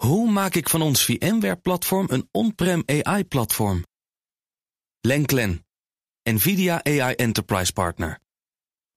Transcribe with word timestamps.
Hoe 0.00 0.30
maak 0.30 0.54
ik 0.54 0.68
van 0.68 0.82
ons 0.82 1.04
VMware-platform 1.04 2.06
een 2.10 2.28
on-prem 2.30 2.82
AI-platform? 2.86 3.84
Lenklen, 5.00 5.66
NVIDIA 6.22 6.84
AI 6.84 7.14
Enterprise 7.14 7.72
Partner. 7.72 8.18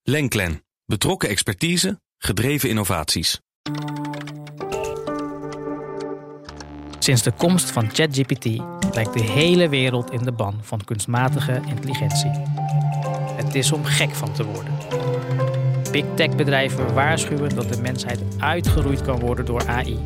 Lenklen, 0.03 0.63
betrokken 0.85 1.29
expertise, 1.29 2.01
gedreven 2.17 2.69
innovaties. 2.69 3.39
Sinds 7.00 7.23
de 7.23 7.31
komst 7.31 7.71
van 7.71 7.89
ChatGPT 7.93 8.45
lijkt 8.93 9.13
de 9.13 9.23
hele 9.23 9.70
wereld 9.70 10.11
in 10.11 10.23
de 10.23 10.31
ban 10.31 10.59
van 10.61 10.83
kunstmatige 10.83 11.61
intelligentie. 11.67 12.31
Het 13.35 13.55
is 13.55 13.71
om 13.71 13.83
gek 13.83 14.11
van 14.11 14.33
te 14.33 14.43
worden. 14.45 14.77
Big 15.91 16.05
tech 16.15 16.35
bedrijven 16.35 16.93
waarschuwen 16.93 17.55
dat 17.55 17.73
de 17.73 17.81
mensheid 17.81 18.20
uitgeroeid 18.38 19.01
kan 19.01 19.20
worden 19.20 19.45
door 19.45 19.67
AI, 19.67 19.99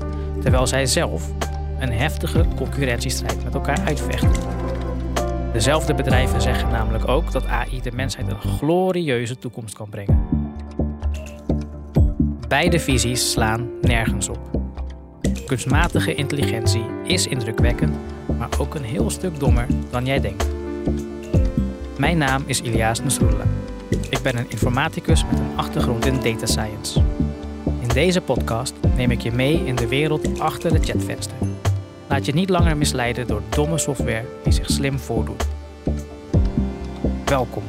terwijl 0.48 0.68
zij 0.68 0.86
zelf 0.86 1.32
een 1.80 1.92
heftige 1.92 2.46
concurrentiestrijd 2.56 3.44
met 3.44 3.54
elkaar 3.54 3.80
uitvechten. 3.86 4.32
Dezelfde 5.54 5.94
bedrijven 5.94 6.42
zeggen 6.42 6.70
namelijk 6.70 7.08
ook 7.08 7.32
dat 7.32 7.48
AI 7.48 7.82
de 7.82 7.92
mensheid 7.92 8.28
een 8.28 8.40
glorieuze 8.40 9.38
toekomst 9.38 9.76
kan 9.76 9.90
brengen. 9.90 10.26
Beide 12.48 12.80
visies 12.80 13.32
slaan 13.32 13.70
nergens 13.82 14.30
op. 14.30 14.40
Kunstmatige 15.46 16.16
intelligentie 16.16 16.86
is 17.04 17.28
indrukwekkend, 17.28 17.98
maar 18.38 18.50
ook 18.60 18.76
een 18.76 18.84
heel 18.84 19.10
stuk 19.10 19.40
dommer 19.40 19.68
dan 19.90 20.06
jij 20.06 20.20
denkt. 20.20 20.48
Mijn 21.98 22.18
naam 22.18 22.44
is 22.46 22.62
Ilias 22.62 23.02
Nasrullah. 23.02 23.48
Ik 24.10 24.20
ben 24.24 24.38
een 24.38 24.50
informaticus 24.50 25.26
met 25.26 25.40
een 25.40 25.58
achtergrond 25.58 26.06
in 26.06 26.20
data 26.22 26.46
science. 26.46 27.02
Deze 27.98 28.22
podcast 28.22 28.76
neem 28.96 29.12
ik 29.12 29.22
je 29.22 29.32
mee 29.32 29.66
in 29.66 29.76
de 29.76 29.88
wereld 29.88 30.40
achter 30.40 30.72
de 30.72 30.80
chatvenster. 30.80 31.38
Laat 32.08 32.26
je 32.26 32.34
niet 32.34 32.50
langer 32.50 32.78
misleiden 32.78 33.28
door 33.28 33.42
domme 33.50 33.78
software 33.78 34.26
die 34.44 34.54
zich 34.54 34.70
slim 34.70 35.00
voordoet. 35.00 35.48
Welkom 37.26 37.64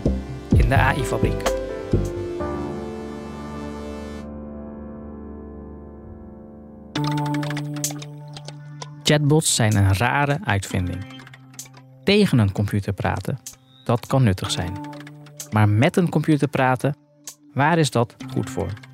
in 0.57 0.69
de 0.69 0.75
AI-fabriek. 0.75 1.43
Chatbots 9.03 9.55
zijn 9.55 9.77
een 9.77 9.95
rare 9.95 10.39
uitvinding. 10.45 11.05
Tegen 12.05 12.39
een 12.39 12.53
computer 12.53 12.93
praten, 12.93 13.39
dat 13.85 14.07
kan 14.07 14.23
nuttig 14.23 14.51
zijn. 14.51 14.81
Maar 15.51 15.69
met 15.69 15.97
een 15.97 16.09
computer 16.09 16.49
praten, 16.49 16.97
waar 17.55 17.79
is 17.79 17.91
dat 17.91 18.17
goed 18.33 18.51
voor? 18.51 18.88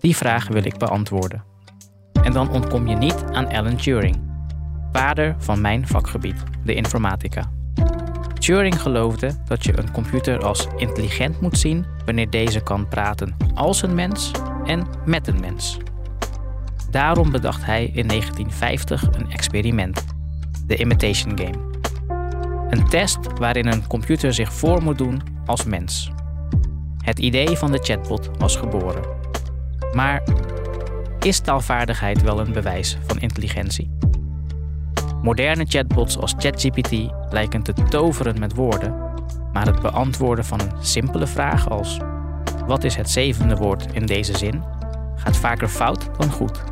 Die 0.00 0.16
vraag 0.16 0.48
wil 0.48 0.64
ik 0.64 0.78
beantwoorden. 0.78 1.44
En 2.22 2.32
dan 2.32 2.50
ontkom 2.50 2.86
je 2.86 2.96
niet 2.96 3.24
aan 3.32 3.48
Alan 3.48 3.76
Turing, 3.76 4.16
vader 4.92 5.34
van 5.38 5.60
mijn 5.60 5.86
vakgebied, 5.86 6.42
de 6.64 6.74
informatica. 6.74 7.50
Turing 8.38 8.82
geloofde 8.82 9.30
dat 9.44 9.64
je 9.64 9.78
een 9.78 9.92
computer 9.92 10.44
als 10.44 10.66
intelligent 10.76 11.40
moet 11.40 11.58
zien 11.58 11.86
wanneer 12.04 12.30
deze 12.30 12.60
kan 12.60 12.88
praten 12.88 13.36
als 13.54 13.82
een 13.82 13.94
mens 13.94 14.30
en 14.64 14.86
met 15.04 15.26
een 15.26 15.40
mens. 15.40 15.78
Daarom 16.90 17.30
bedacht 17.30 17.64
hij 17.64 17.84
in 17.84 18.06
1950 18.06 19.08
een 19.12 19.30
experiment, 19.30 20.04
de 20.66 20.76
Imitation 20.76 21.38
Game. 21.38 21.66
Een 22.70 22.88
test 22.88 23.18
waarin 23.38 23.66
een 23.66 23.86
computer 23.86 24.34
zich 24.34 24.52
voor 24.52 24.82
moet 24.82 24.98
doen 24.98 25.22
als 25.46 25.64
mens. 25.64 26.10
Het 26.98 27.18
idee 27.18 27.56
van 27.56 27.72
de 27.72 27.78
chatbot 27.78 28.30
was 28.38 28.56
geboren. 28.56 29.17
Maar 29.92 30.22
is 31.20 31.40
taalvaardigheid 31.40 32.22
wel 32.22 32.40
een 32.40 32.52
bewijs 32.52 32.98
van 33.06 33.18
intelligentie? 33.18 33.90
Moderne 35.22 35.64
chatbots 35.68 36.18
als 36.18 36.34
ChatGPT 36.38 36.92
lijken 37.30 37.62
te 37.62 37.72
toveren 37.72 38.38
met 38.38 38.54
woorden, 38.54 38.94
maar 39.52 39.66
het 39.66 39.80
beantwoorden 39.80 40.44
van 40.44 40.60
een 40.60 40.72
simpele 40.80 41.26
vraag 41.26 41.68
als: 41.68 41.98
wat 42.66 42.84
is 42.84 42.96
het 42.96 43.10
zevende 43.10 43.56
woord 43.56 43.92
in 43.92 44.06
deze 44.06 44.36
zin? 44.36 44.62
gaat 45.18 45.36
vaker 45.36 45.68
fout 45.68 46.08
dan 46.18 46.30
goed. 46.30 46.64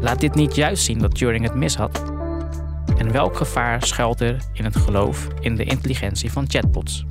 Laat 0.00 0.20
dit 0.20 0.34
niet 0.34 0.54
juist 0.54 0.84
zien 0.84 0.98
dat 0.98 1.14
Turing 1.14 1.44
het 1.44 1.54
mis 1.54 1.76
had? 1.76 2.02
En 2.98 3.12
welk 3.12 3.36
gevaar 3.36 3.82
schuilt 3.82 4.20
er 4.20 4.36
in 4.52 4.64
het 4.64 4.76
geloof 4.76 5.28
in 5.40 5.56
de 5.56 5.64
intelligentie 5.64 6.32
van 6.32 6.44
chatbots? 6.48 7.04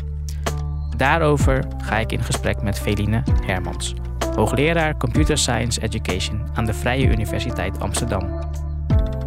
Daarover 0.98 1.64
ga 1.78 1.98
ik 1.98 2.12
in 2.12 2.24
gesprek 2.24 2.62
met 2.62 2.80
Feline 2.80 3.24
Hermans, 3.46 3.94
hoogleraar 4.36 4.98
Computer 4.98 5.38
Science 5.38 5.82
Education 5.82 6.48
aan 6.54 6.66
de 6.66 6.74
Vrije 6.74 7.08
Universiteit 7.08 7.80
Amsterdam. 7.80 8.40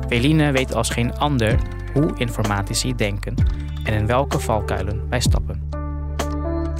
Feline 0.08 0.52
weet 0.52 0.74
als 0.74 0.91
geen 0.91 1.19
ander 1.19 1.58
hoe 1.92 2.14
informatici 2.16 2.94
denken 2.94 3.34
en 3.84 3.94
in 3.94 4.06
welke 4.06 4.38
valkuilen 4.38 5.08
wij 5.08 5.20
stappen. 5.20 5.69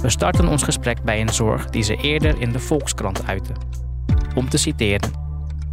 We 0.01 0.09
starten 0.09 0.47
ons 0.47 0.63
gesprek 0.63 1.03
bij 1.03 1.21
een 1.21 1.33
zorg 1.33 1.69
die 1.69 1.83
ze 1.83 1.95
eerder 1.95 2.41
in 2.41 2.51
de 2.51 2.59
Volkskrant 2.59 3.27
uitte. 3.27 3.53
Om 4.35 4.49
te 4.49 4.57
citeren: 4.57 5.11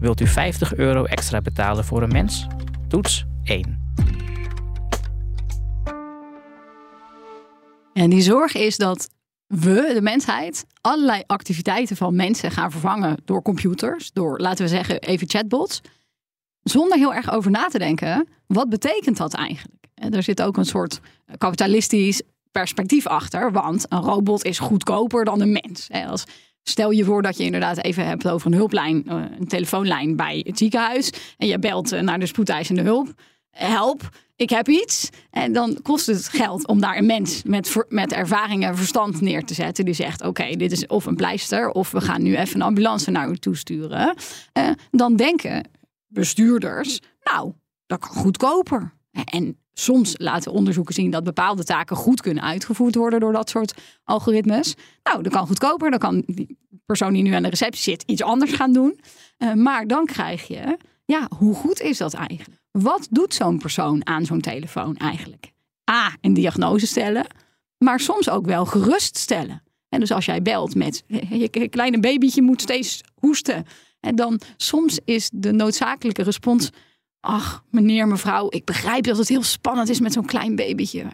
Wilt 0.01 0.21
u 0.21 0.27
50 0.27 0.75
euro 0.75 1.05
extra 1.05 1.41
betalen 1.41 1.85
voor 1.85 2.03
een 2.03 2.13
mens? 2.13 2.47
Toets 2.89 3.27
1. 3.43 3.85
En 7.93 8.11
die 8.11 8.21
zorg 8.21 8.55
is 8.55 8.77
dat 8.77 9.09
we, 9.47 9.91
de 9.95 10.01
mensheid, 10.03 10.65
allerlei 10.81 11.23
activiteiten 11.27 11.97
van 11.97 12.17
mensen 12.17 12.51
gaan 12.51 12.71
vervangen 12.71 13.17
door 13.25 13.43
computers, 13.43 14.13
door 14.13 14.39
laten 14.39 14.65
we 14.65 14.71
zeggen 14.71 15.01
even 15.01 15.29
chatbots, 15.29 15.81
zonder 16.63 16.99
heel 16.99 17.15
erg 17.15 17.31
over 17.33 17.51
na 17.51 17.67
te 17.67 17.79
denken, 17.79 18.29
wat 18.47 18.69
betekent 18.69 19.17
dat 19.17 19.35
eigenlijk? 19.35 19.87
En 19.95 20.15
er 20.15 20.23
zit 20.23 20.43
ook 20.43 20.57
een 20.57 20.65
soort 20.65 21.01
kapitalistisch 21.39 22.23
perspectief 22.51 23.07
achter, 23.07 23.53
want 23.53 23.87
een 23.89 24.03
robot 24.03 24.45
is 24.45 24.59
goedkoper 24.59 25.25
dan 25.25 25.41
een 25.41 25.53
mens. 25.63 25.89
Als 25.91 26.25
Stel 26.69 26.91
je 26.91 27.05
voor 27.05 27.23
dat 27.23 27.37
je 27.37 27.45
inderdaad 27.45 27.85
even 27.85 28.07
hebt 28.07 28.29
over 28.29 28.47
een 28.47 28.57
hulplijn, 28.57 29.05
eh, 29.07 29.23
een 29.39 29.49
telefoonlijn 29.49 30.17
bij 30.17 30.43
het 30.47 30.59
ziekenhuis. 30.59 31.13
En 31.37 31.47
je 31.47 31.59
belt 31.59 31.93
eh, 31.93 32.01
naar 32.01 32.19
de 32.19 32.27
spoedeisende 32.27 32.83
hulp. 32.83 33.13
Help, 33.51 34.09
ik 34.37 34.51
heb 34.51 34.69
iets. 34.69 35.09
En 35.31 35.53
dan 35.53 35.79
kost 35.83 36.07
het 36.07 36.29
geld 36.29 36.67
om 36.67 36.81
daar 36.81 36.97
een 36.97 37.07
mens 37.07 37.43
met, 37.43 37.85
met 37.89 38.13
ervaring 38.13 38.65
en 38.65 38.77
verstand 38.77 39.21
neer 39.21 39.45
te 39.45 39.55
zetten. 39.55 39.85
Die 39.85 39.95
zegt: 39.95 40.23
Oké, 40.23 40.57
dit 40.57 40.73
is 40.73 40.87
of 40.87 41.07
een 41.07 41.17
pleister, 41.17 41.71
of 41.71 41.91
we 41.91 42.01
gaan 42.01 42.23
nu 42.23 42.37
even 42.37 42.55
een 42.55 42.67
ambulance 42.67 43.11
naar 43.11 43.31
u 43.31 43.37
toesturen. 43.37 44.17
Uh, 44.59 44.71
dan 44.91 45.17
denken 45.17 45.69
bestuurders: 46.07 47.01
Nou, 47.23 47.53
dat 47.87 47.99
kan 47.99 48.11
goedkoper. 48.11 48.95
En 49.25 49.59
soms 49.73 50.15
laten 50.19 50.53
onderzoeken 50.53 50.95
zien 50.95 51.11
dat 51.11 51.25
bepaalde 51.25 51.65
taken 51.65 51.97
goed 51.97 52.21
kunnen 52.21 52.43
uitgevoerd 52.43 52.95
worden 52.95 53.21
door 53.21 53.33
dat 53.33 53.51
soort 53.51 53.75
algoritmes. 54.05 54.75
Nou, 55.03 55.23
dat 55.23 55.33
kan 55.33 55.47
goedkoper. 55.47 55.91
Dan 55.91 55.99
kan 55.99 56.23
die 56.27 56.59
persoon 56.87 57.13
die 57.13 57.23
nu 57.23 57.33
aan 57.33 57.43
de 57.43 57.49
receptie 57.49 57.83
zit 57.83 58.03
iets 58.03 58.23
anders 58.23 58.53
gaan 58.53 58.73
doen. 58.73 59.01
Uh, 59.39 59.53
maar 59.53 59.87
dan 59.87 60.07
krijg 60.07 60.47
je, 60.47 60.77
ja, 61.05 61.29
hoe 61.39 61.55
goed 61.55 61.81
is 61.81 61.99
dat 61.99 62.15
eigenlijk? 62.15 62.61
Wat 62.83 63.07
doet 63.11 63.35
zo'n 63.35 63.59
persoon 63.59 64.07
aan 64.07 64.25
zo'n 64.25 64.41
telefoon 64.41 64.97
eigenlijk? 64.97 65.53
A, 65.91 66.17
een 66.21 66.35
diagnose 66.35 66.87
stellen, 66.87 67.27
maar 67.79 68.01
soms 68.01 68.31
ook 68.31 68.47
wel 68.47 68.65
geruststellen. 68.65 69.63
En 69.89 70.01
dus 70.01 70.11
als 70.11 70.25
jij 70.25 70.43
belt 70.43 70.75
met 70.75 71.05
je 71.31 71.69
kleine 71.71 72.01
babytje 72.01 72.43
moet 72.43 72.61
steeds 72.61 73.01
hoesten. 73.15 73.65
En 74.01 74.17
dan 74.17 74.41
soms 74.57 74.99
is 75.05 75.31
de 75.33 75.53
noodzakelijke 75.53 76.23
respons 76.23 76.71
ach, 77.21 77.65
meneer, 77.71 78.09
mevrouw, 78.09 78.47
ik 78.51 78.65
begrijp 78.65 79.05
dat 79.05 79.19
het 79.19 79.29
heel 79.29 79.43
spannend 79.43 79.89
is 79.89 80.01
met 80.01 80.13
zo'n 80.13 80.27
klein 80.27 80.57
babytje. 80.57 81.05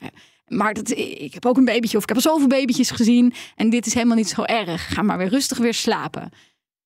Maar 0.47 0.75
dat, 0.75 0.91
ik 0.99 1.35
heb 1.35 1.47
ook 1.47 1.57
een 1.57 1.65
babytje 1.65 1.97
of 1.97 2.03
ik 2.03 2.09
heb 2.09 2.17
al 2.17 2.33
zoveel 2.33 2.49
babytjes 2.49 2.91
gezien 2.91 3.33
en 3.57 3.71
dit 3.71 3.87
is 3.87 3.95
helemaal 3.95 4.17
niet 4.17 4.29
zo 4.29 4.43
erg. 4.43 4.95
Ga 4.95 5.03
maar 5.03 5.19
weer 5.19 5.29
rustig 5.29 5.59
weer 5.59 5.75
slapen. 5.75 6.31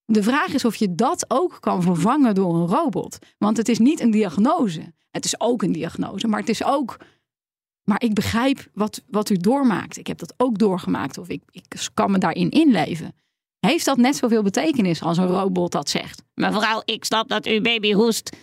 De 0.07 0.23
vraag 0.23 0.55
is 0.55 0.65
of 0.65 0.77
je 0.77 0.95
dat 0.95 1.25
ook 1.29 1.57
kan 1.61 1.83
vervangen 1.83 2.35
door 2.35 2.55
een 2.55 2.67
robot. 2.67 3.19
Want 3.39 3.57
het 3.57 3.69
is 3.69 3.79
niet 3.79 4.01
een 4.01 4.11
diagnose. 4.11 4.95
Het 5.11 5.25
is 5.25 5.41
ook 5.41 5.63
een 5.63 5.73
diagnose, 5.73 6.29
maar 6.29 6.41
het 6.41 6.49
is 6.49 6.65
ook. 6.65 6.97
Maar 7.85 8.03
ik 8.03 8.15
begrijp 8.15 8.69
wat, 8.73 9.03
wat 9.07 9.31
u 9.31 9.37
doormaakt. 9.37 9.97
Ik 9.97 10.07
heb 10.07 10.19
dat 10.19 10.35
ook 10.37 10.59
doorgemaakt 10.59 11.19
of 11.19 11.29
ik, 11.29 11.43
ik 11.51 11.89
kan 11.95 12.11
me 12.11 12.19
daarin 12.19 12.51
inleven. 12.51 13.15
Heeft 13.59 13.85
dat 13.85 13.97
net 13.97 14.17
zoveel 14.17 14.43
betekenis 14.43 15.03
als 15.03 15.19
een 15.19 15.27
robot 15.27 15.73
dat 15.73 15.89
zegt? 15.89 16.23
Mevrouw, 16.35 16.83
ik 16.85 17.05
snap 17.05 17.29
dat 17.29 17.47
uw 17.47 17.61
baby 17.61 17.93
hoest. 17.93 18.37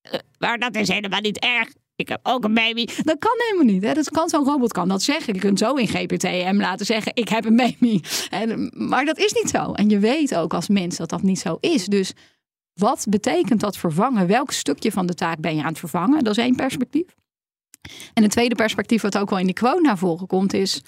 Eh, 0.00 0.18
maar 0.38 0.58
dat 0.58 0.74
is 0.74 0.88
helemaal 0.88 1.20
niet 1.20 1.38
erg. 1.38 1.72
Ik 1.96 2.08
heb 2.08 2.20
ook 2.22 2.44
een 2.44 2.54
baby. 2.54 2.84
Dat 2.84 3.18
kan 3.18 3.34
helemaal 3.36 3.74
niet. 3.74 3.82
Hè? 3.82 3.94
Dat 3.94 4.10
kan 4.10 4.28
zo'n 4.28 4.44
robot 4.44 4.72
kan 4.72 4.88
dat 4.88 5.02
zeggen. 5.02 5.34
Je 5.34 5.40
kunt 5.40 5.58
zo 5.58 5.74
in 5.74 5.88
GPTM 5.88 6.56
laten 6.56 6.86
zeggen: 6.86 7.12
ik 7.14 7.28
heb 7.28 7.44
een 7.44 7.56
baby. 7.56 8.00
En, 8.30 8.72
maar 8.74 9.04
dat 9.04 9.18
is 9.18 9.32
niet 9.32 9.48
zo. 9.48 9.72
En 9.72 9.88
je 9.88 9.98
weet 9.98 10.34
ook 10.34 10.54
als 10.54 10.68
mens 10.68 10.96
dat 10.96 11.08
dat 11.08 11.22
niet 11.22 11.38
zo 11.38 11.56
is. 11.60 11.86
Dus 11.86 12.12
wat 12.74 13.06
betekent 13.08 13.60
dat 13.60 13.76
vervangen? 13.76 14.26
Welk 14.26 14.50
stukje 14.50 14.92
van 14.92 15.06
de 15.06 15.14
taak 15.14 15.40
ben 15.40 15.56
je 15.56 15.62
aan 15.62 15.68
het 15.68 15.78
vervangen? 15.78 16.24
Dat 16.24 16.36
is 16.36 16.44
één 16.44 16.56
perspectief. 16.56 17.14
En 18.14 18.22
het 18.22 18.32
tweede 18.32 18.54
perspectief, 18.54 19.02
wat 19.02 19.18
ook 19.18 19.30
wel 19.30 19.38
in 19.38 19.46
de 19.46 19.52
quote 19.52 19.80
naar 19.80 19.98
voren 19.98 20.26
komt, 20.26 20.52
is. 20.52 20.82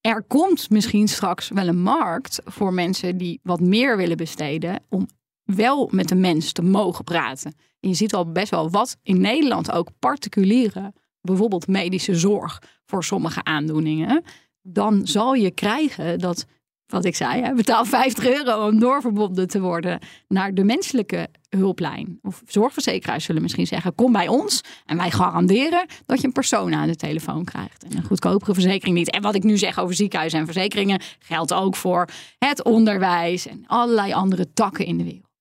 Er 0.00 0.22
komt 0.22 0.70
misschien 0.70 1.08
straks 1.08 1.48
wel 1.48 1.68
een 1.68 1.82
markt 1.82 2.40
voor 2.44 2.72
mensen 2.72 3.16
die 3.16 3.40
wat 3.42 3.60
meer 3.60 3.96
willen 3.96 4.16
besteden 4.16 4.82
om 4.88 5.08
wel 5.46 5.88
met 5.92 6.08
de 6.08 6.14
mens 6.14 6.52
te 6.52 6.62
mogen 6.62 7.04
praten. 7.04 7.54
En 7.80 7.88
je 7.88 7.94
ziet 7.94 8.14
al 8.14 8.32
best 8.32 8.50
wel 8.50 8.70
wat 8.70 8.96
in 9.02 9.20
Nederland 9.20 9.72
ook 9.72 9.88
particuliere, 9.98 10.92
bijvoorbeeld 11.20 11.66
medische 11.66 12.14
zorg 12.14 12.62
voor 12.84 13.04
sommige 13.04 13.44
aandoeningen. 13.44 14.22
Dan 14.62 15.06
zal 15.06 15.34
je 15.34 15.50
krijgen 15.50 16.18
dat 16.18 16.46
wat 16.86 17.04
ik 17.04 17.16
zei, 17.16 17.54
betaal 17.54 17.84
50 17.84 18.26
euro 18.26 18.66
om 18.66 18.78
doorverbonden 18.78 19.48
te 19.48 19.60
worden 19.60 19.98
naar 20.28 20.54
de 20.54 20.64
menselijke 20.64 21.28
hulplijn. 21.48 22.18
Of 22.22 22.42
zorgverzekeraars 22.46 23.24
zullen 23.24 23.42
misschien 23.42 23.66
zeggen: 23.66 23.94
kom 23.94 24.12
bij 24.12 24.28
ons 24.28 24.60
en 24.84 24.96
wij 24.96 25.10
garanderen 25.10 25.86
dat 26.06 26.20
je 26.20 26.26
een 26.26 26.32
persoon 26.32 26.74
aan 26.74 26.88
de 26.88 26.96
telefoon 26.96 27.44
krijgt. 27.44 27.84
En 27.84 27.96
een 27.96 28.04
goedkopere 28.04 28.54
verzekering 28.54 28.96
niet. 28.96 29.10
En 29.10 29.22
wat 29.22 29.34
ik 29.34 29.42
nu 29.42 29.56
zeg 29.56 29.78
over 29.78 29.94
ziekenhuizen 29.94 30.38
en 30.38 30.44
verzekeringen 30.44 31.00
geldt 31.18 31.52
ook 31.52 31.76
voor 31.76 32.08
het 32.38 32.64
onderwijs 32.64 33.46
en 33.46 33.64
allerlei 33.66 34.12
andere 34.12 34.52
takken 34.52 34.86
in 34.86 34.96
de 34.96 35.04
wereld. 35.04 35.35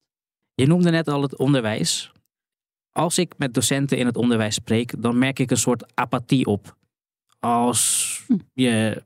Je 0.55 0.67
noemde 0.67 0.89
net 0.89 1.07
al 1.07 1.21
het 1.21 1.37
onderwijs. 1.37 2.11
Als 2.91 3.17
ik 3.17 3.33
met 3.37 3.53
docenten 3.53 3.97
in 3.97 4.05
het 4.05 4.17
onderwijs 4.17 4.55
spreek, 4.55 5.01
dan 5.01 5.17
merk 5.17 5.39
ik 5.39 5.51
een 5.51 5.57
soort 5.57 5.95
apathie 5.95 6.45
op. 6.45 6.77
Als 7.39 8.23
hm. 8.27 8.37
je 8.53 9.03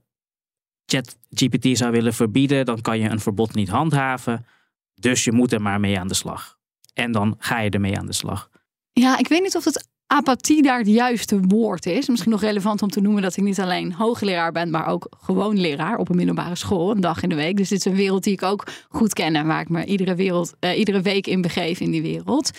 ChatGPT 0.85 1.77
zou 1.77 1.91
willen 1.91 2.13
verbieden, 2.13 2.65
dan 2.65 2.81
kan 2.81 2.99
je 2.99 3.09
een 3.09 3.19
verbod 3.19 3.53
niet 3.53 3.69
handhaven. 3.69 4.45
Dus 4.93 5.23
je 5.23 5.31
moet 5.31 5.51
er 5.51 5.61
maar 5.61 5.79
mee 5.79 5.99
aan 5.99 6.07
de 6.07 6.13
slag. 6.13 6.57
En 6.93 7.11
dan 7.11 7.35
ga 7.39 7.59
je 7.59 7.69
ermee 7.69 7.97
aan 7.97 8.05
de 8.05 8.13
slag. 8.13 8.49
Ja, 8.91 9.17
ik 9.17 9.27
weet 9.27 9.41
niet 9.41 9.55
of 9.55 9.65
het 9.65 9.87
apathie 10.11 10.61
daar 10.61 10.77
het 10.77 10.87
juiste 10.87 11.39
woord 11.47 11.85
is. 11.85 12.07
Misschien 12.07 12.31
nog 12.31 12.41
relevant 12.41 12.81
om 12.81 12.89
te 12.89 13.01
noemen 13.01 13.21
dat 13.21 13.37
ik 13.37 13.43
niet 13.43 13.59
alleen 13.59 13.93
hoogleraar 13.93 14.51
ben, 14.51 14.69
maar 14.69 14.87
ook 14.87 15.07
gewoon 15.21 15.59
leraar 15.59 15.97
op 15.97 16.09
een 16.09 16.15
middelbare 16.15 16.55
school, 16.55 16.91
een 16.91 17.01
dag 17.01 17.23
in 17.23 17.29
de 17.29 17.35
week. 17.35 17.57
Dus 17.57 17.69
dit 17.69 17.77
is 17.77 17.85
een 17.85 17.95
wereld 17.95 18.23
die 18.23 18.33
ik 18.33 18.43
ook 18.43 18.67
goed 18.89 19.13
ken 19.13 19.35
en 19.35 19.47
waar 19.47 19.61
ik 19.61 19.69
me 19.69 19.85
iedere, 19.85 20.15
wereld, 20.15 20.53
uh, 20.59 20.77
iedere 20.77 21.01
week 21.01 21.27
in 21.27 21.41
begeef 21.41 21.79
in 21.79 21.91
die 21.91 22.01
wereld. 22.01 22.51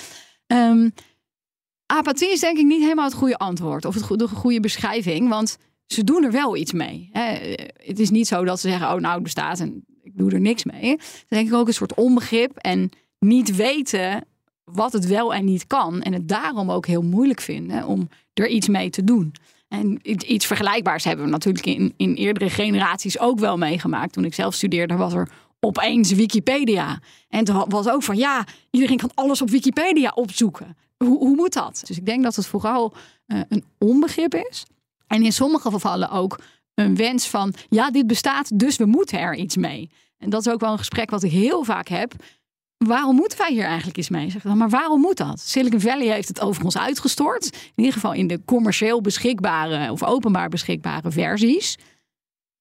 Um, 0.46 0.92
apathie 1.86 2.32
is 2.32 2.40
denk 2.40 2.58
ik 2.58 2.66
niet 2.66 2.82
helemaal 2.82 3.04
het 3.04 3.14
goede 3.14 3.38
antwoord 3.38 3.84
of 3.84 3.94
het, 3.94 4.18
de 4.18 4.28
goede 4.28 4.60
beschrijving, 4.60 5.28
want 5.28 5.56
ze 5.86 6.04
doen 6.04 6.24
er 6.24 6.32
wel 6.32 6.56
iets 6.56 6.72
mee. 6.72 7.10
Het 7.12 7.98
is 7.98 8.10
niet 8.10 8.26
zo 8.26 8.44
dat 8.44 8.60
ze 8.60 8.68
zeggen, 8.68 8.92
oh 8.92 9.00
nou 9.00 9.14
het 9.14 9.22
bestaat 9.22 9.60
en 9.60 9.84
ik 10.02 10.16
doe 10.16 10.30
er 10.30 10.40
niks 10.40 10.64
mee. 10.64 10.96
Is 10.96 11.24
denk 11.28 11.48
ik 11.48 11.54
ook 11.54 11.66
een 11.66 11.74
soort 11.74 11.94
onbegrip 11.94 12.56
en 12.56 12.90
niet 13.18 13.56
weten 13.56 14.24
wat 14.72 14.92
het 14.92 15.06
wel 15.06 15.34
en 15.34 15.44
niet 15.44 15.66
kan. 15.66 16.02
En 16.02 16.12
het 16.12 16.28
daarom 16.28 16.70
ook 16.70 16.86
heel 16.86 17.02
moeilijk 17.02 17.40
vinden 17.40 17.86
om 17.86 18.08
er 18.34 18.48
iets 18.48 18.68
mee 18.68 18.90
te 18.90 19.04
doen. 19.04 19.32
En 19.68 19.98
iets 20.32 20.46
vergelijkbaars 20.46 21.04
hebben 21.04 21.24
we 21.24 21.30
natuurlijk 21.30 21.66
in, 21.66 21.94
in 21.96 22.14
eerdere 22.14 22.50
generaties 22.50 23.18
ook 23.18 23.38
wel 23.38 23.56
meegemaakt. 23.56 24.12
Toen 24.12 24.24
ik 24.24 24.34
zelf 24.34 24.54
studeerde 24.54 24.96
was 24.96 25.12
er 25.12 25.28
opeens 25.60 26.12
Wikipedia. 26.12 27.00
En 27.28 27.44
toen 27.44 27.64
was 27.68 27.88
ook 27.88 28.02
van 28.02 28.16
ja, 28.16 28.46
iedereen 28.70 28.96
kan 28.96 29.10
alles 29.14 29.42
op 29.42 29.50
Wikipedia 29.50 30.12
opzoeken. 30.14 30.76
Hoe, 30.96 31.18
hoe 31.18 31.36
moet 31.36 31.52
dat? 31.52 31.82
Dus 31.86 31.96
ik 31.96 32.06
denk 32.06 32.22
dat 32.22 32.36
het 32.36 32.46
vooral 32.46 32.92
uh, 33.26 33.40
een 33.48 33.64
onbegrip 33.78 34.34
is. 34.34 34.66
En 35.06 35.22
in 35.24 35.32
sommige 35.32 35.70
gevallen 35.70 36.10
ook 36.10 36.40
een 36.74 36.96
wens 36.96 37.28
van, 37.28 37.54
ja, 37.68 37.90
dit 37.90 38.06
bestaat, 38.06 38.58
dus 38.58 38.76
we 38.76 38.84
moeten 38.86 39.18
er 39.18 39.34
iets 39.34 39.56
mee. 39.56 39.90
En 40.18 40.30
dat 40.30 40.46
is 40.46 40.52
ook 40.52 40.60
wel 40.60 40.72
een 40.72 40.78
gesprek 40.78 41.10
wat 41.10 41.22
ik 41.22 41.30
heel 41.30 41.64
vaak 41.64 41.88
heb. 41.88 42.12
Waarom 42.86 43.16
moeten 43.16 43.38
wij 43.38 43.52
hier 43.52 43.64
eigenlijk 43.64 43.98
iets 43.98 44.08
mee? 44.08 44.30
Zeg 44.30 44.42
dan, 44.42 44.58
maar 44.58 44.68
waarom 44.68 45.00
moet 45.00 45.16
dat? 45.16 45.40
Silicon 45.40 45.80
Valley 45.80 46.12
heeft 46.12 46.28
het 46.28 46.40
over 46.40 46.64
ons 46.64 46.78
uitgestort. 46.78 47.44
In 47.44 47.72
ieder 47.74 47.92
geval 47.92 48.12
in 48.12 48.26
de 48.26 48.44
commercieel 48.44 49.00
beschikbare 49.00 49.92
of 49.92 50.02
openbaar 50.02 50.48
beschikbare 50.48 51.10
versies. 51.10 51.78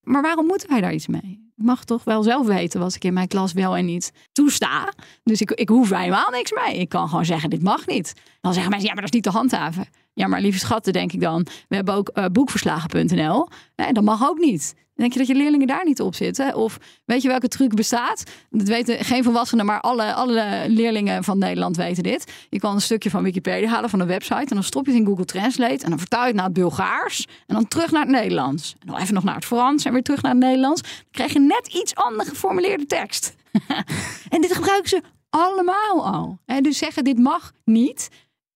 Maar 0.02 0.22
waarom 0.22 0.46
moeten 0.46 0.70
wij 0.70 0.82
daar 0.82 0.94
iets 0.94 1.08
mee? 1.08 1.52
Ik 1.58 1.66
mag 1.66 1.84
toch 1.84 2.04
wel 2.04 2.24
zelf 2.24 2.48
weten 2.48 2.80
wat 2.80 2.96
ik 2.96 3.04
in 3.04 3.14
mijn 3.14 3.28
klas 3.28 3.54
wel 3.54 3.76
en 3.76 3.86
niet 3.86 4.12
toesta. 4.32 4.94
Dus 5.24 5.42
ik, 5.42 5.52
ik 5.52 5.70
hoef 5.70 5.90
helemaal 5.90 6.30
niks 6.30 6.52
mee. 6.52 6.78
Ik 6.78 6.90
kan 6.90 7.10
gewoon 7.10 7.26
zeggen, 7.26 7.50
dit 7.50 7.64
mag 7.64 7.88
niet. 7.88 8.14
Dan 8.42 8.54
zeggen 8.54 8.72
mensen, 8.72 8.88
ja, 8.90 8.94
maar 8.94 9.04
dat 9.04 9.14
is 9.14 9.22
niet 9.22 9.32
te 9.32 9.38
handhaven. 9.38 9.88
Ja, 10.14 10.28
maar 10.28 10.42
lieve 10.42 10.60
schatten, 10.60 10.94
denk 10.94 11.12
ik 11.12 11.22
dan. 11.22 11.46
We 11.68 11.76
hebben 11.76 11.94
ook 11.94 12.12
uh, 12.14 12.26
boekverslagen.nl. 12.26 13.48
Nee, 13.76 13.94
dat 13.94 14.04
mag 14.04 14.28
ook 14.30 14.38
niet. 14.38 14.76
Denk 15.00 15.14
je 15.14 15.20
dat 15.20 15.28
je 15.28 15.36
leerlingen 15.36 15.68
daar 15.68 15.86
niet 15.86 16.02
op 16.02 16.16
zitten? 16.16 16.56
Of 16.56 16.78
weet 17.06 17.22
je 17.22 17.28
welke 17.28 17.48
truc 17.48 17.76
bestaat? 17.76 18.24
Dat 18.50 18.68
weten 18.68 19.06
geen 19.06 19.24
volwassenen, 19.24 19.66
maar 19.66 19.82
alle, 19.82 20.14
alle 20.14 20.66
leerlingen 20.68 21.24
van 21.24 21.38
Nederland 21.38 21.78
weten 21.78 22.04
dit. 22.04 22.32
Je 22.50 22.60
kan 22.60 22.76
een 22.76 22.82
stukje 22.82 23.10
van 23.10 23.24
Wikipedia 23.24 23.70
halen 23.70 23.90
van 23.90 24.00
een 24.00 24.08
website. 24.08 24.36
En 24.36 24.46
dan 24.56 24.64
stop 24.64 24.86
je 24.86 24.92
het 24.92 25.00
in 25.00 25.08
Google 25.08 25.26
Translate. 25.26 25.84
En 25.84 25.90
dan 25.90 26.00
vertaal 26.00 26.22
je 26.22 26.28
het 26.28 26.36
naar 26.36 26.46
het 26.46 26.54
Bulgaars. 26.54 27.28
En 27.48 27.56
dan 27.56 27.68
terug 27.68 27.92
naar 27.92 28.02
het 28.02 28.12
Nederlands. 28.12 28.76
En 28.80 28.88
dan 28.88 28.98
even 28.98 29.14
nog 29.14 29.24
naar 29.24 29.36
het 29.36 29.46
Frans. 29.46 29.86
En 29.86 29.94
weer 29.94 30.04
terug 30.04 30.22
naar 30.22 30.32
het 30.32 30.42
Nederlands. 30.42 30.82
Dan 30.82 30.92
krijg 31.12 31.34
je 31.34 31.40
net 31.40 31.68
iets 31.68 31.96
anders 31.96 32.30
geformuleerde 32.30 32.86
tekst. 32.86 33.36
en 34.30 34.42
dit 34.42 34.54
gebruiken 34.54 34.90
ze 34.90 35.02
allemaal 35.30 36.06
al. 36.06 36.38
En 36.46 36.64
dus 36.64 36.78
zeggen 36.78 37.04
dit 37.04 37.20
mag 37.20 37.52
niet. 37.66 38.10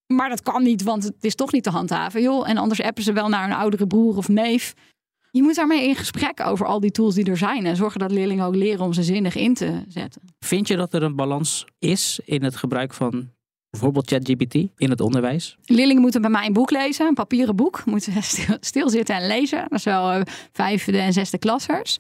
Maar 0.07 0.29
dat 0.29 0.41
kan 0.41 0.63
niet, 0.63 0.83
want 0.83 1.03
het 1.03 1.23
is 1.23 1.35
toch 1.35 1.51
niet 1.51 1.63
te 1.63 1.69
handhaven. 1.69 2.21
Joh. 2.21 2.49
En 2.49 2.57
anders 2.57 2.81
appen 2.81 3.03
ze 3.03 3.13
wel 3.13 3.29
naar 3.29 3.43
een 3.43 3.55
oudere 3.55 3.87
broer 3.87 4.17
of 4.17 4.27
neef. 4.27 4.73
Je 5.33 5.41
moet 5.41 5.55
daarmee 5.55 5.87
in 5.87 5.95
gesprek 5.95 6.39
over 6.39 6.65
al 6.65 6.79
die 6.79 6.91
tools 6.91 7.15
die 7.15 7.25
er 7.25 7.37
zijn. 7.37 7.65
En 7.65 7.75
zorgen 7.75 7.99
dat 7.99 8.11
leerlingen 8.11 8.45
ook 8.45 8.55
leren 8.55 8.85
om 8.85 8.93
ze 8.93 9.03
zinnig 9.03 9.35
in 9.35 9.53
te 9.53 9.83
zetten. 9.87 10.21
Vind 10.39 10.67
je 10.67 10.75
dat 10.75 10.93
er 10.93 11.03
een 11.03 11.15
balans 11.15 11.65
is 11.79 12.19
in 12.25 12.43
het 12.43 12.55
gebruik 12.55 12.93
van 12.93 13.29
bijvoorbeeld 13.69 14.09
ChatGPT 14.09 14.53
in 14.53 14.89
het 14.89 15.01
onderwijs? 15.01 15.57
Leerlingen 15.65 16.01
moeten 16.01 16.21
bij 16.21 16.29
mij 16.29 16.45
een 16.45 16.53
boek 16.53 16.71
lezen, 16.71 17.07
een 17.07 17.13
papieren 17.13 17.55
boek. 17.55 17.85
Moeten 17.85 18.13
stilzitten 18.59 19.15
en 19.15 19.27
lezen. 19.27 19.59
Dat 19.69 19.79
is 19.79 19.83
wel 19.83 20.15
uh, 20.15 20.21
vijfde 20.51 20.97
en 20.97 21.13
zesde 21.13 21.37
klassers. 21.37 21.97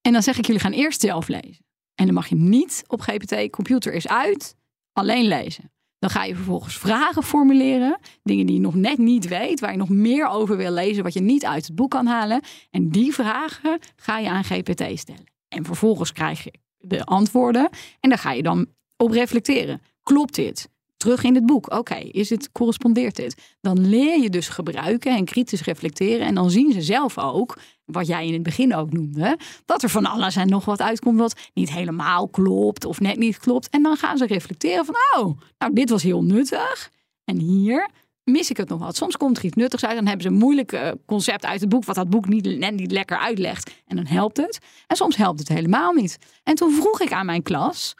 En 0.00 0.12
dan 0.12 0.22
zeg 0.22 0.38
ik, 0.38 0.46
jullie 0.46 0.60
gaan 0.60 0.72
eerst 0.72 1.00
zelf 1.00 1.28
lezen. 1.28 1.64
En 1.94 2.04
dan 2.04 2.14
mag 2.14 2.26
je 2.26 2.36
niet 2.36 2.84
op 2.86 3.00
GPT, 3.00 3.50
computer 3.50 3.92
is 3.92 4.08
uit, 4.08 4.56
alleen 4.92 5.26
lezen. 5.26 5.71
Dan 6.02 6.10
ga 6.10 6.24
je 6.24 6.34
vervolgens 6.34 6.76
vragen 6.78 7.22
formuleren. 7.22 7.98
Dingen 8.22 8.46
die 8.46 8.54
je 8.54 8.60
nog 8.60 8.74
net 8.74 8.98
niet 8.98 9.28
weet, 9.28 9.60
waar 9.60 9.70
je 9.70 9.78
nog 9.78 9.88
meer 9.88 10.28
over 10.28 10.56
wil 10.56 10.72
lezen, 10.72 11.02
wat 11.02 11.12
je 11.12 11.20
niet 11.20 11.44
uit 11.44 11.66
het 11.66 11.74
boek 11.74 11.90
kan 11.90 12.06
halen. 12.06 12.40
En 12.70 12.88
die 12.88 13.12
vragen 13.12 13.78
ga 13.96 14.18
je 14.18 14.28
aan 14.28 14.44
GPT 14.44 14.98
stellen. 14.98 15.24
En 15.48 15.64
vervolgens 15.64 16.12
krijg 16.12 16.44
je 16.44 16.52
de 16.78 17.04
antwoorden. 17.04 17.68
En 18.00 18.08
daar 18.08 18.18
ga 18.18 18.32
je 18.32 18.42
dan 18.42 18.66
op 18.96 19.10
reflecteren. 19.10 19.82
Klopt 20.02 20.34
dit? 20.34 20.70
terug 20.96 21.24
in 21.24 21.34
het 21.34 21.46
boek. 21.46 21.72
Oké, 21.72 21.94
is 21.94 22.30
het 22.30 22.52
correspondeert 22.52 23.16
dit? 23.16 23.56
Dan 23.60 23.88
leer 23.88 24.20
je 24.20 24.30
dus 24.30 24.48
gebruiken 24.48 25.16
en 25.16 25.24
kritisch 25.24 25.62
reflecteren. 25.62 26.26
En 26.26 26.34
dan 26.34 26.50
zien 26.50 26.72
ze 26.72 26.82
zelf 26.82 27.18
ook, 27.18 27.58
wat 27.92 28.06
jij 28.06 28.26
in 28.26 28.32
het 28.32 28.42
begin 28.42 28.74
ook 28.74 28.92
noemde, 28.92 29.38
dat 29.64 29.82
er 29.82 29.88
van 29.88 30.06
alles 30.06 30.36
en 30.36 30.48
nog 30.48 30.64
wat 30.64 30.80
uitkomt 30.80 31.18
wat 31.18 31.40
niet 31.54 31.70
helemaal 31.70 32.28
klopt 32.28 32.84
of 32.84 33.00
net 33.00 33.16
niet 33.16 33.38
klopt. 33.38 33.68
En 33.68 33.82
dan 33.82 33.96
gaan 33.96 34.16
ze 34.16 34.26
reflecteren 34.26 34.84
van, 34.84 34.94
oh, 35.16 35.38
nou, 35.58 35.72
dit 35.72 35.90
was 35.90 36.02
heel 36.02 36.22
nuttig. 36.22 36.90
En 37.24 37.38
hier 37.38 37.88
mis 38.24 38.50
ik 38.50 38.56
het 38.56 38.68
nog 38.68 38.78
wat. 38.78 38.96
Soms 38.96 39.16
komt 39.16 39.38
er 39.38 39.44
iets 39.44 39.56
nuttigs 39.56 39.84
uit. 39.84 39.96
Dan 39.96 40.06
hebben 40.06 40.22
ze 40.22 40.28
een 40.28 40.38
moeilijk 40.38 40.94
concept 41.06 41.44
uit 41.44 41.60
het 41.60 41.68
boek, 41.68 41.84
wat 41.84 41.94
dat 41.94 42.10
boek 42.10 42.28
niet, 42.28 42.58
net 42.58 42.74
niet 42.74 42.92
lekker 42.92 43.18
uitlegt. 43.18 43.70
En 43.86 43.96
dan 43.96 44.06
helpt 44.06 44.36
het. 44.36 44.58
En 44.86 44.96
soms 44.96 45.16
helpt 45.16 45.38
het 45.38 45.48
helemaal 45.48 45.92
niet. 45.92 46.18
En 46.42 46.54
toen 46.54 46.72
vroeg 46.72 47.00
ik 47.00 47.12
aan 47.12 47.26
mijn 47.26 47.42
klas, 47.42 47.94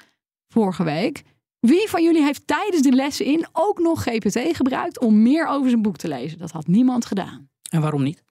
vorige 0.49 0.85
week, 0.85 1.23
wie 1.61 1.89
van 1.89 2.03
jullie 2.03 2.23
heeft 2.23 2.47
tijdens 2.47 2.83
de 2.83 2.93
lessen 2.93 3.27
in 3.27 3.47
ook 3.53 3.79
nog 3.79 4.03
GPT 4.03 4.57
gebruikt 4.57 5.01
om 5.01 5.23
meer 5.23 5.47
over 5.47 5.71
zijn 5.71 5.83
boek 5.83 5.97
te 5.97 6.09
lezen? 6.09 6.39
Dat 6.39 6.51
had 6.51 6.67
niemand 6.67 7.07
gedaan. 7.07 7.49
En 7.71 7.81
waarom 7.81 8.03
niet? 8.03 8.23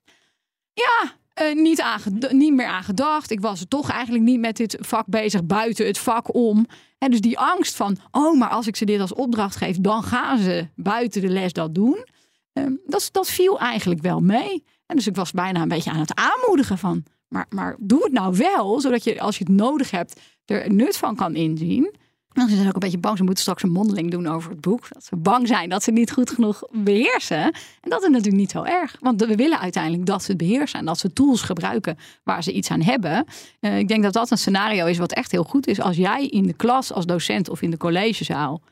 Ja, 0.72 1.12
uh, 1.42 1.62
niet, 1.62 1.84
niet 2.30 2.54
meer 2.54 2.66
aan 2.66 2.82
gedacht. 2.82 3.30
Ik 3.30 3.40
was 3.40 3.64
toch 3.68 3.90
eigenlijk 3.90 4.24
niet 4.24 4.40
met 4.40 4.56
dit 4.56 4.76
vak 4.80 5.06
bezig, 5.06 5.44
buiten 5.44 5.86
het 5.86 5.98
vak 5.98 6.34
om. 6.34 6.66
En 6.98 7.10
dus 7.10 7.20
die 7.20 7.38
angst 7.38 7.76
van, 7.76 7.96
oh, 8.10 8.38
maar 8.38 8.48
als 8.48 8.66
ik 8.66 8.76
ze 8.76 8.84
dit 8.84 9.00
als 9.00 9.14
opdracht 9.14 9.56
geef, 9.56 9.76
dan 9.80 10.02
gaan 10.02 10.38
ze 10.38 10.68
buiten 10.74 11.20
de 11.20 11.28
les 11.28 11.52
dat 11.52 11.74
doen. 11.74 12.06
Uh, 12.54 12.66
dat, 12.86 13.08
dat 13.12 13.28
viel 13.28 13.58
eigenlijk 13.58 14.00
wel 14.00 14.20
mee. 14.20 14.64
En 14.86 14.96
dus 14.96 15.06
ik 15.06 15.16
was 15.16 15.30
bijna 15.30 15.62
een 15.62 15.68
beetje 15.68 15.90
aan 15.90 16.00
het 16.00 16.14
aanmoedigen 16.14 16.78
van, 16.78 17.04
maar, 17.28 17.46
maar 17.48 17.76
doe 17.78 18.02
het 18.02 18.12
nou 18.12 18.36
wel, 18.36 18.80
zodat 18.80 19.04
je 19.04 19.20
als 19.20 19.38
je 19.38 19.44
het 19.44 19.52
nodig 19.52 19.90
hebt 19.90 20.20
er 20.44 20.72
nut 20.72 20.96
van 20.96 21.16
kan 21.16 21.34
inzien. 21.34 21.94
Ze 22.34 22.56
zijn 22.56 22.68
ook 22.68 22.74
een 22.74 22.80
beetje 22.80 22.98
bang. 22.98 23.16
Ze 23.16 23.22
moeten 23.22 23.42
straks 23.42 23.62
een 23.62 23.70
mondeling 23.70 24.10
doen 24.10 24.26
over 24.26 24.50
het 24.50 24.60
boek. 24.60 24.88
Dat 24.88 25.04
ze 25.04 25.16
bang 25.16 25.46
zijn 25.46 25.68
dat 25.68 25.82
ze 25.82 25.90
niet 25.90 26.12
goed 26.12 26.30
genoeg 26.30 26.62
beheersen. 26.70 27.42
En 27.80 27.90
dat 27.90 28.02
is 28.02 28.08
natuurlijk 28.08 28.36
niet 28.36 28.50
zo 28.50 28.62
erg. 28.62 28.96
Want 29.00 29.24
we 29.24 29.36
willen 29.36 29.60
uiteindelijk 29.60 30.06
dat 30.06 30.22
ze 30.22 30.28
het 30.28 30.36
beheersen. 30.36 30.78
En 30.78 30.84
dat 30.84 30.98
ze 30.98 31.12
tools 31.12 31.42
gebruiken 31.42 31.98
waar 32.22 32.42
ze 32.42 32.52
iets 32.52 32.70
aan 32.70 32.82
hebben. 32.82 33.26
Uh, 33.60 33.78
ik 33.78 33.88
denk 33.88 34.02
dat 34.02 34.12
dat 34.12 34.30
een 34.30 34.38
scenario 34.38 34.86
is 34.86 34.98
wat 34.98 35.12
echt 35.12 35.30
heel 35.30 35.44
goed 35.44 35.66
is. 35.66 35.80
Als 35.80 35.96
jij 35.96 36.26
in 36.26 36.46
de 36.46 36.52
klas 36.52 36.92
als 36.92 37.06
docent 37.06 37.48
of 37.48 37.62
in 37.62 37.70
de 37.70 37.76
collegezaal 37.76 38.62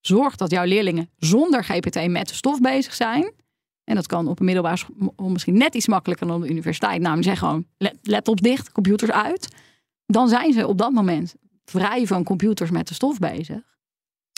zorgt 0.00 0.38
dat 0.38 0.50
jouw 0.50 0.64
leerlingen 0.64 1.10
zonder 1.16 1.64
GPT 1.64 2.08
met 2.08 2.28
de 2.28 2.34
stof 2.34 2.60
bezig 2.60 2.94
zijn. 2.94 3.32
En 3.84 3.94
dat 3.94 4.06
kan 4.06 4.28
op 4.28 4.38
een 4.38 4.44
middelbare 4.44 4.76
school 4.76 5.28
misschien 5.28 5.58
net 5.58 5.74
iets 5.74 5.88
makkelijker 5.88 6.26
dan 6.26 6.36
op 6.36 6.42
de 6.42 6.48
universiteit. 6.48 7.00
Namelijk 7.00 7.28
zeg 7.28 7.38
gewoon 7.38 7.66
laptops 8.02 8.42
dicht, 8.42 8.72
computers 8.72 9.10
uit. 9.10 9.48
Dan 10.06 10.28
zijn 10.28 10.52
ze 10.52 10.66
op 10.66 10.78
dat 10.78 10.92
moment 10.92 11.34
vrij 11.68 12.06
van 12.06 12.24
computers 12.24 12.70
met 12.70 12.88
de 12.88 12.94
stof 12.94 13.18
bezig. 13.18 13.60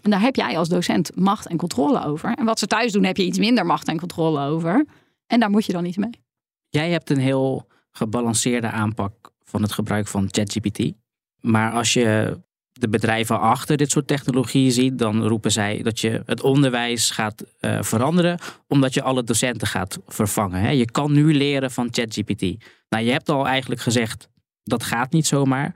En 0.03 0.11
daar 0.11 0.21
heb 0.21 0.37
jij 0.37 0.59
als 0.59 0.69
docent 0.69 1.17
macht 1.17 1.47
en 1.47 1.57
controle 1.57 2.05
over. 2.05 2.35
En 2.35 2.45
wat 2.45 2.59
ze 2.59 2.67
thuis 2.67 2.93
doen, 2.93 3.05
heb 3.05 3.17
je 3.17 3.25
iets 3.25 3.39
minder 3.39 3.67
macht 3.67 3.89
en 3.89 3.99
controle 3.99 4.45
over. 4.45 4.87
En 5.27 5.41
daar 5.41 5.51
moet 5.51 5.67
je 5.67 5.73
dan 5.73 5.83
niet 5.83 5.97
mee. 5.97 6.21
Jij 6.69 6.91
hebt 6.91 7.11
een 7.11 7.19
heel 7.19 7.67
gebalanceerde 7.91 8.71
aanpak 8.71 9.33
van 9.45 9.63
het 9.63 9.73
gebruik 9.73 10.07
van 10.07 10.29
ChatGPT. 10.31 10.93
Maar 11.41 11.73
als 11.73 11.93
je 11.93 12.39
de 12.73 12.89
bedrijven 12.89 13.41
achter 13.41 13.77
dit 13.77 13.91
soort 13.91 14.07
technologieën 14.07 14.73
ziet, 14.73 14.99
dan 14.99 15.27
roepen 15.27 15.53
zij 15.53 15.83
dat 15.83 16.01
je 16.01 16.23
het 16.27 16.43
onderwijs 16.43 17.11
gaat 17.11 17.45
uh, 17.61 17.83
veranderen, 17.83 18.39
omdat 18.69 18.95
je 18.95 19.03
alle 19.03 19.25
docenten 19.25 19.67
gaat 19.67 19.99
vervangen. 20.07 20.61
Hè. 20.61 20.71
Je 20.71 20.91
kan 20.91 21.13
nu 21.13 21.35
leren 21.35 21.71
van 21.71 21.89
ChatGPT. 21.91 22.65
Nou, 22.89 23.05
je 23.05 23.11
hebt 23.11 23.29
al 23.29 23.47
eigenlijk 23.47 23.81
gezegd, 23.81 24.29
dat 24.63 24.83
gaat 24.83 25.13
niet 25.13 25.27
zomaar. 25.27 25.75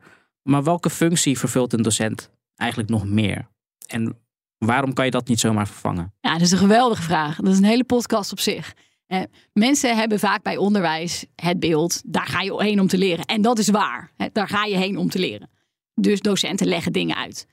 Maar 0.49 0.63
welke 0.65 0.91
functie 0.91 1.39
vervult 1.39 1.73
een 1.73 1.83
docent 1.83 2.31
eigenlijk 2.57 2.91
nog 2.91 3.07
meer? 3.07 3.49
En 3.87 4.19
waarom 4.59 4.93
kan 4.93 5.05
je 5.05 5.11
dat 5.11 5.29
niet 5.29 5.41
zomaar 5.41 5.67
vervangen? 5.67 6.15
Ja, 6.21 6.33
dat 6.33 6.41
is 6.41 6.51
een 6.51 6.59
geweldige 6.59 7.03
vraag. 7.03 7.37
Dat 7.37 7.53
is 7.53 7.59
een 7.59 7.65
hele 7.65 7.85
podcast 7.85 8.33
op 8.33 8.41
zich. 8.41 8.75
Mensen 9.53 9.97
hebben 9.97 10.19
vaak 10.19 10.43
bij 10.43 10.57
onderwijs 10.57 11.27
het 11.37 11.61
beeld, 11.61 12.03
daar 12.07 12.27
ga 12.27 12.41
je 12.41 12.63
heen 12.63 12.81
om 12.81 12.87
te 12.87 12.99
leren. 12.99 13.25
En 13.25 13.43
dat 13.43 13.59
is 13.59 13.69
waar. 13.69 14.13
Daar 14.33 14.49
ga 14.49 14.65
je 14.65 14.77
heen 14.77 14.99
om 14.99 15.09
te 15.09 15.19
leren. 15.19 15.51
Dus 15.95 16.21
docenten 16.21 16.67
leggen 16.67 16.93
dingen 16.93 17.17
uit. 17.17 17.47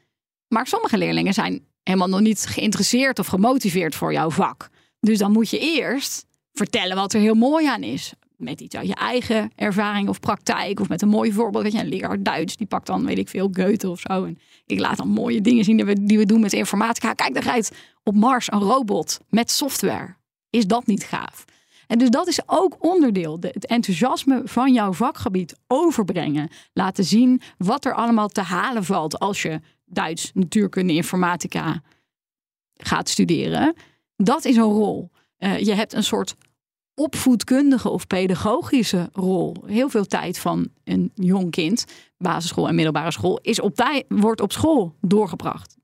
Maar 0.47 0.67
sommige 0.67 0.97
leerlingen 0.97 1.33
zijn 1.33 1.65
helemaal 1.83 2.09
nog 2.09 2.19
niet 2.19 2.45
geïnteresseerd 2.45 3.19
of 3.19 3.27
gemotiveerd 3.27 3.95
voor 3.95 4.13
jouw 4.13 4.29
vak. 4.29 4.69
Dus 4.99 5.17
dan 5.17 5.31
moet 5.31 5.49
je 5.49 5.59
eerst 5.59 6.25
vertellen 6.53 6.95
wat 6.95 7.13
er 7.13 7.19
heel 7.19 7.35
mooi 7.35 7.67
aan 7.67 7.83
is. 7.83 8.13
Met 8.41 8.61
iets 8.61 8.75
uit 8.75 8.87
je 8.87 8.95
eigen 8.95 9.51
ervaring 9.55 10.09
of 10.09 10.19
praktijk. 10.19 10.79
Of 10.79 10.89
met 10.89 11.01
een 11.01 11.09
mooi 11.09 11.31
voorbeeld. 11.31 11.63
Weet 11.63 11.71
je, 11.73 11.79
een 11.79 11.89
leraar 11.89 12.23
Duits, 12.23 12.57
die 12.57 12.67
pakt 12.67 12.87
dan, 12.87 13.05
weet 13.05 13.17
ik 13.17 13.29
veel, 13.29 13.49
Goethe 13.53 13.89
of 13.89 13.99
zo. 13.99 14.23
En 14.23 14.39
ik 14.65 14.79
laat 14.79 14.97
dan 14.97 15.07
mooie 15.07 15.41
dingen 15.41 15.63
zien 15.63 15.75
die 15.75 15.85
we, 15.85 16.03
die 16.03 16.17
we 16.17 16.25
doen 16.25 16.41
met 16.41 16.53
informatica. 16.53 17.13
Kijk, 17.13 17.33
daar 17.33 17.43
rijdt 17.43 17.71
op 18.03 18.15
Mars 18.15 18.51
een 18.51 18.59
robot 18.59 19.19
met 19.29 19.51
software. 19.51 20.15
Is 20.49 20.67
dat 20.67 20.87
niet 20.87 21.03
gaaf? 21.03 21.45
En 21.87 21.97
dus 21.97 22.09
dat 22.09 22.27
is 22.27 22.39
ook 22.45 22.75
onderdeel. 22.79 23.37
het 23.41 23.65
enthousiasme 23.65 24.41
van 24.45 24.73
jouw 24.73 24.93
vakgebied 24.93 25.55
overbrengen. 25.67 26.49
Laten 26.73 27.03
zien 27.03 27.41
wat 27.57 27.85
er 27.85 27.93
allemaal 27.93 28.27
te 28.27 28.41
halen 28.41 28.83
valt 28.83 29.19
als 29.19 29.41
je 29.41 29.59
Duits, 29.85 30.31
natuurkunde, 30.33 30.93
informatica 30.93 31.81
gaat 32.77 33.09
studeren. 33.09 33.73
Dat 34.15 34.45
is 34.45 34.55
een 34.55 34.63
rol. 34.63 35.09
Uh, 35.39 35.59
je 35.59 35.73
hebt 35.73 35.93
een 35.93 36.03
soort 36.03 36.35
opvoedkundige 36.95 37.89
of 37.89 38.07
pedagogische 38.07 39.09
rol. 39.13 39.55
Heel 39.65 39.89
veel 39.89 40.05
tijd 40.05 40.39
van 40.39 40.67
een 40.83 41.11
jong 41.15 41.51
kind, 41.51 41.85
basisschool 42.17 42.67
en 42.67 42.75
middelbare 42.75 43.11
school, 43.11 43.39
is 43.41 43.61
op 43.61 43.75
tijd, 43.75 44.05
wordt 44.07 44.41
op 44.41 44.51
school 44.51 44.95
doorgebracht. 45.01 45.77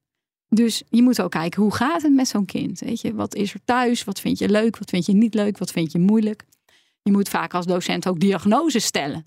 Dus 0.50 0.84
je 0.90 1.02
moet 1.02 1.22
ook 1.22 1.32
kijken, 1.32 1.62
hoe 1.62 1.74
gaat 1.74 2.02
het 2.02 2.14
met 2.14 2.28
zo'n 2.28 2.46
kind? 2.46 2.80
Weet 2.80 3.02
je, 3.02 3.14
wat 3.14 3.36
is 3.36 3.54
er 3.54 3.60
thuis? 3.66 4.04
Wat 4.04 4.20
vind 4.20 4.40
je 4.40 4.50
leuk? 4.50 4.78
Wat 4.78 4.90
vind 4.90 5.06
je 5.06 5.14
niet 5.14 5.34
leuk? 5.34 5.58
Wat 5.58 5.72
vind 5.72 5.92
je 5.92 6.00
moeilijk? 6.00 6.46
Je 7.02 7.12
moet 7.12 7.30
vaak 7.30 7.54
als 7.54 7.66
docent 7.66 8.08
ook 8.08 8.20
diagnoses 8.20 8.86
stellen. 8.86 9.26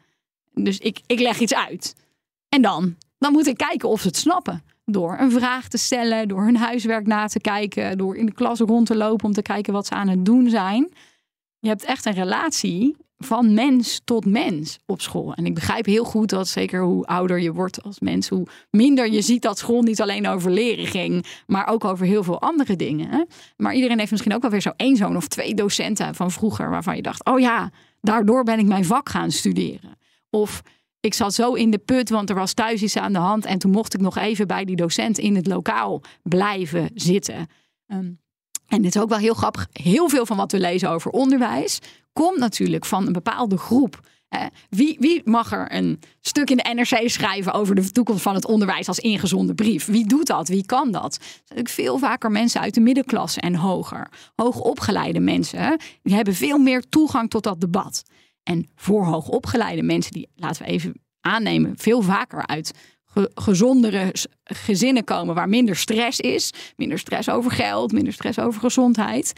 Dus 0.54 0.78
ik, 0.78 1.00
ik 1.06 1.20
leg 1.20 1.40
iets 1.40 1.54
uit. 1.54 1.94
En 2.48 2.62
dan? 2.62 2.96
Dan 3.18 3.32
moet 3.32 3.46
ik 3.46 3.56
kijken 3.56 3.88
of 3.88 4.00
ze 4.00 4.06
het 4.06 4.16
snappen. 4.16 4.62
Door 4.84 5.18
een 5.18 5.30
vraag 5.30 5.68
te 5.68 5.78
stellen, 5.78 6.28
door 6.28 6.44
hun 6.44 6.56
huiswerk 6.56 7.06
na 7.06 7.26
te 7.26 7.40
kijken, 7.40 7.98
door 7.98 8.16
in 8.16 8.26
de 8.26 8.32
klas 8.32 8.58
rond 8.58 8.86
te 8.86 8.96
lopen 8.96 9.26
om 9.26 9.32
te 9.32 9.42
kijken 9.42 9.72
wat 9.72 9.86
ze 9.86 9.94
aan 9.94 10.08
het 10.08 10.24
doen 10.24 10.48
zijn. 10.48 10.92
Je 11.60 11.68
hebt 11.68 11.84
echt 11.84 12.06
een 12.06 12.12
relatie 12.12 12.96
van 13.18 13.54
mens 13.54 14.00
tot 14.04 14.26
mens 14.26 14.78
op 14.86 15.00
school. 15.00 15.34
En 15.34 15.46
ik 15.46 15.54
begrijp 15.54 15.86
heel 15.86 16.04
goed 16.04 16.28
dat 16.28 16.48
zeker 16.48 16.82
hoe 16.82 17.06
ouder 17.06 17.40
je 17.40 17.52
wordt 17.52 17.82
als 17.82 18.00
mens, 18.00 18.28
hoe 18.28 18.46
minder 18.70 19.10
je 19.10 19.22
ziet 19.22 19.42
dat 19.42 19.58
school 19.58 19.82
niet 19.82 20.00
alleen 20.00 20.28
over 20.28 20.50
leren 20.50 20.86
ging, 20.86 21.26
maar 21.46 21.66
ook 21.66 21.84
over 21.84 22.06
heel 22.06 22.22
veel 22.22 22.40
andere 22.40 22.76
dingen. 22.76 23.26
Maar 23.56 23.74
iedereen 23.74 23.98
heeft 23.98 24.10
misschien 24.10 24.34
ook 24.34 24.42
wel 24.42 24.50
weer 24.50 24.60
zo 24.60 24.72
één 24.76 24.96
zoon 24.96 25.16
of 25.16 25.28
twee 25.28 25.54
docenten 25.54 26.14
van 26.14 26.30
vroeger 26.30 26.70
waarvan 26.70 26.96
je 26.96 27.02
dacht, 27.02 27.24
oh 27.24 27.40
ja, 27.40 27.70
daardoor 28.00 28.44
ben 28.44 28.58
ik 28.58 28.66
mijn 28.66 28.84
vak 28.84 29.08
gaan 29.08 29.30
studeren. 29.30 29.98
Of 30.30 30.62
ik 31.00 31.14
zat 31.14 31.34
zo 31.34 31.52
in 31.52 31.70
de 31.70 31.78
put, 31.78 32.10
want 32.10 32.30
er 32.30 32.36
was 32.36 32.52
thuis 32.52 32.82
iets 32.82 32.96
aan 32.96 33.12
de 33.12 33.18
hand 33.18 33.44
en 33.44 33.58
toen 33.58 33.70
mocht 33.70 33.94
ik 33.94 34.00
nog 34.00 34.16
even 34.16 34.46
bij 34.46 34.64
die 34.64 34.76
docent 34.76 35.18
in 35.18 35.36
het 35.36 35.46
lokaal 35.46 36.02
blijven 36.22 36.90
zitten. 36.94 37.46
Um, 37.86 38.19
en 38.70 38.82
dit 38.82 38.94
is 38.94 39.00
ook 39.00 39.08
wel 39.08 39.18
heel 39.18 39.34
grappig. 39.34 39.68
Heel 39.72 40.08
veel 40.08 40.26
van 40.26 40.36
wat 40.36 40.52
we 40.52 40.58
lezen 40.58 40.90
over 40.90 41.10
onderwijs 41.10 41.78
komt 42.12 42.38
natuurlijk 42.38 42.84
van 42.84 43.06
een 43.06 43.12
bepaalde 43.12 43.56
groep. 43.56 44.00
wie, 44.68 44.96
wie, 45.00 45.22
mag 45.24 45.52
er 45.52 45.74
een 45.74 46.00
stuk 46.20 46.50
in 46.50 46.56
de 46.56 46.72
NRC 46.74 47.10
schrijven 47.10 47.52
over 47.52 47.74
de 47.74 47.90
toekomst 47.90 48.22
van 48.22 48.34
het 48.34 48.46
onderwijs 48.46 48.88
als 48.88 48.98
ingezonde 48.98 49.54
brief? 49.54 49.86
Wie 49.86 50.06
doet 50.06 50.26
dat? 50.26 50.48
Wie 50.48 50.66
kan 50.66 50.90
dat? 50.90 51.18
zijn 51.44 51.68
veel 51.68 51.98
vaker 51.98 52.30
mensen 52.30 52.60
uit 52.60 52.74
de 52.74 52.80
middenklasse 52.80 53.40
en 53.40 53.54
hoger. 53.54 54.08
Hoogopgeleide 54.34 55.20
mensen 55.20 55.78
die 56.02 56.14
hebben 56.14 56.34
veel 56.34 56.58
meer 56.58 56.88
toegang 56.88 57.30
tot 57.30 57.42
dat 57.42 57.60
debat. 57.60 58.02
En 58.42 58.68
voor 58.74 59.04
hoogopgeleide 59.04 59.82
mensen, 59.82 60.12
die 60.12 60.28
laten 60.34 60.62
we 60.62 60.68
even 60.68 61.00
aannemen, 61.20 61.72
veel 61.76 62.02
vaker 62.02 62.46
uit 62.46 62.72
gezondere 63.34 64.14
gezinnen 64.44 65.04
komen 65.04 65.34
waar 65.34 65.48
minder 65.48 65.76
stress 65.76 66.20
is, 66.20 66.52
minder 66.76 66.98
stress 66.98 67.28
over 67.28 67.50
geld, 67.50 67.92
minder 67.92 68.12
stress 68.12 68.38
over 68.38 68.60
gezondheid. 68.60 69.32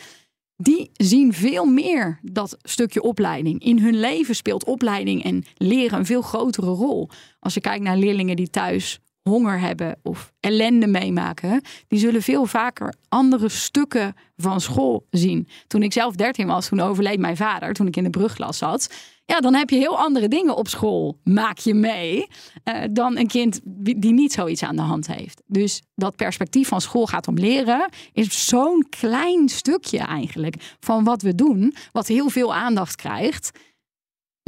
Die 0.56 0.90
zien 0.92 1.32
veel 1.32 1.64
meer 1.64 2.18
dat 2.22 2.56
stukje 2.62 3.02
opleiding. 3.02 3.64
In 3.64 3.78
hun 3.78 4.00
leven 4.00 4.34
speelt 4.34 4.64
opleiding 4.64 5.24
en 5.24 5.44
leren 5.56 5.98
een 5.98 6.06
veel 6.06 6.22
grotere 6.22 6.70
rol. 6.70 7.08
Als 7.38 7.54
je 7.54 7.60
kijkt 7.60 7.84
naar 7.84 7.96
leerlingen 7.96 8.36
die 8.36 8.50
thuis 8.50 9.00
honger 9.22 9.60
hebben 9.60 9.98
of 10.02 10.32
ellende 10.40 10.86
meemaken, 10.86 11.62
die 11.88 11.98
zullen 11.98 12.22
veel 12.22 12.46
vaker 12.46 12.94
andere 13.08 13.48
stukken 13.48 14.14
van 14.36 14.60
school 14.60 15.06
zien. 15.10 15.48
Toen 15.66 15.82
ik 15.82 15.92
zelf 15.92 16.14
13 16.14 16.46
was, 16.46 16.68
toen 16.68 16.80
overleed 16.80 17.18
mijn 17.18 17.36
vader, 17.36 17.72
toen 17.72 17.86
ik 17.86 17.96
in 17.96 18.04
de 18.04 18.10
brugklas 18.10 18.58
zat. 18.58 18.94
Ja, 19.24 19.40
dan 19.40 19.54
heb 19.54 19.70
je 19.70 19.76
heel 19.76 19.98
andere 19.98 20.28
dingen 20.28 20.56
op 20.56 20.68
school, 20.68 21.18
maak 21.24 21.58
je 21.58 21.74
mee, 21.74 22.26
uh, 22.64 22.82
dan 22.90 23.16
een 23.16 23.26
kind 23.26 23.60
die 23.64 24.12
niet 24.12 24.32
zoiets 24.32 24.62
aan 24.62 24.76
de 24.76 24.82
hand 24.82 25.06
heeft. 25.06 25.42
Dus 25.46 25.82
dat 25.94 26.16
perspectief 26.16 26.68
van 26.68 26.80
school 26.80 27.06
gaat 27.06 27.28
om 27.28 27.34
leren, 27.34 27.88
is 28.12 28.46
zo'n 28.46 28.86
klein 28.88 29.48
stukje 29.48 29.98
eigenlijk 29.98 30.76
van 30.80 31.04
wat 31.04 31.22
we 31.22 31.34
doen, 31.34 31.74
wat 31.92 32.06
heel 32.06 32.28
veel 32.28 32.54
aandacht 32.54 32.96
krijgt. 32.96 33.50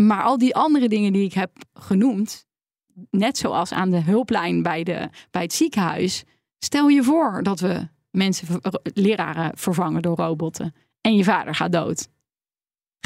Maar 0.02 0.23
al 0.23 0.38
die 0.38 0.54
andere 0.54 0.88
dingen 0.88 1.12
die 1.12 1.25
ik 1.25 1.35
heb 1.35 1.50
genoemd, 1.73 2.45
net 3.11 3.38
zoals 3.38 3.73
aan 3.73 3.90
de 3.90 4.00
hulplijn 4.00 4.62
bij, 4.62 4.83
de, 4.83 5.09
bij 5.31 5.43
het 5.43 5.52
ziekenhuis, 5.52 6.25
stel 6.59 6.88
je 6.88 7.02
voor 7.02 7.43
dat 7.43 7.61
we 7.61 7.88
mensen, 8.11 8.61
leraren 8.83 9.59
vervangen 9.59 10.02
door 10.02 10.16
robotten 10.16 10.75
en 11.00 11.16
je 11.16 11.25
vader 11.25 11.54
gaat 11.54 11.73
dood. 11.73 12.09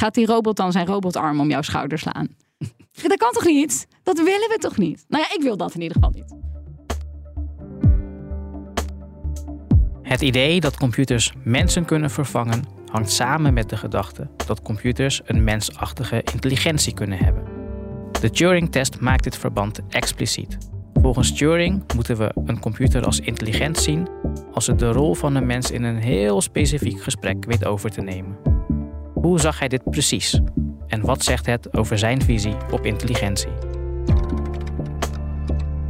Gaat 0.00 0.14
die 0.14 0.26
robot 0.26 0.56
dan 0.56 0.72
zijn 0.72 0.86
robotarm 0.86 1.40
om 1.40 1.48
jouw 1.48 1.62
schouder 1.62 1.98
slaan? 1.98 2.28
Dat 3.08 3.16
kan 3.16 3.32
toch 3.32 3.44
niet? 3.44 3.86
Dat 4.02 4.16
willen 4.16 4.48
we 4.48 4.56
toch 4.58 4.76
niet? 4.76 5.04
Nou 5.08 5.24
ja, 5.28 5.36
ik 5.36 5.42
wil 5.42 5.56
dat 5.56 5.74
in 5.74 5.80
ieder 5.80 5.96
geval 5.96 6.10
niet. 6.10 6.34
Het 10.02 10.20
idee 10.20 10.60
dat 10.60 10.76
computers 10.76 11.32
mensen 11.44 11.84
kunnen 11.84 12.10
vervangen 12.10 12.64
hangt 12.86 13.10
samen 13.10 13.54
met 13.54 13.68
de 13.68 13.76
gedachte 13.76 14.30
dat 14.46 14.62
computers 14.62 15.20
een 15.24 15.44
mensachtige 15.44 16.22
intelligentie 16.32 16.94
kunnen 16.94 17.18
hebben. 17.18 17.44
De 18.20 18.30
Turing-test 18.30 19.00
maakt 19.00 19.24
dit 19.24 19.36
verband 19.36 19.80
expliciet. 19.88 20.58
Volgens 20.92 21.32
Turing 21.32 21.92
moeten 21.94 22.16
we 22.16 22.32
een 22.44 22.60
computer 22.60 23.04
als 23.04 23.20
intelligent 23.20 23.78
zien 23.78 24.08
als 24.52 24.66
het 24.66 24.78
de 24.78 24.92
rol 24.92 25.14
van 25.14 25.34
een 25.34 25.46
mens 25.46 25.70
in 25.70 25.82
een 25.82 25.98
heel 26.02 26.40
specifiek 26.40 27.02
gesprek 27.02 27.44
weet 27.44 27.64
over 27.64 27.90
te 27.90 28.00
nemen. 28.00 28.47
Hoe 29.20 29.40
zag 29.40 29.58
hij 29.58 29.68
dit 29.68 29.90
precies? 29.90 30.40
En 30.86 31.00
wat 31.00 31.24
zegt 31.24 31.46
het 31.46 31.76
over 31.76 31.98
zijn 31.98 32.22
visie 32.22 32.56
op 32.70 32.86
intelligentie? 32.86 33.50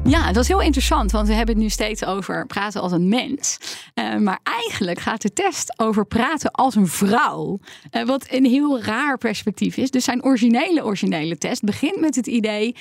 Ja, 0.05 0.33
dat 0.33 0.43
is 0.43 0.49
heel 0.49 0.61
interessant, 0.61 1.11
want 1.11 1.29
we 1.29 1.35
hebben 1.35 1.55
het 1.55 1.65
nu 1.65 1.71
steeds 1.71 2.05
over 2.05 2.47
praten 2.47 2.81
als 2.81 2.93
een 2.93 3.09
mens. 3.09 3.59
Uh, 3.95 4.17
maar 4.17 4.41
eigenlijk 4.43 4.99
gaat 4.99 5.23
de 5.23 5.33
test 5.33 5.79
over 5.79 6.07
praten 6.07 6.51
als 6.51 6.75
een 6.75 6.87
vrouw. 6.87 7.59
Uh, 7.91 8.07
wat 8.07 8.27
een 8.31 8.45
heel 8.45 8.83
raar 8.83 9.19
perspectief 9.19 9.77
is. 9.77 9.91
Dus 9.91 10.05
zijn 10.05 10.25
originele, 10.25 10.85
originele 10.85 11.39
test 11.39 11.63
begint 11.63 12.01
met 12.01 12.15
het 12.15 12.27
idee 12.27 12.77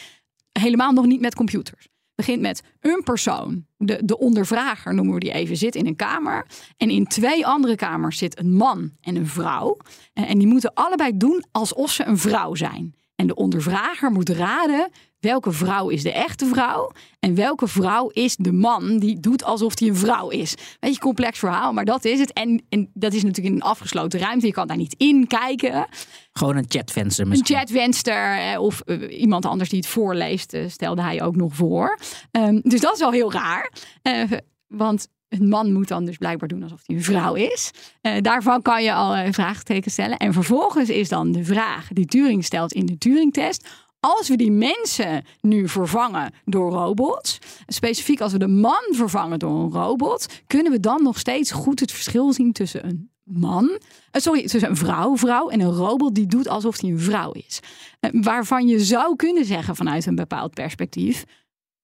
helemaal 0.51 0.92
nog 0.92 1.06
niet 1.06 1.22
met 1.22 1.36
computers 1.36 1.88
begint 2.18 2.42
met 2.42 2.64
een 2.82 3.02
persoon, 3.04 3.66
de, 3.78 4.02
de 4.06 4.18
ondervrager 4.18 4.94
noemen 4.94 5.14
we 5.14 5.20
die 5.20 5.32
even, 5.32 5.58
zit 5.58 5.76
in 5.76 5.88
een 5.88 5.96
kamer. 5.96 6.48
En 6.78 6.90
in 6.90 7.08
twee 7.08 7.46
andere 7.46 7.76
kamers 7.76 8.18
zit 8.18 8.40
een 8.40 8.54
man 8.54 8.92
en 9.02 9.16
een 9.16 9.28
vrouw. 9.28 9.78
En, 10.14 10.28
en 10.28 10.38
die 10.38 10.48
moeten 10.48 10.74
allebei 10.74 11.18
doen 11.18 11.46
alsof 11.52 11.92
ze 11.92 12.06
een 12.06 12.18
vrouw 12.18 12.56
zijn. 12.56 12.96
En 13.16 13.28
de 13.28 13.36
ondervrager 13.36 14.12
moet 14.12 14.30
raden 14.30 14.90
welke 15.20 15.52
vrouw 15.52 15.90
is 15.90 16.04
de 16.04 16.12
echte 16.12 16.46
vrouw 16.46 16.92
en 17.20 17.36
welke 17.36 17.68
vrouw 17.68 18.10
is 18.10 18.36
de 18.36 18.52
man 18.52 19.00
die 19.00 19.20
doet 19.20 19.44
alsof 19.44 19.80
hij 19.80 19.88
een 19.88 19.96
vrouw 19.96 20.30
is. 20.30 20.56
Weet 20.80 20.94
je, 20.94 21.00
complex 21.00 21.40
verhaal, 21.40 21.74
maar 21.74 21.86
dat 21.86 22.06
is 22.06 22.20
het. 22.20 22.34
En, 22.34 22.66
en 22.70 22.90
dat 22.94 23.14
is 23.14 23.24
natuurlijk 23.24 23.56
in 23.56 23.62
een 23.62 23.68
afgesloten 23.68 24.20
ruimte. 24.20 24.46
Je 24.46 24.54
kan 24.54 24.68
daar 24.68 24.78
niet 24.78 24.96
in 24.98 25.28
kijken. 25.28 25.88
Gewoon 26.32 26.56
een 26.56 26.66
chatvenster 26.68 27.28
misschien. 27.28 27.56
Een 27.56 27.62
chatvenster 27.62 28.60
of 28.60 28.82
uh, 28.86 29.20
iemand 29.20 29.46
anders 29.46 29.70
die 29.70 29.80
het 29.80 29.88
voorleest, 29.88 30.54
uh, 30.54 30.70
stelde 30.70 31.02
hij 31.02 31.24
ook 31.24 31.36
nog 31.36 31.56
voor. 31.56 32.00
Um, 32.32 32.60
dus 32.64 32.80
dat 32.80 32.94
is 32.94 33.00
wel 33.00 33.12
heel 33.12 33.32
raar. 33.32 33.72
Uh, 34.04 34.24
want 34.68 35.08
een 35.30 35.48
man 35.48 35.74
moet 35.74 35.88
dan 35.88 36.06
dus 36.06 36.18
blijkbaar 36.18 36.48
doen 36.48 36.64
alsof 36.64 36.82
hij 36.86 36.96
een 36.96 37.04
vrouw 37.04 37.34
is. 37.34 37.72
Uh, 38.02 38.22
daarvan 38.22 38.62
kan 38.62 38.84
je 38.84 38.94
al 38.94 39.18
een 39.18 39.34
vraagteken 39.34 39.92
stellen. 39.92 40.18
En 40.18 40.34
vervolgens 40.34 40.90
is 40.90 41.10
dan 41.10 41.32
de 41.32 41.44
vraag 41.44 41.88
die 41.88 42.06
Turing 42.06 42.46
stelt 42.46 42.74
in 42.74 42.86
de 42.86 42.98
Turing-test 42.98 43.68
Als 44.00 44.27
we 44.27 44.36
die 44.36 44.51
mensen 44.51 45.25
nu 45.42 45.68
vervangen 45.68 46.34
door 46.46 46.72
robots, 46.72 47.38
specifiek 47.68 48.22
als 48.22 48.32
we 48.32 48.38
de 48.38 48.48
man 48.48 48.84
vervangen 48.92 49.39
door 49.39 49.63
een 49.63 49.72
robot, 49.72 50.25
kunnen 50.48 50.72
we 50.72 50.80
dan 50.80 51.04
nog 51.04 51.20
steeds 51.20 51.51
goed 51.51 51.80
het 51.80 51.92
verschil 51.92 52.34
zien 52.34 52.51
tussen 52.51 52.86
een 52.86 53.12
man, 53.24 53.80
eh, 54.12 54.22
sorry, 54.22 54.48
tussen 54.48 54.70
een 54.70 54.75
vrouw, 54.75 55.18
vrouw 55.18 55.50
en 55.50 55.60
een 55.60 55.74
robot 55.74 56.16
die 56.16 56.27
doet 56.27 56.48
alsof 56.48 56.82
hij 56.82 56.89
een 56.89 57.00
vrouw 57.00 57.32
is. 57.32 57.60
Eh, 58.00 58.10
Waarvan 58.13 58.68
je 58.68 58.80
zou 58.80 59.16
kunnen 59.16 59.46
zeggen 59.46 59.75
vanuit 59.75 60.06
een 60.06 60.16
bepaald 60.16 60.54
perspectief, 60.54 61.24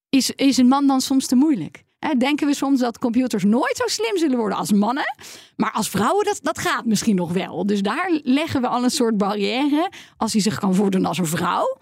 is, 0.09 0.31
is 0.31 0.57
een 0.57 0.67
man 0.67 0.87
dan 0.87 1.01
soms 1.01 1.27
te 1.27 1.35
moeilijk? 1.35 1.83
Denken 2.17 2.47
we 2.47 2.53
soms 2.53 2.79
dat 2.79 2.99
computers 2.99 3.43
nooit 3.43 3.77
zo 3.77 3.83
slim 3.87 4.17
zullen 4.17 4.37
worden 4.37 4.57
als 4.57 4.71
mannen. 4.71 5.15
Maar 5.55 5.71
als 5.71 5.89
vrouwen, 5.89 6.25
dat, 6.25 6.39
dat 6.41 6.57
gaat 6.59 6.85
misschien 6.85 7.15
nog 7.15 7.31
wel. 7.31 7.65
Dus 7.65 7.81
daar 7.81 8.19
leggen 8.23 8.61
we 8.61 8.67
al 8.67 8.83
een 8.83 8.89
soort 8.89 9.17
barrière. 9.17 9.91
Als 10.17 10.33
hij 10.33 10.41
zich 10.41 10.59
kan 10.59 10.75
voordoen 10.75 11.05
als 11.05 11.17
een 11.17 11.25
vrouw. 11.25 11.77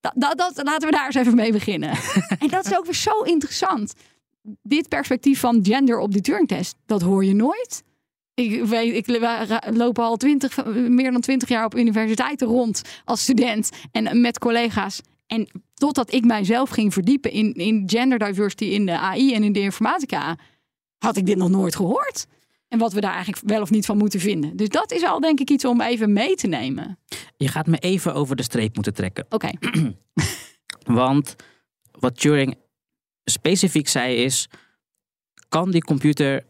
Dat, 0.00 0.12
dat, 0.16 0.38
dat, 0.38 0.64
laten 0.64 0.88
we 0.88 0.94
daar 0.94 1.06
eens 1.06 1.14
even 1.14 1.34
mee 1.34 1.52
beginnen. 1.52 1.90
en 2.38 2.48
dat 2.48 2.66
is 2.66 2.76
ook 2.76 2.84
weer 2.84 2.94
zo 2.94 3.20
interessant. 3.20 3.94
Dit 4.62 4.88
perspectief 4.88 5.40
van 5.40 5.60
gender 5.62 5.98
op 5.98 6.12
de 6.12 6.20
Turing-test, 6.20 6.76
dat 6.86 7.02
hoor 7.02 7.24
je 7.24 7.34
nooit. 7.34 7.82
Ik, 8.34 8.64
weet, 8.64 9.08
ik 9.08 9.20
loop 9.70 9.98
al 9.98 10.16
20, 10.16 10.64
meer 10.74 11.12
dan 11.12 11.20
twintig 11.20 11.48
jaar 11.48 11.64
op 11.64 11.76
universiteiten 11.76 12.46
rond 12.46 12.82
als 13.04 13.22
student 13.22 13.70
en 13.92 14.20
met 14.20 14.38
collega's. 14.38 15.00
En 15.26 15.48
totdat 15.74 16.12
ik 16.12 16.24
mijzelf 16.24 16.70
ging 16.70 16.92
verdiepen 16.92 17.30
in, 17.30 17.54
in 17.54 17.82
gender 17.86 18.18
diversity 18.18 18.64
in 18.64 18.86
de 18.86 18.98
AI 18.98 19.34
en 19.34 19.42
in 19.42 19.52
de 19.52 19.60
informatica, 19.60 20.36
had 20.98 21.16
ik 21.16 21.26
dit 21.26 21.36
nog 21.36 21.50
nooit 21.50 21.76
gehoord. 21.76 22.26
En 22.70 22.78
wat 22.78 22.92
we 22.92 23.00
daar 23.00 23.14
eigenlijk 23.14 23.42
wel 23.46 23.60
of 23.60 23.70
niet 23.70 23.86
van 23.86 23.96
moeten 23.96 24.20
vinden. 24.20 24.56
Dus 24.56 24.68
dat 24.68 24.92
is 24.92 25.04
al 25.04 25.20
denk 25.20 25.40
ik 25.40 25.50
iets 25.50 25.64
om 25.64 25.80
even 25.80 26.12
mee 26.12 26.34
te 26.34 26.46
nemen. 26.46 26.98
Je 27.36 27.48
gaat 27.48 27.66
me 27.66 27.78
even 27.78 28.14
over 28.14 28.36
de 28.36 28.42
streep 28.42 28.74
moeten 28.74 28.94
trekken. 28.94 29.26
Oké, 29.28 29.50
Want 30.84 31.36
wat 31.90 32.20
Turing 32.20 32.56
specifiek 33.24 33.88
zei 33.88 34.16
is: 34.16 34.48
kan 35.48 35.70
die 35.70 35.84
computer 35.84 36.46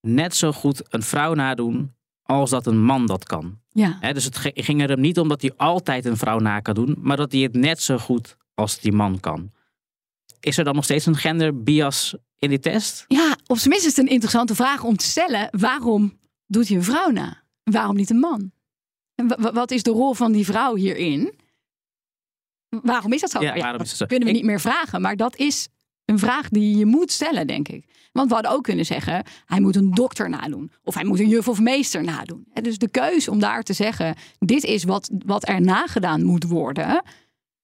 net 0.00 0.36
zo 0.36 0.52
goed 0.52 0.94
een 0.94 1.02
vrouw 1.02 1.34
nadoen 1.34 1.94
als 2.22 2.50
dat 2.50 2.66
een 2.66 2.82
man 2.82 3.06
dat 3.06 3.24
kan? 3.24 3.58
ja. 3.72 4.12
Dus 4.12 4.24
het 4.24 4.38
ging 4.54 4.82
er 4.82 4.88
hem 4.88 5.00
niet 5.00 5.18
om 5.18 5.28
dat 5.28 5.42
hij 5.42 5.52
altijd 5.56 6.04
een 6.04 6.16
vrouw 6.16 6.38
na 6.38 6.60
kan 6.60 6.74
doen, 6.74 6.96
maar 6.98 7.16
dat 7.16 7.32
hij 7.32 7.40
het 7.40 7.54
net 7.54 7.82
zo 7.82 7.98
goed 7.98 8.36
als 8.54 8.80
die 8.80 8.92
man 8.92 9.20
kan. 9.20 9.52
Is 10.40 10.58
er 10.58 10.64
dan 10.64 10.74
nog 10.74 10.84
steeds 10.84 11.06
een 11.06 11.16
gender 11.16 11.62
bias 11.62 12.14
in 12.38 12.48
die 12.48 12.58
test? 12.58 13.04
Ja, 13.08 13.37
of 13.48 13.60
tenminste 13.60 13.88
is 13.88 13.96
het 13.96 14.04
een 14.06 14.12
interessante 14.12 14.54
vraag 14.54 14.84
om 14.84 14.96
te 14.96 15.04
stellen. 15.04 15.48
Waarom 15.50 16.18
doet 16.46 16.68
hij 16.68 16.76
een 16.76 16.82
vrouw 16.84 17.10
na? 17.10 17.42
Waarom 17.62 17.96
niet 17.96 18.10
een 18.10 18.18
man? 18.18 18.50
En 19.14 19.28
wa- 19.28 19.36
wa- 19.40 19.52
wat 19.52 19.70
is 19.70 19.82
de 19.82 19.90
rol 19.90 20.14
van 20.14 20.32
die 20.32 20.44
vrouw 20.44 20.74
hierin? 20.74 21.34
Waarom 22.68 23.12
is 23.12 23.20
dat 23.20 23.30
zo? 23.30 23.40
Ja, 23.40 23.54
is 23.54 23.78
dat 23.78 23.88
zo? 23.88 24.06
kunnen 24.06 24.28
we 24.28 24.34
niet 24.34 24.44
meer 24.44 24.60
vragen. 24.60 25.00
Maar 25.00 25.16
dat 25.16 25.36
is 25.36 25.68
een 26.04 26.18
vraag 26.18 26.48
die 26.48 26.76
je 26.76 26.86
moet 26.86 27.10
stellen, 27.12 27.46
denk 27.46 27.68
ik. 27.68 27.84
Want 28.12 28.28
we 28.28 28.34
hadden 28.34 28.52
ook 28.52 28.62
kunnen 28.62 28.84
zeggen, 28.86 29.24
hij 29.46 29.60
moet 29.60 29.76
een 29.76 29.90
dokter 29.90 30.28
nadoen. 30.28 30.70
Of 30.84 30.94
hij 30.94 31.04
moet 31.04 31.18
een 31.18 31.28
juf 31.28 31.48
of 31.48 31.60
meester 31.60 32.04
nadoen. 32.04 32.46
En 32.52 32.62
dus 32.62 32.78
de 32.78 32.88
keus 32.90 33.28
om 33.28 33.38
daar 33.38 33.62
te 33.62 33.72
zeggen, 33.72 34.14
dit 34.38 34.64
is 34.64 34.84
wat, 34.84 35.10
wat 35.26 35.48
er 35.48 35.60
nagedaan 35.60 36.24
moet 36.24 36.44
worden. 36.44 37.02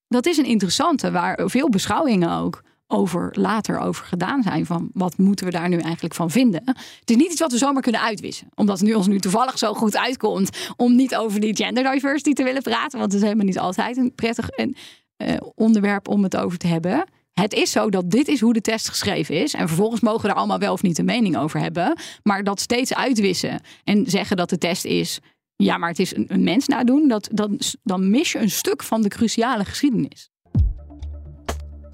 Dat 0.09 0.27
is 0.27 0.37
een 0.37 0.45
interessante, 0.45 1.11
waar 1.11 1.51
veel 1.51 1.69
beschouwingen 1.69 2.31
ook 2.31 2.63
over 2.87 3.31
later 3.33 3.79
over 3.79 4.05
gedaan 4.05 4.43
zijn. 4.43 4.67
Van 4.67 4.91
wat 4.93 5.19
moeten 5.19 5.47
we 5.47 5.53
daar 5.53 5.69
nu 5.69 5.79
eigenlijk 5.79 6.15
van 6.15 6.31
vinden? 6.31 6.63
Het 6.65 7.11
is 7.11 7.17
niet 7.17 7.31
iets 7.31 7.41
wat 7.41 7.53
we 7.53 7.59
zomaar 7.59 7.83
kunnen 7.83 8.01
uitwissen. 8.01 8.49
Omdat 8.55 8.79
het 8.79 8.89
nu 8.89 8.95
ons 8.95 9.07
nu 9.07 9.19
toevallig 9.19 9.59
zo 9.59 9.75
goed 9.75 9.97
uitkomt 9.97 10.73
om 10.77 10.97
niet 10.97 11.17
over 11.17 11.41
die 11.41 11.57
gender 11.57 11.93
diversity 11.93 12.33
te 12.33 12.43
willen 12.43 12.63
praten. 12.63 12.99
Want 12.99 13.13
het 13.13 13.21
is 13.21 13.27
helemaal 13.29 13.47
niet 13.47 13.59
altijd 13.59 13.97
een 13.97 14.15
prettig 14.15 14.49
en, 14.49 14.77
eh, 15.17 15.37
onderwerp 15.55 16.09
om 16.09 16.23
het 16.23 16.37
over 16.37 16.59
te 16.59 16.67
hebben. 16.67 17.05
Het 17.33 17.55
is 17.55 17.71
zo 17.71 17.91
dat 17.91 18.11
dit 18.11 18.29
is 18.29 18.41
hoe 18.41 18.53
de 18.53 18.61
test 18.61 18.89
geschreven 18.89 19.35
is. 19.35 19.55
En 19.55 19.69
vervolgens 19.69 20.01
mogen 20.01 20.23
we 20.23 20.29
er 20.29 20.35
allemaal 20.35 20.59
wel 20.59 20.73
of 20.73 20.83
niet 20.83 20.99
een 20.99 21.05
mening 21.05 21.37
over 21.37 21.61
hebben. 21.61 21.99
Maar 22.23 22.45
dat 22.45 22.61
steeds 22.61 22.95
uitwissen 22.95 23.61
en 23.85 24.05
zeggen 24.07 24.37
dat 24.37 24.51
de 24.51 24.59
test 24.59 24.85
is. 24.85 25.21
Ja, 25.57 25.79
maar 25.79 25.89
het 25.89 25.99
is 25.99 26.17
een, 26.17 26.43
mens 26.43 26.67
nadoen. 26.67 27.09
Dat, 27.09 27.29
dan, 27.33 27.61
dan 27.83 28.11
mis 28.11 28.33
je 28.33 28.39
een 28.39 28.51
stuk 28.51 28.83
van 28.83 29.03
de 29.03 29.09
cruciale 29.09 29.65
geschiedenis. 29.65 30.31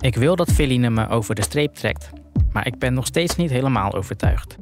Ik 0.00 0.16
wil 0.16 0.36
dat 0.36 0.52
Feline 0.52 0.90
me 0.90 1.08
over 1.08 1.34
de 1.34 1.42
streep 1.42 1.74
trekt, 1.74 2.10
maar 2.52 2.66
ik 2.66 2.78
ben 2.78 2.94
nog 2.94 3.06
steeds 3.06 3.36
niet 3.36 3.50
helemaal 3.50 3.94
overtuigd. 3.94 4.56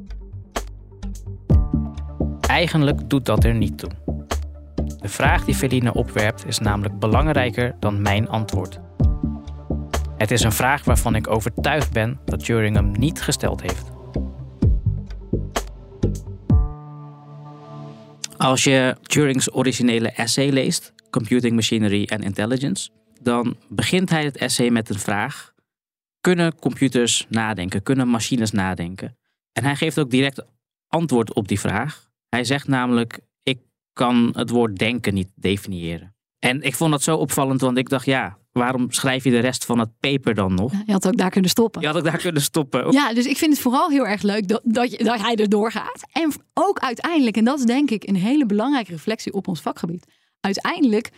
Eigenlijk 2.41 3.09
doet 3.09 3.25
dat 3.25 3.43
er 3.43 3.53
niet 3.53 3.77
toe. 3.77 3.89
De 5.01 5.07
vraag 5.07 5.45
die 5.45 5.55
Feline 5.55 5.93
opwerpt 5.93 6.47
is 6.47 6.59
namelijk 6.59 6.99
belangrijker 6.99 7.75
dan 7.79 8.01
mijn 8.01 8.29
antwoord. 8.29 8.79
Het 10.17 10.31
is 10.31 10.43
een 10.43 10.51
vraag 10.51 10.83
waarvan 10.83 11.15
ik 11.15 11.27
overtuigd 11.27 11.91
ben 11.91 12.19
dat 12.25 12.45
Turing 12.45 12.75
hem 12.75 12.91
niet 12.91 13.21
gesteld 13.21 13.61
heeft. 13.61 13.91
Als 18.37 18.63
je 18.63 18.95
Turing's 19.01 19.55
originele 19.55 20.11
essay 20.11 20.49
leest, 20.49 20.93
Computing 21.09 21.55
Machinery 21.55 22.07
and 22.13 22.23
Intelligence, 22.23 22.89
dan 23.19 23.55
begint 23.67 24.09
hij 24.09 24.23
het 24.23 24.37
essay 24.37 24.69
met 24.69 24.89
een 24.89 24.99
vraag: 24.99 25.53
Kunnen 26.21 26.55
computers 26.55 27.25
nadenken? 27.29 27.83
Kunnen 27.83 28.07
machines 28.07 28.51
nadenken? 28.51 29.17
En 29.51 29.63
hij 29.63 29.75
geeft 29.75 29.99
ook 29.99 30.09
direct 30.09 30.45
antwoord 30.87 31.33
op 31.33 31.47
die 31.47 31.59
vraag. 31.59 32.09
Hij 32.29 32.43
zegt 32.43 32.67
namelijk: 32.67 33.19
Ik 33.43 33.59
kan 33.93 34.29
het 34.33 34.49
woord 34.49 34.75
denken 34.75 35.13
niet 35.13 35.29
definiëren. 35.35 36.15
En 36.39 36.61
ik 36.61 36.75
vond 36.75 36.91
dat 36.91 37.03
zo 37.03 37.17
opvallend, 37.17 37.61
want 37.61 37.77
ik 37.77 37.89
dacht: 37.89 38.05
ja, 38.05 38.37
waarom 38.51 38.91
schrijf 38.91 39.23
je 39.23 39.29
de 39.29 39.39
rest 39.39 39.65
van 39.65 39.79
het 39.79 39.89
paper 39.99 40.35
dan 40.35 40.53
nog? 40.53 40.71
Je 40.85 40.91
had 40.91 41.07
ook 41.07 41.17
daar 41.17 41.29
kunnen 41.29 41.49
stoppen. 41.49 41.81
Je 41.81 41.87
had 41.87 41.97
ook 41.97 42.03
daar 42.03 42.17
kunnen 42.17 42.41
stoppen. 42.41 42.91
Ja, 42.91 43.13
dus 43.13 43.25
ik 43.25 43.37
vind 43.37 43.51
het 43.53 43.61
vooral 43.61 43.89
heel 43.89 44.07
erg 44.07 44.21
leuk 44.21 44.47
dat, 44.47 44.61
dat, 44.63 44.91
je, 44.91 45.03
dat 45.03 45.21
hij 45.21 45.35
er 45.35 45.49
doorgaat. 45.49 46.03
En 46.11 46.31
ook 46.53 46.79
uiteindelijk, 46.79 47.37
en 47.37 47.43
dat 47.43 47.59
is 47.59 47.65
denk 47.65 47.89
ik 47.89 48.07
een 48.07 48.15
hele 48.15 48.45
belangrijke 48.45 48.91
reflectie 48.91 49.33
op 49.33 49.47
ons 49.47 49.61
vakgebied. 49.61 50.05
Uiteindelijk 50.39 51.09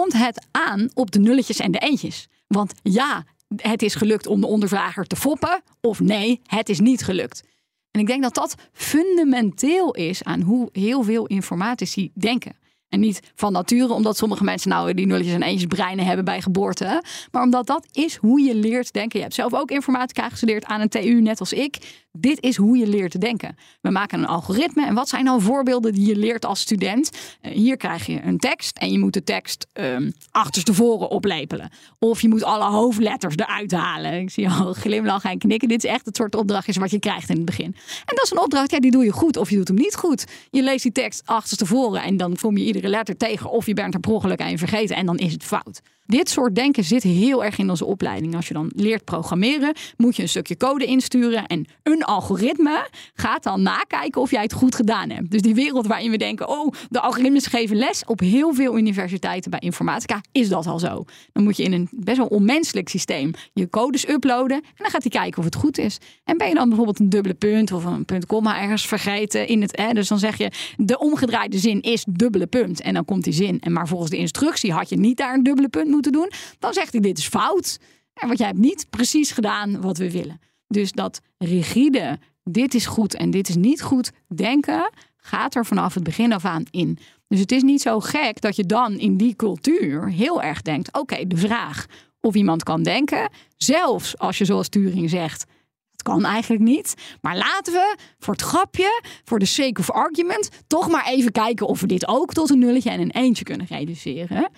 komt 0.00 0.12
het 0.12 0.46
aan 0.50 0.90
op 0.94 1.10
de 1.10 1.18
nulletjes 1.18 1.58
en 1.58 1.70
de 1.70 1.78
eentjes. 1.78 2.28
Want 2.46 2.72
ja, 2.82 3.24
het 3.56 3.82
is 3.82 3.94
gelukt 3.94 4.26
om 4.26 4.40
de 4.40 4.46
ondervrager 4.46 5.06
te 5.06 5.16
foppen. 5.16 5.62
Of 5.80 6.00
nee, 6.00 6.40
het 6.46 6.68
is 6.68 6.80
niet 6.80 7.04
gelukt. 7.04 7.42
En 7.90 8.00
ik 8.00 8.06
denk 8.06 8.22
dat 8.22 8.34
dat 8.34 8.54
fundamenteel 8.72 9.94
is 9.94 10.24
aan 10.24 10.40
hoe 10.40 10.68
heel 10.72 11.02
veel 11.02 11.26
informatici 11.26 12.10
denken. 12.14 12.56
En 12.88 13.00
niet 13.00 13.20
van 13.34 13.52
nature, 13.52 13.92
omdat 13.92 14.16
sommige 14.16 14.44
mensen 14.44 14.70
nou 14.70 14.94
die 14.94 15.06
nulletjes 15.06 15.34
en 15.34 15.42
eentjes 15.42 15.68
breinen 15.68 16.06
hebben 16.06 16.24
bij 16.24 16.42
geboorte. 16.42 17.02
Maar 17.30 17.42
omdat 17.42 17.66
dat 17.66 17.86
is 17.92 18.16
hoe 18.16 18.40
je 18.40 18.54
leert 18.54 18.92
denken. 18.92 19.18
Je 19.18 19.24
hebt 19.24 19.36
zelf 19.36 19.54
ook 19.54 19.70
informatica 19.70 20.28
gestudeerd 20.28 20.64
aan 20.64 20.80
een 20.80 20.88
TU, 20.88 21.20
net 21.20 21.40
als 21.40 21.52
ik. 21.52 22.03
Dit 22.18 22.42
is 22.42 22.56
hoe 22.56 22.76
je 22.76 22.86
leert 22.86 23.10
te 23.10 23.18
denken. 23.18 23.56
We 23.80 23.90
maken 23.90 24.18
een 24.18 24.26
algoritme. 24.26 24.86
En 24.86 24.94
wat 24.94 25.08
zijn 25.08 25.24
nou 25.24 25.40
voorbeelden 25.40 25.92
die 25.92 26.06
je 26.06 26.16
leert 26.16 26.44
als 26.44 26.60
student? 26.60 27.10
Eh, 27.40 27.52
hier 27.52 27.76
krijg 27.76 28.06
je 28.06 28.22
een 28.22 28.38
tekst 28.38 28.78
en 28.78 28.92
je 28.92 28.98
moet 28.98 29.12
de 29.12 29.24
tekst 29.24 29.66
ehm 29.72 30.10
achterstevoren 30.30 31.10
oplepelen. 31.10 31.70
Of 31.98 32.20
je 32.20 32.28
moet 32.28 32.42
alle 32.44 32.64
hoofdletters 32.64 33.36
eruit 33.36 33.72
halen. 33.72 34.20
Ik 34.20 34.30
zie 34.30 34.48
al 34.50 34.72
glimlachen 34.72 35.30
en 35.30 35.38
knikken. 35.38 35.68
Dit 35.68 35.84
is 35.84 35.90
echt 35.90 36.06
het 36.06 36.16
soort 36.16 36.34
opdrachtjes 36.34 36.76
wat 36.76 36.90
je 36.90 36.98
krijgt 36.98 37.28
in 37.28 37.36
het 37.36 37.44
begin. 37.44 37.74
En 38.04 38.14
dat 38.14 38.24
is 38.24 38.30
een 38.30 38.40
opdracht, 38.40 38.70
ja, 38.70 38.80
die 38.80 38.90
doe 38.90 39.04
je 39.04 39.12
goed 39.12 39.36
of 39.36 39.50
je 39.50 39.56
doet 39.56 39.68
hem 39.68 39.76
niet 39.76 39.94
goed. 39.94 40.24
Je 40.50 40.62
leest 40.62 40.82
die 40.82 40.92
tekst 40.92 41.22
achterstevoren 41.24 42.02
en 42.02 42.16
dan 42.16 42.36
kom 42.40 42.56
je 42.56 42.64
iedere 42.64 42.88
letter 42.88 43.16
tegen. 43.16 43.50
Of 43.50 43.66
je 43.66 43.74
bent 43.74 43.94
er 43.94 44.00
per 44.00 44.12
ongeluk 44.12 44.40
aan 44.40 44.58
vergeten 44.58 44.96
en 44.96 45.06
dan 45.06 45.16
is 45.16 45.32
het 45.32 45.44
fout. 45.44 45.80
Dit 46.06 46.28
soort 46.28 46.54
denken 46.54 46.84
zit 46.84 47.02
heel 47.02 47.44
erg 47.44 47.58
in 47.58 47.70
onze 47.70 47.84
opleiding. 47.84 48.34
Als 48.34 48.48
je 48.48 48.54
dan 48.54 48.70
leert 48.74 49.04
programmeren, 49.04 49.74
moet 49.96 50.16
je 50.16 50.22
een 50.22 50.28
stukje 50.28 50.56
code 50.56 50.84
insturen. 50.84 51.46
En 51.46 51.66
een 51.82 52.02
algoritme 52.02 52.88
gaat 53.14 53.42
dan 53.42 53.62
nakijken 53.62 54.20
of 54.20 54.30
jij 54.30 54.42
het 54.42 54.52
goed 54.52 54.74
gedaan 54.74 55.10
hebt. 55.10 55.30
Dus 55.30 55.42
die 55.42 55.54
wereld 55.54 55.86
waarin 55.86 56.10
we 56.10 56.16
denken, 56.16 56.48
oh, 56.48 56.72
de 56.90 57.00
algoritmes 57.00 57.46
geven 57.46 57.76
les. 57.76 58.04
Op 58.04 58.20
heel 58.20 58.54
veel 58.54 58.78
universiteiten 58.78 59.50
bij 59.50 59.60
informatica 59.60 60.20
is 60.32 60.48
dat 60.48 60.66
al 60.66 60.78
zo. 60.78 61.04
Dan 61.32 61.42
moet 61.42 61.56
je 61.56 61.62
in 61.62 61.72
een 61.72 61.88
best 61.90 62.16
wel 62.16 62.26
onmenselijk 62.26 62.88
systeem 62.88 63.30
je 63.52 63.68
codes 63.68 64.08
uploaden. 64.08 64.56
En 64.56 64.72
dan 64.76 64.90
gaat 64.90 65.02
hij 65.02 65.10
kijken 65.10 65.38
of 65.38 65.44
het 65.44 65.54
goed 65.54 65.78
is. 65.78 65.98
En 66.24 66.38
ben 66.38 66.48
je 66.48 66.54
dan 66.54 66.68
bijvoorbeeld 66.68 67.00
een 67.00 67.08
dubbele 67.08 67.34
punt 67.34 67.72
of 67.72 67.84
een 67.84 68.04
punt 68.04 68.26
komma 68.26 68.60
ergens 68.60 68.86
vergeten 68.86 69.46
in 69.46 69.60
het... 69.60 69.76
Hè, 69.76 69.92
dus 69.92 70.08
dan 70.08 70.18
zeg 70.18 70.38
je, 70.38 70.50
de 70.76 70.98
omgedraaide 70.98 71.58
zin 71.58 71.80
is 71.80 72.04
dubbele 72.08 72.46
punt. 72.46 72.80
En 72.80 72.94
dan 72.94 73.04
komt 73.04 73.24
die 73.24 73.32
zin. 73.32 73.60
En 73.60 73.72
maar 73.72 73.88
volgens 73.88 74.10
de 74.10 74.16
instructie 74.16 74.72
had 74.72 74.88
je 74.88 74.96
niet 74.96 75.16
daar 75.16 75.34
een 75.34 75.42
dubbele 75.42 75.68
punt 75.68 75.88
moeten 75.94 76.12
doen. 76.12 76.30
Dan 76.58 76.72
zegt 76.72 76.92
hij, 76.92 77.00
dit 77.00 77.18
is 77.18 77.28
fout. 77.28 77.78
En 78.14 78.26
want 78.26 78.38
jij 78.38 78.46
hebt 78.46 78.58
niet 78.58 78.86
precies 78.90 79.30
gedaan 79.30 79.80
wat 79.80 79.98
we 79.98 80.10
willen. 80.10 80.40
Dus 80.68 80.92
dat 80.92 81.20
rigide, 81.38 82.18
dit 82.44 82.74
is 82.74 82.86
goed 82.86 83.14
en 83.14 83.30
dit 83.30 83.48
is 83.48 83.56
niet 83.56 83.82
goed 83.82 84.10
denken, 84.34 84.90
gaat 85.16 85.54
er 85.54 85.66
vanaf 85.66 85.94
het 85.94 86.02
begin 86.02 86.32
af 86.32 86.44
aan 86.44 86.64
in. 86.70 86.98
Dus 87.28 87.40
het 87.40 87.52
is 87.52 87.62
niet 87.62 87.80
zo 87.80 88.00
gek 88.00 88.40
dat 88.40 88.56
je 88.56 88.66
dan 88.66 88.98
in 88.98 89.16
die 89.16 89.36
cultuur 89.36 90.10
heel 90.10 90.42
erg 90.42 90.62
denkt: 90.62 90.98
oké, 90.98 91.26
de 91.26 91.36
vraag 91.36 91.86
of 92.20 92.34
iemand 92.34 92.62
kan 92.62 92.82
denken, 92.82 93.30
zelfs 93.56 94.18
als 94.18 94.38
je 94.38 94.44
zoals 94.44 94.68
Turing 94.68 95.10
zegt. 95.10 95.44
Het 95.90 96.02
kan 96.02 96.24
eigenlijk 96.24 96.62
niet. 96.62 96.94
Maar 97.20 97.36
laten 97.36 97.72
we 97.72 97.96
voor 98.18 98.34
het 98.34 98.42
grapje, 98.42 99.02
voor 99.24 99.38
de 99.38 99.44
sake 99.44 99.80
of 99.80 99.90
argument, 99.90 100.48
toch 100.66 100.88
maar 100.88 101.06
even 101.06 101.32
kijken 101.32 101.66
of 101.66 101.80
we 101.80 101.86
dit 101.86 102.08
ook 102.08 102.32
tot 102.32 102.50
een 102.50 102.58
nulletje 102.58 102.90
en 102.90 103.00
een 103.00 103.10
eentje 103.10 103.44
kunnen 103.44 103.66
reduceren. 103.66 104.50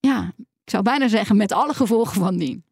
Ja, 0.00 0.32
Ik 0.66 0.72
zou 0.72 0.82
bijna 0.82 1.08
zeggen 1.08 1.36
met 1.36 1.52
alle 1.52 1.74
gevolgen 1.74 2.20
van 2.20 2.36
dien. 2.36 2.64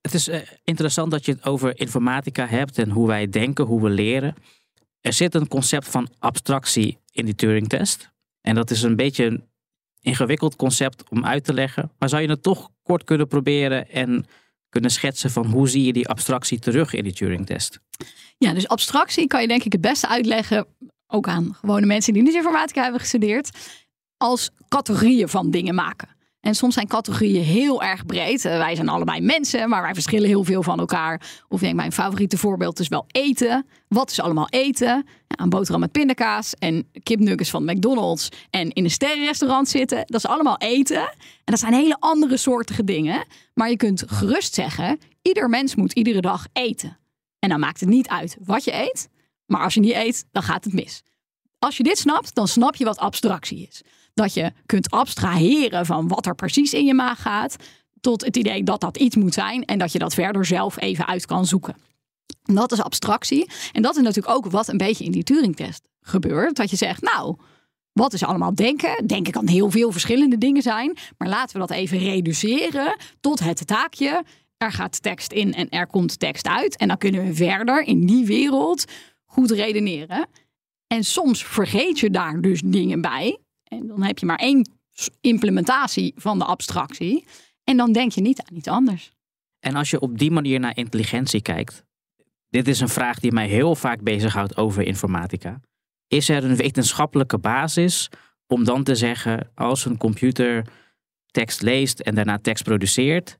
Het 0.00 0.14
is 0.14 0.28
eh, 0.28 0.40
interessant 0.64 1.10
dat 1.10 1.24
je 1.24 1.32
het 1.32 1.44
over 1.44 1.80
informatica 1.80 2.46
hebt 2.46 2.78
en 2.78 2.90
hoe 2.90 3.06
wij 3.06 3.28
denken, 3.28 3.64
hoe 3.64 3.82
we 3.82 3.88
leren. 3.88 4.34
Er 5.00 5.12
zit 5.12 5.34
een 5.34 5.48
concept 5.48 5.88
van 5.88 6.08
abstractie 6.18 6.98
in 7.10 7.24
die 7.24 7.34
Turing-test. 7.34 8.10
En 8.40 8.54
dat 8.54 8.70
is 8.70 8.82
een 8.82 8.96
beetje 8.96 9.24
een 9.24 9.44
ingewikkeld 10.00 10.56
concept 10.56 11.08
om 11.08 11.24
uit 11.24 11.44
te 11.44 11.54
leggen. 11.54 11.92
Maar 11.98 12.08
zou 12.08 12.22
je 12.22 12.28
het 12.28 12.42
toch 12.42 12.70
kort 12.82 13.04
kunnen 13.04 13.28
proberen 13.28 13.90
en 13.90 14.26
kunnen 14.68 14.90
schetsen 14.90 15.30
van 15.30 15.46
hoe 15.46 15.68
zie 15.68 15.84
je 15.84 15.92
die 15.92 16.08
abstractie 16.08 16.58
terug 16.58 16.92
in 16.92 17.02
die 17.02 17.12
Turing-test? 17.12 17.80
Ja, 18.38 18.52
dus 18.52 18.68
abstractie 18.68 19.26
kan 19.26 19.40
je 19.40 19.48
denk 19.48 19.64
ik 19.64 19.72
het 19.72 19.80
beste 19.80 20.08
uitleggen, 20.08 20.66
ook 21.06 21.28
aan 21.28 21.54
gewone 21.54 21.86
mensen 21.86 22.12
die 22.12 22.22
niet 22.22 22.34
informatica 22.34 22.82
hebben 22.82 23.00
gestudeerd, 23.00 23.50
als 24.16 24.50
categorieën 24.68 25.28
van 25.28 25.50
dingen 25.50 25.74
maken. 25.74 26.13
En 26.44 26.54
soms 26.54 26.74
zijn 26.74 26.86
categorieën 26.86 27.42
heel 27.42 27.82
erg 27.82 28.06
breed. 28.06 28.44
Eh, 28.44 28.56
wij 28.58 28.74
zijn 28.74 28.88
allebei 28.88 29.20
mensen, 29.20 29.68
maar 29.68 29.82
wij 29.82 29.94
verschillen 29.94 30.28
heel 30.28 30.44
veel 30.44 30.62
van 30.62 30.78
elkaar. 30.78 31.42
Of 31.48 31.60
denk, 31.60 31.74
mijn 31.74 31.92
favoriete 31.92 32.38
voorbeeld 32.38 32.80
is 32.80 32.88
wel 32.88 33.04
eten. 33.10 33.66
Wat 33.88 34.10
is 34.10 34.20
allemaal 34.20 34.48
eten? 34.48 35.06
Een 35.28 35.48
boterham 35.48 35.80
met 35.80 35.92
pindakaas 35.92 36.54
en 36.54 36.88
kipnuggets 37.02 37.50
van 37.50 37.64
McDonald's. 37.64 38.28
En 38.50 38.72
in 38.72 38.84
een 38.84 38.90
sterrenrestaurant 38.90 39.68
zitten. 39.68 40.02
Dat 40.06 40.24
is 40.24 40.26
allemaal 40.26 40.58
eten. 40.58 41.00
En 41.00 41.44
dat 41.44 41.58
zijn 41.58 41.72
hele 41.72 41.96
andere 41.98 42.36
soortige 42.36 42.84
dingen. 42.84 43.24
Maar 43.54 43.70
je 43.70 43.76
kunt 43.76 44.04
gerust 44.06 44.54
zeggen, 44.54 44.98
ieder 45.22 45.48
mens 45.48 45.74
moet 45.74 45.92
iedere 45.92 46.20
dag 46.20 46.46
eten. 46.52 46.98
En 47.38 47.48
dan 47.48 47.60
maakt 47.60 47.80
het 47.80 47.88
niet 47.88 48.08
uit 48.08 48.36
wat 48.44 48.64
je 48.64 48.74
eet. 48.74 49.08
Maar 49.46 49.62
als 49.62 49.74
je 49.74 49.80
niet 49.80 49.94
eet, 49.94 50.24
dan 50.32 50.42
gaat 50.42 50.64
het 50.64 50.72
mis. 50.72 51.02
Als 51.58 51.76
je 51.76 51.82
dit 51.82 51.98
snapt, 51.98 52.34
dan 52.34 52.48
snap 52.48 52.76
je 52.76 52.84
wat 52.84 52.98
abstractie 52.98 53.66
is 53.68 53.82
dat 54.14 54.34
je 54.34 54.52
kunt 54.66 54.90
abstraheren 54.90 55.86
van 55.86 56.08
wat 56.08 56.26
er 56.26 56.34
precies 56.34 56.72
in 56.72 56.84
je 56.84 56.94
maag 56.94 57.22
gaat, 57.22 57.56
tot 58.00 58.24
het 58.24 58.36
idee 58.36 58.62
dat 58.62 58.80
dat 58.80 58.96
iets 58.96 59.16
moet 59.16 59.34
zijn 59.34 59.64
en 59.64 59.78
dat 59.78 59.92
je 59.92 59.98
dat 59.98 60.14
verder 60.14 60.44
zelf 60.44 60.80
even 60.80 61.06
uit 61.06 61.26
kan 61.26 61.46
zoeken. 61.46 61.76
dat 62.42 62.72
is 62.72 62.82
abstractie. 62.82 63.50
En 63.72 63.82
dat 63.82 63.96
is 63.96 64.02
natuurlijk 64.02 64.36
ook 64.36 64.46
wat 64.46 64.68
een 64.68 64.76
beetje 64.76 65.04
in 65.04 65.12
die 65.12 65.22
Turing-test 65.22 65.88
gebeurt. 66.00 66.56
Dat 66.56 66.70
je 66.70 66.76
zegt, 66.76 67.02
nou, 67.02 67.36
wat 67.92 68.12
is 68.12 68.24
allemaal 68.24 68.54
denken? 68.54 69.06
Denken 69.06 69.32
kan 69.32 69.46
heel 69.46 69.70
veel 69.70 69.92
verschillende 69.92 70.38
dingen 70.38 70.62
zijn. 70.62 70.96
Maar 71.18 71.28
laten 71.28 71.52
we 71.52 71.66
dat 71.66 71.76
even 71.76 71.98
reduceren 71.98 72.96
tot 73.20 73.40
het 73.40 73.66
taakje. 73.66 74.24
Er 74.56 74.72
gaat 74.72 75.02
tekst 75.02 75.32
in 75.32 75.54
en 75.54 75.68
er 75.68 75.86
komt 75.86 76.18
tekst 76.18 76.46
uit. 76.46 76.76
En 76.76 76.88
dan 76.88 76.98
kunnen 76.98 77.24
we 77.24 77.34
verder 77.34 77.86
in 77.86 78.06
die 78.06 78.26
wereld 78.26 78.84
goed 79.24 79.50
redeneren. 79.50 80.26
En 80.86 81.04
soms 81.04 81.44
vergeet 81.44 81.98
je 81.98 82.10
daar 82.10 82.40
dus 82.40 82.62
dingen 82.64 83.00
bij. 83.00 83.38
En 83.80 83.86
dan 83.86 84.02
heb 84.02 84.18
je 84.18 84.26
maar 84.26 84.38
één 84.38 84.68
implementatie 85.20 86.12
van 86.16 86.38
de 86.38 86.44
abstractie. 86.44 87.24
En 87.64 87.76
dan 87.76 87.92
denk 87.92 88.12
je 88.12 88.20
niet 88.20 88.42
aan 88.42 88.56
iets 88.56 88.68
anders. 88.68 89.12
En 89.60 89.76
als 89.76 89.90
je 89.90 90.00
op 90.00 90.18
die 90.18 90.30
manier 90.30 90.60
naar 90.60 90.76
intelligentie 90.76 91.42
kijkt. 91.42 91.84
Dit 92.48 92.68
is 92.68 92.80
een 92.80 92.88
vraag 92.88 93.18
die 93.18 93.32
mij 93.32 93.48
heel 93.48 93.74
vaak 93.74 94.02
bezighoudt 94.02 94.56
over 94.56 94.82
informatica. 94.82 95.60
Is 96.06 96.28
er 96.28 96.44
een 96.44 96.56
wetenschappelijke 96.56 97.38
basis 97.38 98.10
om 98.46 98.64
dan 98.64 98.82
te 98.82 98.94
zeggen, 98.94 99.50
als 99.54 99.84
een 99.84 99.96
computer 99.96 100.66
tekst 101.26 101.62
leest 101.62 102.00
en 102.00 102.14
daarna 102.14 102.38
tekst 102.38 102.64
produceert, 102.64 103.38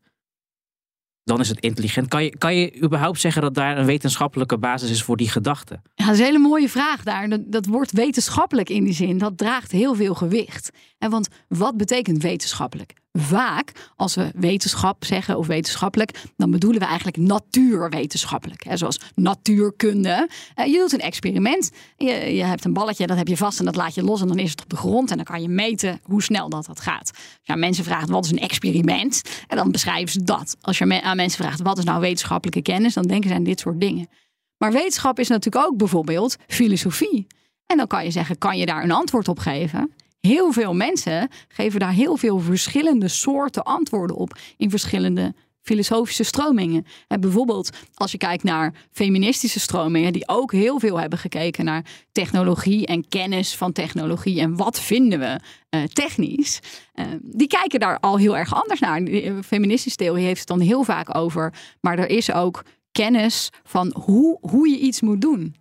dan 1.24 1.40
is 1.40 1.48
het 1.48 1.60
intelligent. 1.60 2.08
Kan 2.08 2.24
je, 2.24 2.38
kan 2.38 2.56
je 2.56 2.82
überhaupt 2.82 3.20
zeggen 3.20 3.42
dat 3.42 3.54
daar 3.54 3.78
een 3.78 3.86
wetenschappelijke 3.86 4.58
basis 4.58 4.90
is 4.90 5.02
voor 5.02 5.16
die 5.16 5.28
gedachte? 5.28 5.80
Ja, 5.94 6.04
dat 6.04 6.14
is 6.14 6.20
een 6.20 6.26
hele 6.26 6.38
mooie 6.38 6.68
vraag 6.68 7.02
daar. 7.02 7.28
Dat, 7.28 7.40
dat 7.46 7.66
wordt 7.66 7.92
wetenschappelijk 7.92 8.68
in 8.68 8.84
die 8.84 8.92
zin. 8.92 9.18
Dat 9.18 9.38
draagt 9.38 9.70
heel 9.70 9.94
veel 9.94 10.14
gewicht. 10.14 10.70
En 10.98 11.10
want 11.10 11.28
wat 11.48 11.76
betekent 11.76 12.22
wetenschappelijk? 12.22 12.92
Vaak, 13.18 13.72
als 13.96 14.14
we 14.14 14.30
wetenschap 14.34 15.04
zeggen 15.04 15.38
of 15.38 15.46
wetenschappelijk, 15.46 16.22
dan 16.36 16.50
bedoelen 16.50 16.80
we 16.80 16.86
eigenlijk 16.86 17.16
natuurwetenschappelijk. 17.16 18.64
Hè, 18.64 18.76
zoals 18.76 19.00
natuurkunde. 19.14 20.28
Eh, 20.54 20.66
je 20.66 20.78
doet 20.78 20.92
een 20.92 21.00
experiment. 21.00 21.70
Je, 21.96 22.34
je 22.34 22.44
hebt 22.44 22.64
een 22.64 22.72
balletje, 22.72 23.06
dat 23.06 23.16
heb 23.16 23.28
je 23.28 23.36
vast 23.36 23.58
en 23.58 23.64
dat 23.64 23.76
laat 23.76 23.94
je 23.94 24.02
los 24.02 24.20
en 24.20 24.28
dan 24.28 24.38
is 24.38 24.50
het 24.50 24.62
op 24.62 24.70
de 24.70 24.76
grond. 24.76 25.10
En 25.10 25.16
dan 25.16 25.24
kan 25.24 25.42
je 25.42 25.48
meten 25.48 26.00
hoe 26.02 26.22
snel 26.22 26.48
dat, 26.48 26.66
dat 26.66 26.80
gaat. 26.80 27.10
Als 27.12 27.40
je 27.42 27.52
aan 27.52 27.58
mensen 27.58 27.84
vraagt 27.84 28.08
wat 28.08 28.24
is 28.24 28.30
een 28.30 28.38
experiment, 28.38 29.22
en 29.46 29.56
dan 29.56 29.70
beschrijven 29.70 30.12
ze 30.12 30.22
dat. 30.22 30.56
Als 30.60 30.78
je 30.78 31.02
aan 31.02 31.16
mensen 31.16 31.44
vraagt 31.44 31.62
wat 31.62 31.78
is 31.78 31.84
nou 31.84 32.00
wetenschappelijke 32.00 32.62
kennis, 32.62 32.94
dan 32.94 33.06
denken 33.06 33.28
ze 33.28 33.34
aan 33.36 33.44
dit 33.44 33.60
soort 33.60 33.80
dingen. 33.80 34.08
Maar 34.56 34.72
wetenschap 34.72 35.18
is 35.18 35.28
natuurlijk 35.28 35.66
ook 35.66 35.76
bijvoorbeeld 35.76 36.36
filosofie. 36.46 37.26
En 37.66 37.76
dan 37.76 37.86
kan 37.86 38.04
je 38.04 38.10
zeggen, 38.10 38.38
kan 38.38 38.58
je 38.58 38.66
daar 38.66 38.82
een 38.82 38.92
antwoord 38.92 39.28
op 39.28 39.38
geven? 39.38 39.92
Heel 40.26 40.52
veel 40.52 40.74
mensen 40.74 41.28
geven 41.48 41.80
daar 41.80 41.92
heel 41.92 42.16
veel 42.16 42.38
verschillende 42.38 43.08
soorten 43.08 43.62
antwoorden 43.62 44.16
op 44.16 44.38
in 44.56 44.70
verschillende 44.70 45.34
filosofische 45.62 46.22
stromingen. 46.22 46.86
En 47.08 47.20
bijvoorbeeld 47.20 47.70
als 47.94 48.12
je 48.12 48.18
kijkt 48.18 48.42
naar 48.42 48.74
feministische 48.90 49.60
stromingen, 49.60 50.12
die 50.12 50.28
ook 50.28 50.52
heel 50.52 50.78
veel 50.78 51.00
hebben 51.00 51.18
gekeken 51.18 51.64
naar 51.64 51.86
technologie 52.12 52.86
en 52.86 53.08
kennis 53.08 53.56
van 53.56 53.72
technologie 53.72 54.40
en 54.40 54.56
wat 54.56 54.80
vinden 54.80 55.18
we 55.18 55.40
uh, 55.70 55.82
technisch. 55.84 56.60
Uh, 56.94 57.06
die 57.22 57.46
kijken 57.46 57.80
daar 57.80 57.98
al 58.00 58.18
heel 58.18 58.36
erg 58.36 58.54
anders 58.54 58.80
naar. 58.80 59.02
Eh, 59.02 59.32
feministische 59.44 59.98
theorie 59.98 60.24
heeft 60.24 60.38
het 60.38 60.48
dan 60.48 60.60
heel 60.60 60.82
vaak 60.82 61.16
over, 61.16 61.54
maar 61.80 61.98
er 61.98 62.10
is 62.10 62.32
ook 62.32 62.64
kennis 62.92 63.50
van 63.62 63.94
hoe, 64.04 64.38
hoe 64.40 64.68
je 64.68 64.78
iets 64.78 65.00
moet 65.00 65.20
doen. 65.20 65.54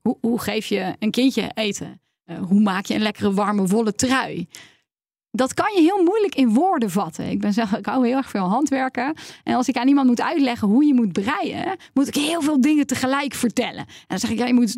Hoe, 0.00 0.16
hoe 0.20 0.40
geef 0.40 0.66
je 0.66 0.94
een 0.98 1.10
kindje 1.10 1.50
eten? 1.54 2.00
Eh, 2.28 2.36
hoe 2.48 2.60
maak 2.60 2.86
je 2.86 2.94
een 2.94 3.00
lekkere 3.00 3.32
warme 3.32 3.66
wollen 3.66 3.96
trui? 3.96 4.48
Dat 5.30 5.54
kan 5.54 5.74
je 5.74 5.80
heel 5.80 6.02
moeilijk 6.04 6.34
in 6.34 6.54
woorden 6.54 6.90
vatten. 6.90 7.30
Ik, 7.30 7.40
ben 7.40 7.52
zelf, 7.52 7.72
ik 7.72 7.86
hou 7.86 8.06
heel 8.06 8.16
erg 8.16 8.30
veel 8.30 8.48
handwerken. 8.48 9.14
En 9.44 9.54
als 9.54 9.68
ik 9.68 9.76
aan 9.76 9.88
iemand 9.88 10.06
moet 10.06 10.20
uitleggen 10.20 10.68
hoe 10.68 10.84
je 10.84 10.94
moet 10.94 11.12
breien, 11.12 11.76
moet 11.94 12.08
ik 12.08 12.14
heel 12.14 12.42
veel 12.42 12.60
dingen 12.60 12.86
tegelijk 12.86 13.34
vertellen. 13.34 13.78
En 13.78 14.06
dan 14.06 14.18
zeg 14.18 14.30
ik, 14.30 14.38
ja, 14.38 14.46
je 14.46 14.54
moet 14.54 14.76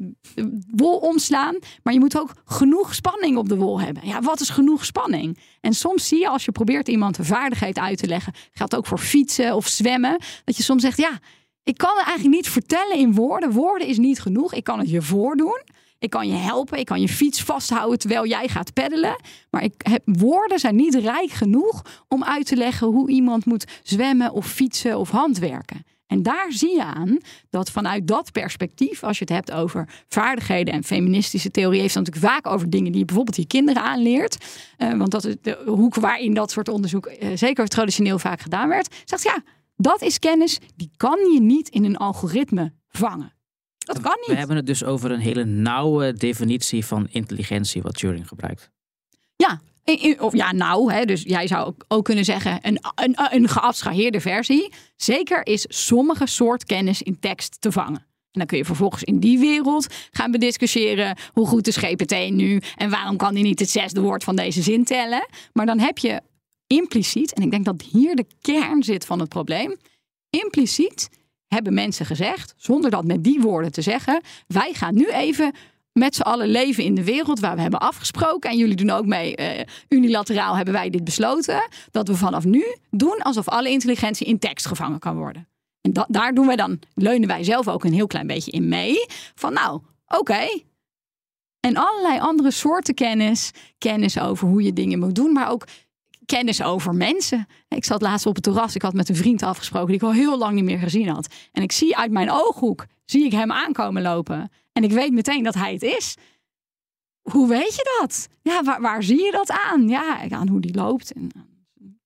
wol 0.71 0.97
omslaan, 0.97 1.59
maar 1.83 1.93
je 1.93 2.01
moet 2.01 2.19
ook 2.19 2.35
genoeg 2.45 2.95
spanning 2.95 3.37
op 3.37 3.49
de 3.49 3.57
wol 3.57 3.81
hebben. 3.81 4.07
Ja, 4.07 4.21
wat 4.21 4.41
is 4.41 4.49
genoeg 4.49 4.85
spanning? 4.85 5.39
En 5.61 5.75
soms 5.75 6.09
zie 6.09 6.19
je 6.19 6.29
als 6.29 6.45
je 6.45 6.53
probeert 6.53 6.89
iemand 6.89 7.19
een 7.19 7.25
vaardigheid 7.25 7.79
uit 7.79 7.99
te 7.99 8.07
leggen, 8.07 8.33
geldt 8.53 8.77
ook 8.77 8.87
voor 8.87 8.99
fietsen 8.99 9.57
of 9.57 9.67
zwemmen, 9.67 10.19
dat 10.45 10.57
je 10.57 10.63
soms 10.63 10.83
zegt, 10.83 10.99
ja, 10.99 11.19
ik 11.63 11.79
kan 11.79 11.97
het 11.97 12.07
eigenlijk 12.07 12.37
niet 12.37 12.49
vertellen 12.49 12.97
in 12.97 13.15
woorden. 13.15 13.53
Woorden 13.53 13.89
is 13.89 13.99
niet 13.99 14.21
genoeg. 14.21 14.55
Ik 14.55 14.65
kan 14.65 14.79
het 14.79 14.91
je 14.91 15.03
voordoen. 15.03 15.63
Ik 16.01 16.11
kan 16.11 16.29
je 16.29 16.35
helpen. 16.35 16.79
Ik 16.79 16.87
kan 16.87 17.01
je 17.01 17.09
fiets 17.09 17.43
vasthouden 17.43 17.99
terwijl 17.99 18.27
jij 18.27 18.49
gaat 18.49 18.73
peddelen. 18.73 19.17
Maar 19.51 19.63
ik 19.63 20.01
woorden 20.05 20.59
zijn 20.59 20.77
niet 20.77 20.95
rijk 20.95 21.31
genoeg 21.31 22.05
om 22.09 22.25
uit 22.25 22.47
te 22.47 22.57
leggen 22.57 22.87
hoe 22.87 23.11
iemand 23.11 23.45
moet 23.45 23.81
zwemmen 23.83 24.33
of 24.33 24.47
fietsen 24.47 24.99
of 24.99 25.11
handwerken. 25.11 25.85
En 26.07 26.23
daar 26.23 26.53
zie 26.53 26.75
je 26.75 26.85
aan 26.85 27.19
dat 27.51 27.71
vanuit 27.71 28.07
dat 28.07 28.33
perspectief, 28.33 29.03
als 29.03 29.19
je 29.19 29.25
het 29.25 29.33
hebt 29.33 29.53
over 29.53 29.89
vaardigheden 30.09 30.75
en 30.75 30.85
feministische 30.85 31.51
theorie, 31.51 31.81
heeft 31.81 31.95
het 31.95 32.07
natuurlijk 32.07 32.33
vaak 32.33 32.53
over 32.53 32.71
dingen 32.71 32.91
die 32.91 33.01
je 33.01 33.07
bijvoorbeeld 33.07 33.37
je 33.37 33.47
kinderen 33.47 33.83
aanleert. 33.83 34.37
Uh, 34.79 34.99
want 34.99 35.11
dat 35.11 35.25
is 35.25 35.35
de 35.43 35.63
hoek 35.67 35.95
waarin 35.95 36.35
dat 36.35 36.51
soort 36.51 36.69
onderzoek 36.69 37.07
uh, 37.07 37.29
zeker 37.35 37.69
traditioneel 37.69 38.19
vaak 38.19 38.41
gedaan 38.41 38.69
werd. 38.69 38.95
Zegt 39.05 39.23
ja, 39.23 39.43
dat 39.77 40.03
is 40.03 40.19
kennis, 40.19 40.59
die 40.77 40.91
kan 40.97 41.33
je 41.33 41.41
niet 41.41 41.69
in 41.69 41.85
een 41.85 41.97
algoritme 41.97 42.73
vangen. 42.89 43.33
Dat 43.87 44.01
kan 44.01 44.17
niet. 44.17 44.27
We 44.27 44.35
hebben 44.35 44.57
het 44.57 44.67
dus 44.67 44.85
over 44.85 45.11
een 45.11 45.21
hele 45.21 45.45
nauwe 45.45 46.13
definitie 46.13 46.85
van 46.85 47.09
intelligentie 47.11 47.83
wat 47.83 47.95
Turing 47.95 48.29
gebruikt. 48.29 48.71
Ja, 49.37 49.61
of 50.19 50.35
ja, 50.35 50.53
nou, 50.53 50.93
hè, 50.93 51.05
dus 51.05 51.23
jij 51.23 51.47
zou 51.47 51.75
ook 51.89 52.05
kunnen 52.05 52.25
zeggen 52.25 52.59
een, 52.63 52.79
een, 52.95 53.15
een 53.31 53.49
geabstraheerde 53.49 54.21
versie. 54.21 54.73
Zeker 54.97 55.47
is 55.47 55.65
sommige 55.69 56.27
soort 56.27 56.65
kennis 56.65 57.03
in 57.03 57.19
tekst 57.19 57.61
te 57.61 57.73
vangen. 57.73 58.09
En 58.31 58.39
dan 58.39 58.47
kun 58.47 58.59
je 58.59 58.65
vervolgens 58.65 59.03
in 59.03 59.19
die 59.19 59.39
wereld 59.39 59.87
gaan 60.11 60.31
bediscussiëren 60.31 61.17
hoe 61.33 61.47
goed 61.47 61.67
is 61.67 61.77
GPT 61.77 62.31
nu 62.31 62.63
en 62.77 62.91
waarom 62.91 63.17
kan 63.17 63.33
hij 63.33 63.43
niet 63.43 63.59
het 63.59 63.71
zesde 63.71 64.01
woord 64.01 64.25
van 64.25 64.37
deze 64.37 64.63
zin 64.63 64.85
tellen. 64.85 65.27
Maar 65.53 65.67
dan 65.67 65.79
heb 65.79 65.99
je 65.99 66.21
impliciet, 66.67 67.35
en 67.35 67.43
ik 67.43 67.51
denk 67.51 67.65
dat 67.65 67.83
hier 67.83 68.17
de 68.17 68.27
kern 68.41 68.83
zit 68.83 69.07
van 69.07 69.21
het 69.21 69.29
probleem, 69.29 69.77
impliciet 70.31 71.09
hebben 71.55 71.75
mensen 71.75 72.07
gezegd, 72.07 72.55
zonder 72.57 72.91
dat 72.91 73.05
met 73.05 73.25
die 73.25 73.41
woorden 73.41 73.73
te 73.73 73.83
zeggen, 73.83 74.21
wij 74.47 74.73
gaan 74.73 74.95
nu 74.95 75.11
even 75.11 75.53
met 75.93 76.15
z'n 76.15 76.23
allen 76.23 76.49
leven 76.49 76.85
in 76.85 76.95
de 76.95 77.05
wereld 77.05 77.41
waar 77.41 77.55
we 77.55 77.61
hebben 77.61 77.81
afgesproken. 77.81 78.51
En 78.51 78.57
jullie 78.57 78.77
doen 78.77 78.91
ook 78.91 79.07
mee. 79.07 79.37
Uh, 79.37 79.51
unilateraal 79.89 80.57
hebben 80.57 80.75
wij 80.75 80.91
dit 80.91 81.05
besloten. 81.05 81.69
Dat 81.91 82.09
we 82.09 82.17
vanaf 82.17 82.45
nu 82.45 82.65
doen 82.91 83.19
alsof 83.19 83.49
alle 83.49 83.71
intelligentie 83.71 84.27
in 84.27 84.39
tekst 84.39 84.67
gevangen 84.67 84.99
kan 84.99 85.17
worden. 85.17 85.49
En 85.81 86.07
daar 86.09 86.35
doen 86.35 86.47
wij 86.47 86.57
dan, 86.57 86.79
leunen 86.95 87.29
wij 87.29 87.45
zelf 87.45 87.69
ook 87.69 87.85
een 87.85 87.93
heel 87.93 88.07
klein 88.07 88.27
beetje 88.27 88.51
in 88.51 88.69
mee. 88.69 89.07
Van 89.35 89.53
nou, 89.53 89.81
oké. 90.07 90.47
En 91.61 91.77
allerlei 91.77 92.21
andere 92.21 92.51
soorten 92.51 92.95
kennis. 92.95 93.51
Kennis 93.79 94.21
over 94.21 94.49
hoe 94.49 94.63
je 94.63 94.73
dingen 94.73 94.99
moet 94.99 95.15
doen. 95.15 95.33
Maar 95.33 95.51
ook 95.51 95.67
kennis 96.31 96.63
over 96.63 96.95
mensen. 96.95 97.47
Ik 97.69 97.85
zat 97.85 98.03
laatst 98.03 98.27
op 98.27 98.35
het 98.35 98.45
terras. 98.45 98.75
Ik 98.75 98.83
had 98.83 98.93
met 98.93 99.09
een 99.09 99.17
vriend 99.17 99.43
afgesproken 99.43 99.87
die 99.87 99.97
ik 99.97 100.03
al 100.03 100.13
heel 100.13 100.39
lang 100.39 100.55
niet 100.55 100.65
meer 100.65 100.79
gezien 100.79 101.09
had. 101.09 101.35
En 101.53 101.63
ik 101.63 101.73
zie 101.73 101.97
uit 101.97 102.11
mijn 102.11 102.31
ooghoek, 102.31 102.87
zie 103.05 103.25
ik 103.25 103.33
hem 103.33 103.53
aankomen 103.53 104.03
lopen. 104.03 104.51
En 104.73 104.85
ik 104.85 104.93
weet 104.93 105.13
meteen 105.13 105.43
dat 105.43 105.55
hij 105.55 105.73
het 105.73 105.83
is. 105.83 106.17
Hoe 107.23 107.49
weet 107.49 107.75
je 107.75 107.99
dat? 108.01 108.29
Ja, 108.43 108.81
waar, 108.81 109.03
zie 109.03 109.25
je 109.25 109.31
dat 109.31 109.51
aan? 109.51 109.89
Ja, 109.89 110.31
aan 110.31 110.49
hoe 110.49 110.61
die 110.61 110.75
loopt 110.75 111.13
en 111.13 111.31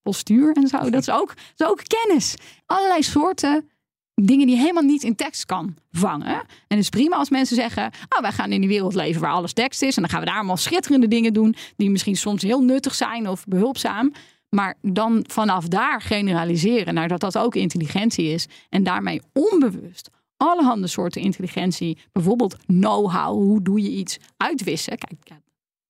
postuur 0.03 0.57
en 0.57 0.69
zo. 0.69 0.91
Dat 0.91 1.01
is 1.01 1.11
ook, 1.11 1.35
dat 1.37 1.37
is 1.57 1.67
ook 1.67 1.83
kennis. 1.87 2.35
Allerlei 2.67 3.03
soorten 3.03 3.69
dingen 4.15 4.47
die 4.47 4.57
helemaal 4.57 4.83
niet 4.83 5.03
in 5.03 5.15
tekst 5.15 5.47
kan 5.47 5.77
vangen. 5.91 6.27
En 6.37 6.45
het 6.69 6.79
is 6.79 6.89
prima 6.89 7.17
als 7.17 7.31
mensen 7.31 7.57
zeggen: 7.57 7.91
Oh, 8.09 8.21
wij 8.21 8.33
gaan 8.33 8.53
in 8.53 8.61
die 8.61 8.69
wereld 8.69 8.95
leven 8.95 9.21
waar 9.21 9.33
alles 9.33 9.53
tekst 9.53 9.83
is. 9.83 9.97
En 9.97 10.03
dan 10.03 10.11
gaan 10.11 10.21
we 10.21 10.27
daar 10.27 10.37
allemaal 10.37 10.57
schitterende 10.57 11.09
dingen 11.09 11.33
doen. 11.33 11.55
Die 11.77 11.91
misschien 11.91 12.17
soms 12.17 12.43
heel 12.43 12.63
nuttig 12.63 12.95
zijn 12.95 13.29
of 13.29 13.45
behulpzaam. 13.45 14.13
Maar 14.49 14.75
dan 14.83 15.25
vanaf 15.29 15.69
daar 15.69 16.01
generaliseren 16.01 16.95
naar 16.95 17.09
dat 17.09 17.21
dat 17.21 17.39
ook 17.39 17.55
intelligentie 17.55 18.27
is. 18.27 18.47
En 18.69 18.83
daarmee 18.83 19.23
onbewust 19.33 20.11
allerhande 20.37 20.87
soorten 20.87 21.23
intelligentie, 21.23 21.99
bijvoorbeeld 22.13 22.57
know-how, 22.67 23.33
hoe 23.35 23.63
doe 23.63 23.83
je 23.83 23.91
iets, 23.91 24.19
uitwissen. 24.37 24.99
Kijk, 24.99 25.41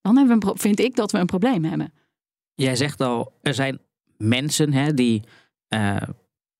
dan 0.01 0.17
hebben 0.17 0.41
we 0.41 0.53
vind 0.55 0.81
ik 0.81 0.97
dat 0.97 1.13
we 1.13 1.19
een 1.19 1.27
probleem 1.27 1.65
hebben. 1.65 1.93
Jij 2.55 2.77
zegt 2.77 3.01
al, 3.01 3.33
er 3.43 3.55
zijn 3.55 3.79
mensen 4.17 4.73
hè, 4.73 4.95
die 4.95 5.23
uh, 5.69 5.97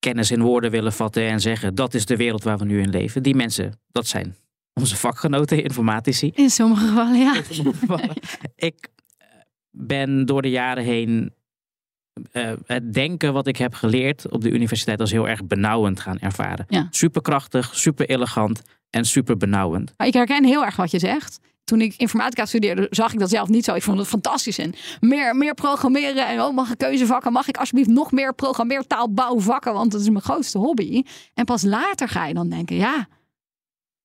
kennis 0.05 0.31
in 0.31 0.41
woorden 0.41 0.71
willen 0.71 0.93
vatten 0.93 1.27
en 1.27 1.39
zeggen 1.39 1.75
dat 1.75 1.93
is 1.93 2.05
de 2.05 2.15
wereld 2.15 2.43
waar 2.43 2.57
we 2.57 2.65
nu 2.65 2.81
in 2.81 2.89
leven. 2.89 3.23
Die 3.23 3.35
mensen, 3.35 3.79
dat 3.91 4.07
zijn 4.07 4.35
onze 4.73 4.95
vakgenoten, 4.95 5.63
informatici. 5.63 6.31
In 6.35 6.49
sommige 6.49 6.87
gevallen, 6.87 7.19
ja. 7.19 7.33
Ik 8.71 8.87
eh, 9.17 9.27
ben 9.71 10.25
door 10.25 10.41
de 10.41 10.49
jaren 10.49 10.83
heen 10.83 11.33
uh, 12.33 12.51
het 12.65 12.93
denken 12.93 13.33
wat 13.33 13.47
ik 13.47 13.57
heb 13.57 13.73
geleerd 13.73 14.29
op 14.29 14.41
de 14.41 14.49
universiteit 14.49 14.99
als 14.99 15.11
heel 15.11 15.27
erg 15.27 15.45
benauwend 15.45 15.99
gaan 15.99 16.19
ervaren. 16.19 16.65
Ja. 16.69 16.87
Superkrachtig, 16.89 17.75
super 17.75 18.09
elegant 18.09 18.61
en 18.89 19.05
super 19.05 19.37
benauwend. 19.37 19.93
ik 19.97 20.13
herken 20.13 20.45
heel 20.45 20.65
erg 20.65 20.75
wat 20.75 20.91
je 20.91 20.99
zegt. 20.99 21.39
Toen 21.65 21.81
ik 21.81 21.95
informatica 21.97 22.45
studeerde, 22.45 22.87
zag 22.89 23.13
ik 23.13 23.19
dat 23.19 23.29
zelf 23.29 23.47
niet 23.47 23.65
zo. 23.65 23.73
Ik 23.73 23.83
vond 23.83 23.97
het 23.97 24.07
fantastisch. 24.07 24.57
En 24.57 24.73
meer, 24.99 25.35
meer 25.35 25.53
programmeren 25.53 26.27
en 26.27 26.41
oh, 26.41 26.53
mag 26.53 26.71
ik 26.71 26.77
keuzevakken? 26.77 27.31
Mag 27.31 27.47
ik 27.47 27.57
alsjeblieft 27.57 27.89
nog 27.89 28.11
meer 28.11 28.33
programmeertaalbouwvakken? 28.33 29.73
Want 29.73 29.91
dat 29.91 30.01
is 30.01 30.09
mijn 30.09 30.23
grootste 30.23 30.57
hobby. 30.57 31.03
En 31.33 31.45
pas 31.45 31.63
later 31.63 32.09
ga 32.09 32.25
je 32.25 32.33
dan 32.33 32.49
denken, 32.49 32.75
ja, 32.75 33.07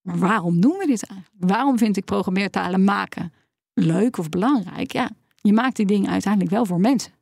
maar 0.02 0.18
waarom 0.18 0.60
doen 0.60 0.76
we 0.78 0.86
dit 0.86 1.06
eigenlijk? 1.06 1.52
Waarom 1.52 1.78
vind 1.78 1.96
ik 1.96 2.04
programmeertalen 2.04 2.84
maken 2.84 3.32
leuk 3.74 4.18
of 4.18 4.28
belangrijk? 4.28 4.92
Ja, 4.92 5.10
je 5.40 5.52
maakt 5.52 5.76
die 5.76 5.86
dingen 5.86 6.10
uiteindelijk 6.10 6.52
wel 6.52 6.66
voor 6.66 6.80
mensen. 6.80 7.12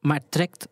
Maar 0.00 0.20
trekt 0.28 0.68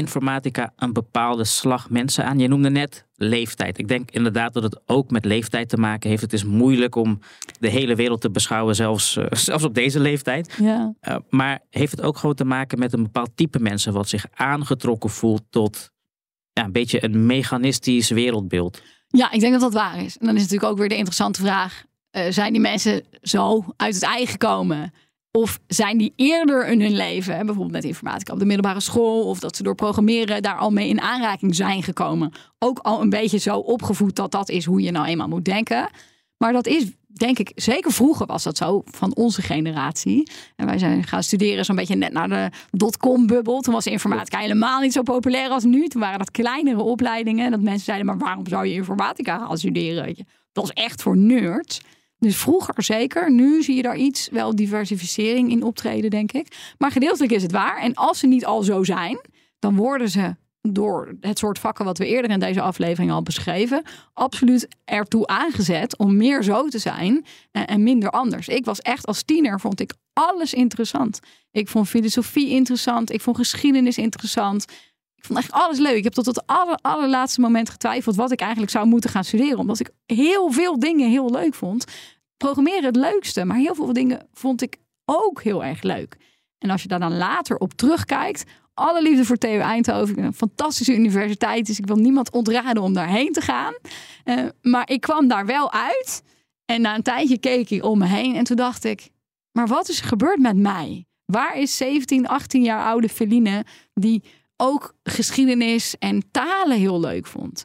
informatica 0.00 0.72
een 0.76 0.92
bepaalde 0.92 1.44
slag 1.44 1.90
mensen 1.90 2.24
aan? 2.24 2.38
Je 2.38 2.48
noemde 2.48 2.70
net 2.70 3.06
leeftijd. 3.14 3.78
Ik 3.78 3.88
denk 3.88 4.10
inderdaad 4.10 4.52
dat 4.52 4.62
het 4.62 4.80
ook 4.86 5.10
met 5.10 5.24
leeftijd 5.24 5.68
te 5.68 5.76
maken 5.76 6.10
heeft. 6.10 6.22
Het 6.22 6.32
is 6.32 6.44
moeilijk 6.44 6.94
om 6.94 7.18
de 7.60 7.68
hele 7.68 7.94
wereld 7.94 8.20
te 8.20 8.30
beschouwen, 8.30 8.74
zelfs, 8.74 9.16
uh, 9.16 9.24
zelfs 9.46 9.64
op 9.64 9.74
deze 9.74 10.00
leeftijd. 10.00 10.54
Ja. 10.60 10.94
Uh, 11.08 11.16
maar 11.28 11.60
heeft 11.70 11.92
het 11.92 12.02
ook 12.02 12.16
gewoon 12.16 12.34
te 12.34 12.44
maken 12.44 12.78
met 12.78 12.92
een 12.92 13.02
bepaald 13.02 13.30
type 13.34 13.58
mensen 13.58 13.92
wat 13.92 14.08
zich 14.08 14.26
aangetrokken 14.34 15.10
voelt 15.10 15.42
tot 15.50 15.90
ja, 16.52 16.64
een 16.64 16.72
beetje 16.72 17.04
een 17.04 17.26
mechanistisch 17.26 18.10
wereldbeeld? 18.10 18.82
Ja, 19.08 19.30
ik 19.30 19.40
denk 19.40 19.52
dat 19.52 19.60
dat 19.60 19.72
waar 19.72 20.02
is. 20.02 20.18
En 20.18 20.26
dan 20.26 20.34
is 20.34 20.42
natuurlijk 20.42 20.72
ook 20.72 20.78
weer 20.78 20.88
de 20.88 20.96
interessante 20.96 21.40
vraag: 21.40 21.84
uh, 22.12 22.22
zijn 22.30 22.52
die 22.52 22.60
mensen 22.60 23.02
zo 23.22 23.64
uit 23.76 23.94
het 23.94 24.02
eigen 24.02 24.28
gekomen? 24.28 24.92
Of 25.32 25.60
zijn 25.66 25.98
die 25.98 26.12
eerder 26.16 26.66
in 26.68 26.80
hun 26.80 26.94
leven, 26.94 27.36
bijvoorbeeld 27.36 27.70
met 27.70 27.84
informatica 27.84 28.32
op 28.32 28.38
de 28.38 28.44
middelbare 28.44 28.80
school, 28.80 29.24
of 29.24 29.38
dat 29.40 29.56
ze 29.56 29.62
door 29.62 29.74
programmeren 29.74 30.42
daar 30.42 30.56
al 30.56 30.70
mee 30.70 30.88
in 30.88 31.00
aanraking 31.00 31.54
zijn 31.54 31.82
gekomen. 31.82 32.32
Ook 32.58 32.78
al 32.78 33.00
een 33.00 33.10
beetje 33.10 33.38
zo 33.38 33.56
opgevoed 33.56 34.16
dat 34.16 34.30
dat 34.30 34.48
is 34.48 34.64
hoe 34.64 34.82
je 34.82 34.90
nou 34.90 35.06
eenmaal 35.06 35.28
moet 35.28 35.44
denken. 35.44 35.90
Maar 36.36 36.52
dat 36.52 36.66
is, 36.66 36.84
denk 37.06 37.38
ik, 37.38 37.52
zeker 37.54 37.92
vroeger 37.92 38.26
was 38.26 38.42
dat 38.42 38.56
zo 38.56 38.82
van 38.84 39.14
onze 39.14 39.42
generatie. 39.42 40.30
En 40.56 40.66
wij 40.66 40.78
zijn 40.78 41.04
gaan 41.04 41.22
studeren 41.22 41.64
zo'n 41.64 41.76
beetje 41.76 41.96
net 41.96 42.12
naar 42.12 42.28
de 42.28 42.50
dotcom-bubbel. 42.70 43.60
Toen 43.60 43.74
was 43.74 43.86
informatica 43.86 44.38
helemaal 44.38 44.80
niet 44.80 44.92
zo 44.92 45.02
populair 45.02 45.48
als 45.48 45.64
nu. 45.64 45.88
Toen 45.88 46.00
waren 46.00 46.18
dat 46.18 46.30
kleinere 46.30 46.82
opleidingen. 46.82 47.50
Dat 47.50 47.60
mensen 47.60 47.84
zeiden, 47.84 48.06
maar 48.06 48.18
waarom 48.18 48.46
zou 48.46 48.66
je 48.66 48.74
informatica 48.74 49.38
gaan 49.38 49.58
studeren? 49.58 50.16
Dat 50.52 50.64
was 50.64 50.72
echt 50.72 51.02
voor 51.02 51.16
nerds. 51.16 51.80
Dus 52.20 52.36
vroeger 52.36 52.82
zeker. 52.82 53.32
Nu 53.32 53.62
zie 53.62 53.76
je 53.76 53.82
daar 53.82 53.96
iets, 53.96 54.28
wel 54.28 54.54
diversificering 54.56 55.50
in 55.50 55.62
optreden, 55.62 56.10
denk 56.10 56.32
ik. 56.32 56.74
Maar 56.78 56.90
gedeeltelijk 56.90 57.32
is 57.32 57.42
het 57.42 57.52
waar. 57.52 57.78
En 57.78 57.94
als 57.94 58.18
ze 58.18 58.26
niet 58.26 58.44
al 58.44 58.62
zo 58.62 58.84
zijn, 58.84 59.20
dan 59.58 59.76
worden 59.76 60.08
ze 60.08 60.34
door 60.62 61.14
het 61.20 61.38
soort 61.38 61.58
vakken 61.58 61.84
wat 61.84 61.98
we 61.98 62.06
eerder 62.06 62.30
in 62.30 62.40
deze 62.40 62.60
aflevering 62.60 63.12
al 63.12 63.22
beschreven, 63.22 63.82
absoluut 64.12 64.68
ertoe 64.84 65.26
aangezet 65.26 65.98
om 65.98 66.16
meer 66.16 66.42
zo 66.42 66.68
te 66.68 66.78
zijn 66.78 67.24
en, 67.50 67.82
minder 67.82 68.10
anders. 68.10 68.48
Ik 68.48 68.64
was 68.64 68.80
echt 68.80 69.06
als 69.06 69.22
tiener, 69.22 69.60
vond 69.60 69.80
ik 69.80 69.94
alles 70.12 70.54
interessant. 70.54 71.20
Ik 71.50 71.68
vond 71.68 71.88
filosofie 71.88 72.48
interessant, 72.48 73.12
ik 73.12 73.20
vond 73.20 73.36
geschiedenis 73.36 73.98
interessant. 73.98 74.64
Ik 75.20 75.26
vond 75.26 75.38
echt 75.38 75.52
alles 75.52 75.78
leuk. 75.78 75.96
Ik 75.96 76.04
heb 76.04 76.12
tot 76.12 76.26
het 76.26 76.46
aller, 76.46 76.78
allerlaatste 76.82 77.40
moment 77.40 77.70
getwijfeld 77.70 78.16
wat 78.16 78.32
ik 78.32 78.40
eigenlijk 78.40 78.70
zou 78.70 78.86
moeten 78.86 79.10
gaan 79.10 79.24
studeren. 79.24 79.58
Omdat 79.58 79.80
ik 79.80 79.90
heel 80.06 80.52
veel 80.52 80.78
dingen 80.78 81.10
heel 81.10 81.30
leuk 81.30 81.54
vond. 81.54 81.84
Programmeren 82.36 82.84
het 82.84 82.96
leukste, 82.96 83.44
maar 83.44 83.56
heel 83.56 83.74
veel 83.74 83.92
dingen 83.92 84.28
vond 84.32 84.62
ik 84.62 84.76
ook 85.04 85.42
heel 85.42 85.64
erg 85.64 85.82
leuk. 85.82 86.16
En 86.58 86.70
als 86.70 86.82
je 86.82 86.88
daar 86.88 87.00
dan 87.00 87.16
later 87.16 87.56
op 87.56 87.72
terugkijkt, 87.72 88.44
alle 88.74 89.02
liefde 89.02 89.24
voor 89.24 89.36
TU 89.36 89.58
Eindhoven, 89.58 90.18
een 90.18 90.34
fantastische 90.34 90.94
universiteit, 90.94 91.66
dus 91.66 91.78
ik 91.78 91.86
wil 91.86 91.96
niemand 91.96 92.30
ontraden 92.30 92.82
om 92.82 92.94
daarheen 92.94 93.32
te 93.32 93.40
gaan. 93.40 93.74
Uh, 94.24 94.44
maar 94.62 94.90
ik 94.90 95.00
kwam 95.00 95.28
daar 95.28 95.46
wel 95.46 95.72
uit 95.72 96.22
en 96.64 96.80
na 96.80 96.94
een 96.94 97.02
tijdje 97.02 97.38
keek 97.38 97.70
ik 97.70 97.84
om 97.84 97.98
me 97.98 98.06
heen 98.06 98.34
en 98.34 98.44
toen 98.44 98.56
dacht 98.56 98.84
ik, 98.84 99.10
maar 99.52 99.66
wat 99.66 99.88
is 99.88 100.00
er 100.00 100.06
gebeurd 100.06 100.38
met 100.38 100.56
mij? 100.56 101.04
Waar 101.24 101.58
is 101.58 101.76
17, 101.76 102.28
18 102.28 102.62
jaar 102.62 102.84
oude 102.84 103.08
Feline 103.08 103.64
die 103.94 104.22
ook 104.60 104.94
geschiedenis 105.02 105.98
en 105.98 106.30
talen 106.30 106.78
heel 106.78 107.00
leuk 107.00 107.26
vond. 107.26 107.64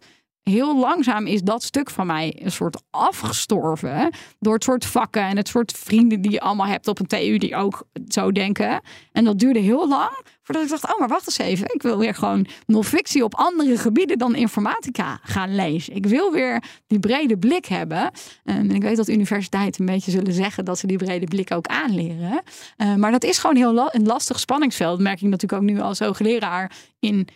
Heel 0.49 0.79
langzaam 0.79 1.25
is 1.25 1.41
dat 1.41 1.63
stuk 1.63 1.89
van 1.89 2.07
mij 2.07 2.39
een 2.43 2.51
soort 2.51 2.81
afgestorven. 2.89 4.13
Door 4.39 4.53
het 4.53 4.63
soort 4.63 4.85
vakken 4.85 5.21
en 5.21 5.37
het 5.37 5.47
soort 5.47 5.71
vrienden 5.71 6.21
die 6.21 6.31
je 6.31 6.39
allemaal 6.39 6.65
hebt 6.65 6.87
op 6.87 6.99
een 6.99 7.07
TU 7.07 7.37
die 7.37 7.55
ook 7.55 7.87
zo 8.07 8.31
denken. 8.31 8.81
En 9.11 9.23
dat 9.23 9.39
duurde 9.39 9.59
heel 9.59 9.87
lang 9.87 10.23
Voordat 10.45 10.63
ik 10.63 10.69
dacht, 10.69 10.93
oh, 10.93 10.99
maar 10.99 11.07
wacht 11.07 11.25
eens 11.25 11.37
even. 11.37 11.73
Ik 11.73 11.81
wil 11.81 11.97
weer 11.97 12.13
gewoon 12.13 12.47
non-fictie 12.65 13.23
op 13.23 13.35
andere 13.35 13.77
gebieden 13.77 14.17
dan 14.17 14.35
informatica 14.35 15.19
gaan 15.23 15.55
lezen. 15.55 15.95
Ik 15.95 16.05
wil 16.05 16.31
weer 16.31 16.63
die 16.87 16.99
brede 16.99 17.37
blik 17.37 17.65
hebben. 17.65 18.11
En 18.43 18.71
ik 18.71 18.81
weet 18.81 18.97
dat 18.97 19.07
universiteiten 19.07 19.81
een 19.81 19.93
beetje 19.93 20.11
zullen 20.11 20.33
zeggen 20.33 20.65
dat 20.65 20.79
ze 20.79 20.87
die 20.87 20.97
brede 20.97 21.25
blik 21.25 21.51
ook 21.51 21.67
aanleren. 21.67 22.41
Uh, 22.77 22.95
maar 22.95 23.11
dat 23.11 23.23
is 23.23 23.37
gewoon 23.37 23.55
heel 23.55 23.93
een 23.93 24.05
lastig 24.05 24.39
spanningsveld. 24.39 24.99
Merk 24.99 25.21
ik 25.21 25.29
natuurlijk 25.29 25.61
ook 25.61 25.69
nu 25.69 25.79
als 25.79 25.99
hoogleraar 25.99 26.71
in 26.99 27.27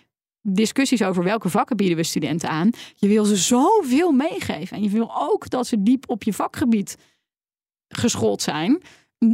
discussies 0.41 1.04
over 1.04 1.23
welke 1.23 1.49
vakken 1.49 1.78
bieden 1.78 1.97
we 1.97 2.04
studenten 2.04 2.49
aan. 2.49 2.69
Je 2.95 3.08
wil 3.08 3.25
ze 3.25 3.36
zoveel 3.36 4.12
meegeven. 4.12 4.78
En 4.78 4.84
je 4.84 4.89
wil 4.89 5.12
ook 5.15 5.49
dat 5.49 5.67
ze 5.67 5.84
diep 5.84 6.10
op 6.10 6.23
je 6.23 6.34
vakgebied 6.34 6.97
geschoold 7.88 8.41
zijn. 8.41 8.82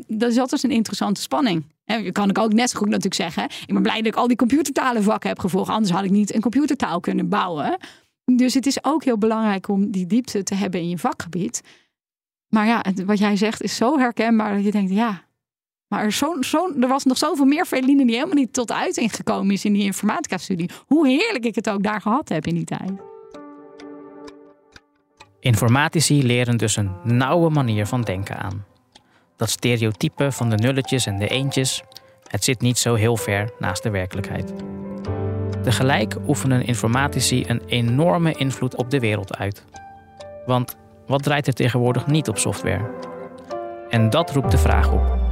Dat 0.08 0.32
is 0.32 0.38
altijd 0.38 0.64
een 0.64 0.72
interessante 0.72 1.22
spanning. 1.22 1.66
En 1.86 2.12
kan 2.12 2.30
ik 2.30 2.38
ook 2.38 2.54
net 2.54 2.70
zo 2.70 2.78
goed 2.78 2.88
natuurlijk 2.88 3.16
zeggen. 3.16 3.44
Ik 3.44 3.74
ben 3.74 3.82
blij 3.82 3.98
dat 3.98 4.06
ik 4.06 4.16
al 4.16 4.28
die 4.28 4.38
computertalen 4.38 5.04
vakken 5.04 5.30
heb 5.30 5.40
gevolgd. 5.40 5.70
Anders 5.70 5.92
had 5.94 6.04
ik 6.04 6.12
niet 6.12 6.34
een 6.34 6.42
computertaal 6.42 7.00
kunnen 7.00 7.30
bouwen. 7.30 7.78
Dus 8.26 8.54
het 8.54 8.66
is 8.66 8.84
ook 8.84 9.04
heel 9.04 9.18
belangrijk 9.18 9.68
om 9.68 9.92
die 9.92 10.06
diepte 10.06 10.44
te 10.44 10.56
hebben 10.56 10.80
in 10.80 10.90
je 10.90 10.98
vakgebied. 10.98 11.62
Maar 12.48 12.66
ja, 12.66 12.86
wat 13.06 13.18
jij 13.18 13.36
zegt 13.36 13.62
is 13.62 13.76
zo 13.76 13.98
herkenbaar 13.98 14.56
dat 14.56 14.66
je 14.66 14.72
denkt, 14.72 14.92
ja. 14.92 15.24
Maar 15.88 16.04
er, 16.04 16.12
zo, 16.12 16.42
zo, 16.42 16.74
er 16.82 16.88
was 16.88 17.04
nog 17.04 17.18
zoveel 17.18 17.46
meer 17.46 17.66
Feline 17.66 18.06
die 18.06 18.16
helemaal 18.16 18.36
niet 18.36 18.54
tot 18.54 18.72
uiting 18.72 19.16
gekomen 19.16 19.54
is 19.54 19.66
in 19.66 19.74
die 19.74 19.84
informatica-studie. 19.84 20.70
Hoe 20.86 21.08
heerlijk 21.08 21.46
ik 21.46 21.56
het 21.56 21.70
ook 21.70 21.84
daar 21.84 22.02
gehad 22.02 22.30
heb 22.30 22.48
in 22.48 22.56
die 22.56 22.64
tijd. 22.64 22.92
Informatici 25.40 26.24
leren 26.24 26.58
dus 26.58 26.76
een 26.76 26.92
nauwe 27.04 27.50
manier 27.50 27.86
van 27.86 28.02
denken 28.02 28.38
aan. 28.38 28.66
Dat 29.36 29.50
stereotype 29.50 30.32
van 30.32 30.50
de 30.50 30.56
nulletjes 30.56 31.06
en 31.06 31.18
de 31.18 31.28
eentjes, 31.28 31.84
het 32.28 32.44
zit 32.44 32.62
niet 32.62 32.78
zo 32.78 32.94
heel 32.94 33.18
ver 33.18 33.52
naast 33.60 33.84
de 33.84 33.90
werkelijkheid. 33.90 34.54
Tegelijk 35.64 36.16
oefenen 36.28 36.66
informatici 36.66 37.44
een 37.48 37.62
enorme 37.66 38.32
invloed 38.32 38.76
op 38.76 38.90
de 38.90 39.00
wereld 39.00 39.38
uit. 39.38 39.66
Want 40.46 40.78
wat 41.08 41.24
draait 41.24 41.48
er 41.48 41.54
tegenwoordig 41.54 42.08
niet 42.08 42.28
op 42.28 42.38
software? 42.38 42.92
En 43.90 44.10
dat 44.10 44.32
roept 44.32 44.52
de 44.52 44.58
vraag 44.58 44.92
op: 44.92 45.25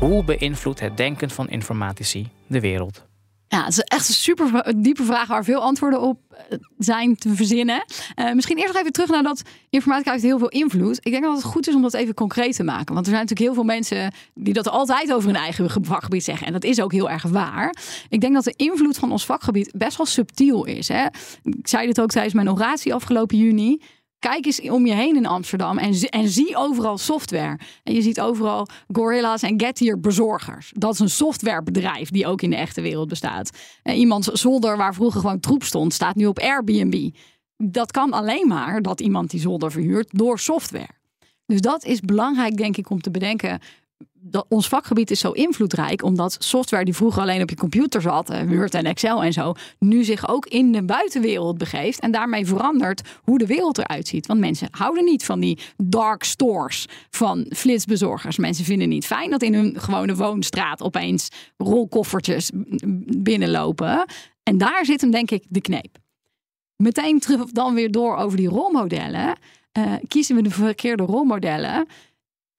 hoe 0.00 0.24
beïnvloedt 0.24 0.80
het 0.80 0.96
denken 0.96 1.30
van 1.30 1.48
informatici 1.48 2.28
de 2.46 2.60
wereld? 2.60 3.08
Ja, 3.48 3.64
het 3.64 3.72
is 3.72 3.78
echt 3.78 4.08
een 4.08 4.14
super 4.14 4.74
diepe 4.76 5.04
vraag 5.04 5.28
waar 5.28 5.44
veel 5.44 5.60
antwoorden 5.60 6.00
op 6.00 6.18
eh, 6.30 6.58
zijn 6.78 7.16
te 7.16 7.34
verzinnen. 7.34 7.84
Uh, 8.16 8.32
misschien 8.32 8.56
eerst 8.56 8.72
nog 8.72 8.80
even 8.80 8.92
terug 8.92 9.10
naar 9.10 9.22
dat 9.22 9.42
informatica 9.70 10.10
heeft 10.10 10.22
heel 10.22 10.38
veel 10.38 10.48
invloed. 10.48 10.98
Ik 11.02 11.12
denk 11.12 11.24
dat 11.24 11.34
het 11.34 11.44
goed 11.44 11.68
is 11.68 11.74
om 11.74 11.82
dat 11.82 11.94
even 11.94 12.14
concreet 12.14 12.56
te 12.56 12.62
maken. 12.62 12.94
Want 12.94 13.06
er 13.06 13.12
zijn 13.12 13.26
natuurlijk 13.26 13.40
heel 13.40 13.54
veel 13.54 13.74
mensen 13.74 14.12
die 14.34 14.54
dat 14.54 14.68
altijd 14.68 15.12
over 15.12 15.28
hun 15.28 15.38
eigen 15.38 15.70
vakgebied 15.82 16.24
zeggen. 16.24 16.46
En 16.46 16.52
dat 16.52 16.64
is 16.64 16.80
ook 16.80 16.92
heel 16.92 17.10
erg 17.10 17.22
waar. 17.22 17.74
Ik 18.08 18.20
denk 18.20 18.34
dat 18.34 18.44
de 18.44 18.54
invloed 18.56 18.98
van 18.98 19.12
ons 19.12 19.24
vakgebied 19.24 19.72
best 19.76 19.96
wel 19.96 20.06
subtiel 20.06 20.64
is. 20.64 20.88
Hè? 20.88 21.06
Ik 21.42 21.68
zei 21.68 21.86
dit 21.86 22.00
ook 22.00 22.10
tijdens 22.10 22.34
mijn 22.34 22.50
oratie 22.50 22.94
afgelopen 22.94 23.36
juni. 23.36 23.80
Kijk 24.20 24.46
eens 24.46 24.60
om 24.60 24.86
je 24.86 24.94
heen 24.94 25.16
in 25.16 25.26
Amsterdam 25.26 25.78
en, 25.78 25.92
en 25.92 26.28
zie 26.28 26.56
overal 26.56 26.98
software. 26.98 27.58
En 27.82 27.94
je 27.94 28.02
ziet 28.02 28.20
overal 28.20 28.66
Gorilla's 28.92 29.42
en 29.42 29.60
Getir 29.60 30.00
bezorgers. 30.00 30.72
Dat 30.74 30.92
is 30.92 30.98
een 30.98 31.10
softwarebedrijf 31.10 32.10
die 32.10 32.26
ook 32.26 32.42
in 32.42 32.50
de 32.50 32.56
echte 32.56 32.80
wereld 32.80 33.08
bestaat. 33.08 33.50
En 33.82 33.96
iemands 33.96 34.26
zolder 34.26 34.76
waar 34.76 34.94
vroeger 34.94 35.20
gewoon 35.20 35.40
troep 35.40 35.64
stond, 35.64 35.94
staat 35.94 36.14
nu 36.14 36.26
op 36.26 36.38
Airbnb. 36.38 37.10
Dat 37.56 37.90
kan 37.90 38.12
alleen 38.12 38.48
maar 38.48 38.82
dat 38.82 39.00
iemand 39.00 39.30
die 39.30 39.40
zolder 39.40 39.70
verhuurt 39.70 40.08
door 40.12 40.38
software. 40.38 40.98
Dus 41.46 41.60
dat 41.60 41.84
is 41.84 42.00
belangrijk, 42.00 42.56
denk 42.56 42.76
ik, 42.76 42.90
om 42.90 43.00
te 43.00 43.10
bedenken 43.10 43.60
dat 44.22 44.46
ons 44.48 44.68
vakgebied 44.68 45.10
is 45.10 45.20
zo 45.20 45.30
invloedrijk, 45.30 46.02
omdat 46.02 46.36
software 46.38 46.84
die 46.84 46.94
vroeger 46.94 47.22
alleen 47.22 47.42
op 47.42 47.50
je 47.50 47.56
computer 47.56 48.02
zat, 48.02 48.30
eh, 48.30 48.42
Word 48.42 48.74
en 48.74 48.84
Excel 48.84 49.22
en 49.22 49.32
zo, 49.32 49.54
nu 49.78 50.04
zich 50.04 50.28
ook 50.28 50.46
in 50.46 50.72
de 50.72 50.82
buitenwereld 50.82 51.58
begeeft 51.58 52.00
en 52.00 52.10
daarmee 52.10 52.46
verandert 52.46 53.02
hoe 53.22 53.38
de 53.38 53.46
wereld 53.46 53.78
eruit 53.78 54.08
ziet. 54.08 54.26
Want 54.26 54.40
mensen 54.40 54.68
houden 54.70 55.04
niet 55.04 55.24
van 55.24 55.40
die 55.40 55.58
dark 55.76 56.24
stores 56.24 56.86
van 57.10 57.46
flitsbezorgers. 57.48 58.36
Mensen 58.36 58.64
vinden 58.64 58.88
niet 58.88 59.06
fijn 59.06 59.30
dat 59.30 59.42
in 59.42 59.54
hun 59.54 59.80
gewone 59.80 60.14
woonstraat 60.14 60.82
opeens 60.82 61.28
rolkoffertjes 61.56 62.50
binnenlopen. 63.16 64.04
En 64.42 64.58
daar 64.58 64.84
zit 64.84 65.00
hem 65.00 65.10
denk 65.10 65.30
ik 65.30 65.44
de 65.48 65.60
kneep. 65.60 65.98
Meteen 66.76 67.18
terug 67.18 67.50
dan 67.50 67.74
weer 67.74 67.90
door 67.90 68.16
over 68.16 68.36
die 68.36 68.48
rolmodellen. 68.48 69.38
Uh, 69.78 69.92
kiezen 70.08 70.36
we 70.36 70.42
de 70.42 70.50
verkeerde 70.50 71.02
rolmodellen, 71.02 71.86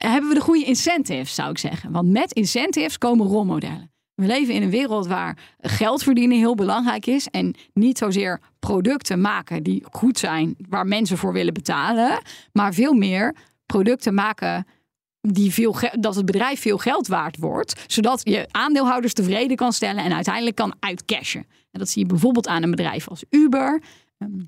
hebben 0.10 0.30
we 0.30 0.36
de 0.36 0.42
goede 0.42 0.66
incentives, 0.66 1.36
zou 1.36 1.50
ik 1.50 1.58
zeggen. 1.58 1.92
Want 1.92 2.10
met 2.10 2.34
incentives 2.34 2.98
komen 2.98 3.28
rolmodellen. 3.28 3.92
We 4.16 4.28
leven 4.28 4.54
in 4.54 4.62
een 4.62 4.70
wereld 4.70 5.08
waar 5.08 5.38
geld 5.60 6.04
verdienen 6.04 6.38
heel 6.38 6.56
belangrijk 6.56 7.06
is. 7.06 7.28
En 7.28 7.56
niet 7.74 7.98
zozeer 7.98 8.42
producten 8.60 9.22
maken 9.22 9.64
die 9.64 9.84
goed 9.92 10.20
zijn, 10.20 10.56
waar 10.70 10.88
mensen 10.88 11.18
voor 11.18 11.34
willen 11.34 11.54
betalen. 11.54 12.22
Maar 12.54 12.74
veel 12.74 12.94
meer 12.94 13.36
producten 13.66 14.14
maken 14.14 14.66
die 15.22 15.52
veel 15.52 15.76
dat 16.00 16.16
het 16.16 16.26
bedrijf 16.26 16.62
veel 16.62 16.78
geld 16.78 17.08
waard 17.08 17.38
wordt. 17.38 17.84
Zodat 17.88 18.22
je 18.24 18.48
aandeelhouders 18.52 19.14
tevreden 19.14 19.58
kan 19.58 19.74
stellen 19.74 20.04
en 20.04 20.14
uiteindelijk 20.14 20.56
kan 20.56 20.76
uitcashen. 20.80 21.46
En 21.72 21.80
dat 21.80 21.90
zie 21.90 22.02
je 22.02 22.08
bijvoorbeeld 22.08 22.48
aan 22.48 22.64
een 22.64 22.72
bedrijf 22.72 23.08
als 23.08 23.24
Uber. 23.30 23.82
Ehm, 24.18 24.40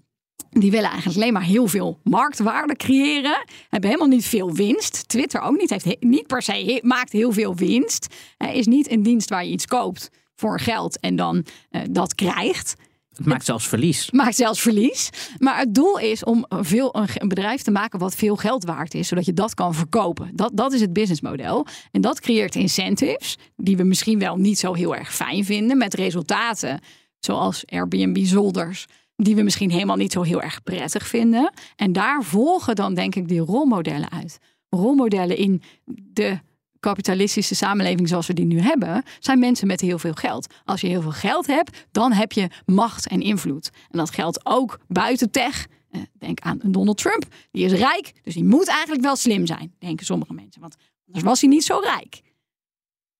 die 0.49 0.71
willen 0.71 0.89
eigenlijk 0.89 1.19
alleen 1.19 1.33
maar 1.33 1.43
heel 1.43 1.67
veel 1.67 1.99
marktwaarde 2.03 2.75
creëren. 2.75 3.45
Hebben 3.69 3.89
helemaal 3.89 4.15
niet 4.15 4.25
veel 4.25 4.53
winst. 4.53 5.07
Twitter 5.07 5.41
ook 5.41 5.57
niet. 5.57 5.69
Heeft 5.69 6.01
niet 6.01 6.27
per 6.27 6.41
se 6.41 6.79
maakt 6.83 7.11
heel 7.11 7.31
veel 7.31 7.55
winst. 7.55 8.15
Is 8.53 8.65
niet 8.65 8.91
een 8.91 9.03
dienst 9.03 9.29
waar 9.29 9.45
je 9.45 9.51
iets 9.51 9.65
koopt 9.65 10.09
voor 10.35 10.59
geld 10.59 10.99
en 10.99 11.15
dan 11.15 11.45
uh, 11.71 11.81
dat 11.89 12.15
krijgt. 12.15 12.75
Het 13.09 13.25
maakt 13.25 13.45
zelfs 13.45 13.67
verlies. 13.67 14.11
Maakt 14.11 14.35
zelfs 14.35 14.61
verlies. 14.61 15.09
Maar 15.37 15.57
het 15.57 15.75
doel 15.75 15.99
is 15.99 16.23
om 16.23 16.45
veel, 16.49 16.95
een 16.95 17.27
bedrijf 17.27 17.61
te 17.61 17.71
maken 17.71 17.99
wat 17.99 18.15
veel 18.15 18.35
geld 18.35 18.63
waard 18.63 18.93
is, 18.93 19.07
zodat 19.07 19.25
je 19.25 19.33
dat 19.33 19.53
kan 19.53 19.73
verkopen. 19.73 20.29
Dat, 20.35 20.51
dat 20.53 20.73
is 20.73 20.81
het 20.81 20.93
businessmodel. 20.93 21.65
En 21.91 22.01
dat 22.01 22.19
creëert 22.19 22.55
incentives, 22.55 23.37
die 23.55 23.77
we 23.77 23.83
misschien 23.83 24.19
wel 24.19 24.37
niet 24.37 24.59
zo 24.59 24.73
heel 24.73 24.95
erg 24.95 25.15
fijn 25.15 25.45
vinden, 25.45 25.77
met 25.77 25.93
resultaten 25.93 26.79
zoals 27.19 27.63
Airbnb-zolders 27.65 28.85
die 29.15 29.35
we 29.35 29.41
misschien 29.41 29.71
helemaal 29.71 29.95
niet 29.95 30.11
zo 30.11 30.21
heel 30.21 30.41
erg 30.41 30.63
prettig 30.63 31.07
vinden. 31.07 31.53
En 31.75 31.93
daar 31.93 32.23
volgen 32.23 32.75
dan 32.75 32.93
denk 32.93 33.15
ik 33.15 33.27
die 33.27 33.39
rolmodellen 33.39 34.11
uit. 34.11 34.37
Rolmodellen 34.69 35.37
in 35.37 35.61
de 35.85 36.39
kapitalistische 36.79 37.55
samenleving 37.55 38.07
zoals 38.07 38.27
we 38.27 38.33
die 38.33 38.45
nu 38.45 38.59
hebben, 38.59 39.03
zijn 39.19 39.39
mensen 39.39 39.67
met 39.67 39.81
heel 39.81 39.99
veel 39.99 40.13
geld. 40.13 40.53
Als 40.65 40.81
je 40.81 40.87
heel 40.87 41.01
veel 41.01 41.11
geld 41.11 41.47
hebt, 41.47 41.85
dan 41.91 42.11
heb 42.11 42.31
je 42.31 42.47
macht 42.65 43.07
en 43.07 43.21
invloed. 43.21 43.69
En 43.89 43.97
dat 43.97 44.11
geldt 44.11 44.45
ook 44.45 44.79
buiten 44.87 45.31
tech. 45.31 45.67
Eh, 45.89 46.01
denk 46.19 46.39
aan 46.39 46.59
Donald 46.63 46.97
Trump. 46.97 47.25
Die 47.51 47.65
is 47.65 47.71
rijk, 47.71 48.13
dus 48.23 48.33
die 48.33 48.43
moet 48.43 48.67
eigenlijk 48.67 49.01
wel 49.01 49.15
slim 49.15 49.45
zijn, 49.45 49.73
denken 49.79 50.05
sommige 50.05 50.33
mensen. 50.33 50.61
Want 50.61 50.75
anders 51.05 51.25
was 51.25 51.41
hij 51.41 51.49
niet 51.49 51.63
zo 51.63 51.79
rijk. 51.79 52.21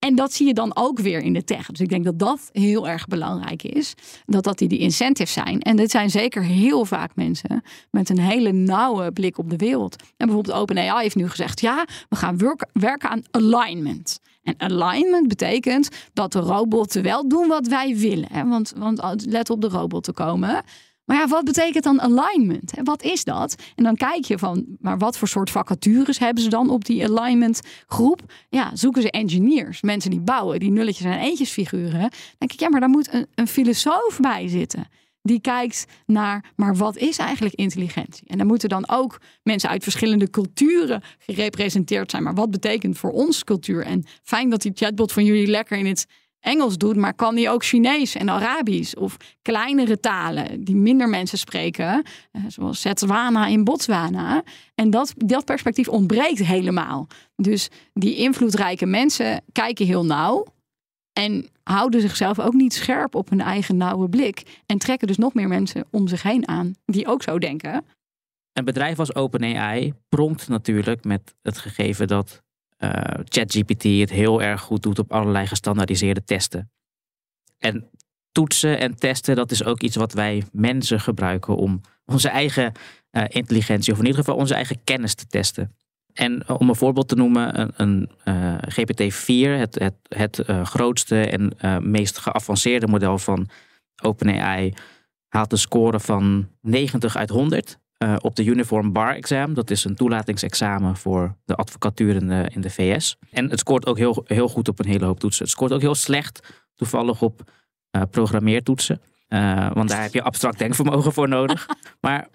En 0.03 0.15
dat 0.15 0.33
zie 0.33 0.47
je 0.47 0.53
dan 0.53 0.75
ook 0.75 0.99
weer 0.99 1.21
in 1.21 1.33
de 1.33 1.43
tech. 1.43 1.67
Dus 1.67 1.79
ik 1.79 1.89
denk 1.89 2.03
dat 2.03 2.19
dat 2.19 2.49
heel 2.51 2.87
erg 2.87 3.07
belangrijk 3.07 3.63
is. 3.63 3.93
Dat 4.25 4.43
dat 4.43 4.57
die, 4.57 4.67
die 4.67 4.79
incentives 4.79 5.33
zijn. 5.33 5.59
En 5.59 5.75
dit 5.75 5.91
zijn 5.91 6.09
zeker 6.09 6.43
heel 6.43 6.85
vaak 6.85 7.15
mensen 7.15 7.63
met 7.91 8.09
een 8.09 8.19
hele 8.19 8.51
nauwe 8.51 9.11
blik 9.11 9.37
op 9.37 9.49
de 9.49 9.55
wereld. 9.55 9.95
En 9.95 10.25
bijvoorbeeld 10.25 10.57
OpenAI 10.57 11.01
heeft 11.01 11.15
nu 11.15 11.29
gezegd: 11.29 11.61
ja, 11.61 11.85
we 12.09 12.15
gaan 12.15 12.37
werken 12.73 13.09
aan 13.09 13.23
alignment. 13.31 14.19
En 14.43 14.55
alignment 14.57 15.27
betekent 15.27 15.89
dat 16.13 16.31
de 16.31 16.39
robotten 16.39 17.03
wel 17.03 17.27
doen 17.27 17.47
wat 17.47 17.67
wij 17.67 17.97
willen. 17.97 18.31
Hè? 18.31 18.47
Want, 18.47 18.73
want 18.77 19.25
let 19.25 19.49
op 19.49 19.61
de 19.61 19.69
robot 19.69 20.03
te 20.03 20.13
komen. 20.13 20.63
Maar 21.05 21.17
ja, 21.17 21.27
wat 21.27 21.45
betekent 21.45 21.83
dan 21.83 22.01
alignment? 22.01 22.71
Wat 22.83 23.03
is 23.03 23.23
dat? 23.23 23.55
En 23.75 23.83
dan 23.83 23.95
kijk 23.95 24.25
je 24.25 24.37
van, 24.37 24.65
maar 24.79 24.97
wat 24.97 25.17
voor 25.17 25.27
soort 25.27 25.49
vacatures 25.49 26.19
hebben 26.19 26.43
ze 26.43 26.49
dan 26.49 26.69
op 26.69 26.85
die 26.85 27.09
alignment 27.09 27.61
groep? 27.87 28.21
Ja, 28.49 28.75
zoeken 28.75 29.01
ze 29.01 29.11
engineers, 29.11 29.81
mensen 29.81 30.11
die 30.11 30.19
bouwen, 30.19 30.59
die 30.59 30.71
nulletjes 30.71 31.05
en 31.05 31.19
eentjesfiguren. 31.19 31.99
Dan 31.99 32.09
denk 32.37 32.53
ik, 32.53 32.59
ja, 32.59 32.69
maar 32.69 32.79
daar 32.79 32.89
moet 32.89 33.13
een, 33.13 33.27
een 33.35 33.47
filosoof 33.47 34.17
bij 34.21 34.47
zitten. 34.47 34.87
Die 35.21 35.41
kijkt 35.41 35.85
naar, 36.05 36.51
maar 36.55 36.75
wat 36.75 36.97
is 36.97 37.17
eigenlijk 37.17 37.55
intelligentie? 37.55 38.27
En 38.27 38.37
dan 38.37 38.47
moeten 38.47 38.69
dan 38.69 38.89
ook 38.89 39.21
mensen 39.43 39.69
uit 39.69 39.83
verschillende 39.83 40.29
culturen 40.29 41.03
gerepresenteerd 41.17 42.11
zijn. 42.11 42.23
Maar 42.23 42.33
wat 42.33 42.51
betekent 42.51 42.97
voor 42.97 43.11
ons 43.11 43.43
cultuur? 43.43 43.85
En 43.85 44.03
fijn 44.23 44.49
dat 44.49 44.61
die 44.61 44.71
chatbot 44.75 45.11
van 45.11 45.25
jullie 45.25 45.47
lekker 45.47 45.77
in 45.77 45.85
het 45.85 46.07
Engels 46.43 46.77
doet, 46.77 46.95
maar 46.95 47.13
kan 47.13 47.36
die 47.36 47.49
ook 47.49 47.63
Chinees 47.63 48.15
en 48.15 48.29
Arabisch 48.29 48.93
of 48.93 49.17
kleinere 49.41 49.99
talen 49.99 50.63
die 50.63 50.75
minder 50.75 51.10
mensen 51.10 51.38
spreken, 51.38 52.03
eh, 52.32 52.41
zoals 52.47 52.82
Setswana 52.82 53.47
in 53.47 53.63
Botswana. 53.63 54.43
En 54.75 54.89
dat, 54.89 55.13
dat 55.17 55.45
perspectief 55.45 55.88
ontbreekt 55.88 56.45
helemaal. 56.45 57.08
Dus 57.36 57.69
die 57.93 58.15
invloedrijke 58.15 58.86
mensen 58.86 59.43
kijken 59.51 59.86
heel 59.86 60.06
nauw 60.06 60.45
en 61.13 61.49
houden 61.63 62.01
zichzelf 62.01 62.39
ook 62.39 62.53
niet 62.53 62.73
scherp 62.73 63.15
op 63.15 63.29
hun 63.29 63.41
eigen 63.41 63.77
nauwe 63.77 64.10
blik 64.10 64.62
en 64.65 64.77
trekken 64.77 65.08
dus 65.08 65.17
nog 65.17 65.34
meer 65.34 65.47
mensen 65.47 65.86
om 65.91 66.08
zich 66.08 66.23
heen 66.23 66.47
aan 66.47 66.75
die 66.86 67.08
ook 67.08 67.23
zo 67.23 67.39
denken. 67.39 67.86
Een 68.53 68.65
bedrijf 68.65 68.99
als 68.99 69.15
OpenAI 69.15 69.93
pronkt 70.10 70.47
natuurlijk 70.47 71.03
met 71.03 71.36
het 71.41 71.58
gegeven 71.58 72.08
dat 72.08 72.42
ChatGPT 73.24 73.84
het 73.84 74.10
heel 74.10 74.41
erg 74.41 74.62
goed 74.62 74.84
doet 74.84 75.00
op 75.00 75.12
allerlei 75.12 75.48
gestandaardiseerde 75.48 76.24
testen. 76.24 76.72
En 77.58 77.89
toetsen 78.32 78.80
en 78.80 78.96
testen, 78.96 79.36
dat 79.36 79.52
is 79.52 79.63
ook 79.63 79.82
iets 79.82 79.96
wat 79.96 80.13
wij 80.13 80.43
mensen 80.52 81.00
gebruiken 81.00 81.56
om 81.56 81.82
onze 82.06 82.30
eigen 82.30 82.72
uh, 83.12 83.24
intelligentie, 83.28 83.93
of 83.93 84.00
in 84.00 84.06
ieder 84.06 84.19
geval 84.19 84.39
onze 84.39 84.54
eigen 84.54 84.84
kennis 84.84 85.13
te 85.13 85.26
testen. 85.28 85.76
En 86.13 86.50
om 86.50 86.69
een 86.69 86.76
voorbeeld 86.76 87.08
te 87.08 87.15
noemen, 87.15 87.60
een, 87.60 87.72
een 87.76 88.10
uh, 88.26 88.56
GPT-4, 88.58 89.60
het, 89.60 89.80
het, 89.80 89.96
het 90.08 90.43
grootste 90.63 91.26
en 91.26 91.52
meest 91.91 92.17
geavanceerde 92.17 92.88
model 92.88 93.17
van 93.17 93.50
OpenAI, 94.04 94.74
haalt 95.28 95.52
een 95.52 95.58
score 95.58 96.00
van 96.00 96.50
90 96.62 97.15
uit 97.15 97.30
100. 97.30 97.80
Eh, 98.03 98.15
op 98.21 98.35
de 98.35 98.45
Uniform 98.45 98.91
Bar 98.91 99.15
Exam. 99.15 99.53
Dat 99.53 99.69
is 99.69 99.83
een 99.83 99.95
toelatingsexamen 99.95 100.97
voor 100.97 101.35
de 101.45 101.55
advocatuur 101.55 102.15
in 102.15 102.27
de, 102.27 102.49
in 102.53 102.61
de 102.61 102.69
VS. 102.69 103.17
En 103.31 103.49
het 103.49 103.59
scoort 103.59 103.85
ook 103.85 103.97
heel, 103.97 104.23
heel 104.27 104.47
goed 104.47 104.67
op 104.67 104.79
een 104.79 104.85
hele 104.85 105.05
hoop 105.05 105.19
toetsen. 105.19 105.43
Het 105.43 105.53
scoort 105.53 105.71
ook 105.71 105.81
heel 105.81 105.95
slecht 105.95 106.63
toevallig 106.75 107.21
op 107.21 107.51
uh, 107.95 108.01
programmeertoetsen. 108.11 109.01
Uh, 109.29 109.71
want 109.73 109.89
daar 109.89 110.01
heb 110.01 110.13
je 110.13 110.23
abstract 110.23 110.57
denkvermogen 110.57 111.13
voor 111.13 111.27
nodig. 111.27 111.67
Maar 112.01 112.27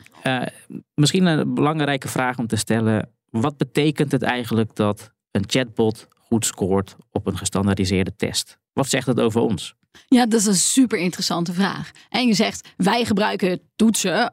misschien 0.94 1.26
een 1.26 1.54
belangrijke 1.54 2.09
vraag 2.09 2.38
om 2.38 2.46
te 2.46 2.57
stellen. 2.57 3.11
Wat 3.31 3.57
betekent 3.57 4.12
het 4.12 4.22
eigenlijk 4.22 4.74
dat 4.74 5.12
een 5.31 5.44
chatbot 5.46 6.09
goed 6.18 6.46
scoort 6.46 6.96
op 7.11 7.26
een 7.26 7.38
gestandaardiseerde 7.38 8.16
test? 8.16 8.59
Wat 8.72 8.88
zegt 8.88 9.07
dat 9.07 9.20
over 9.20 9.40
ons? 9.40 9.74
Ja, 10.07 10.27
dat 10.27 10.41
is 10.41 10.47
een 10.47 10.55
super 10.55 10.99
interessante 10.99 11.53
vraag. 11.53 11.91
En 12.09 12.27
je 12.27 12.35
zegt, 12.35 12.69
wij 12.77 13.05
gebruiken 13.05 13.61
toetsen 13.77 14.13
eh, 14.15 14.31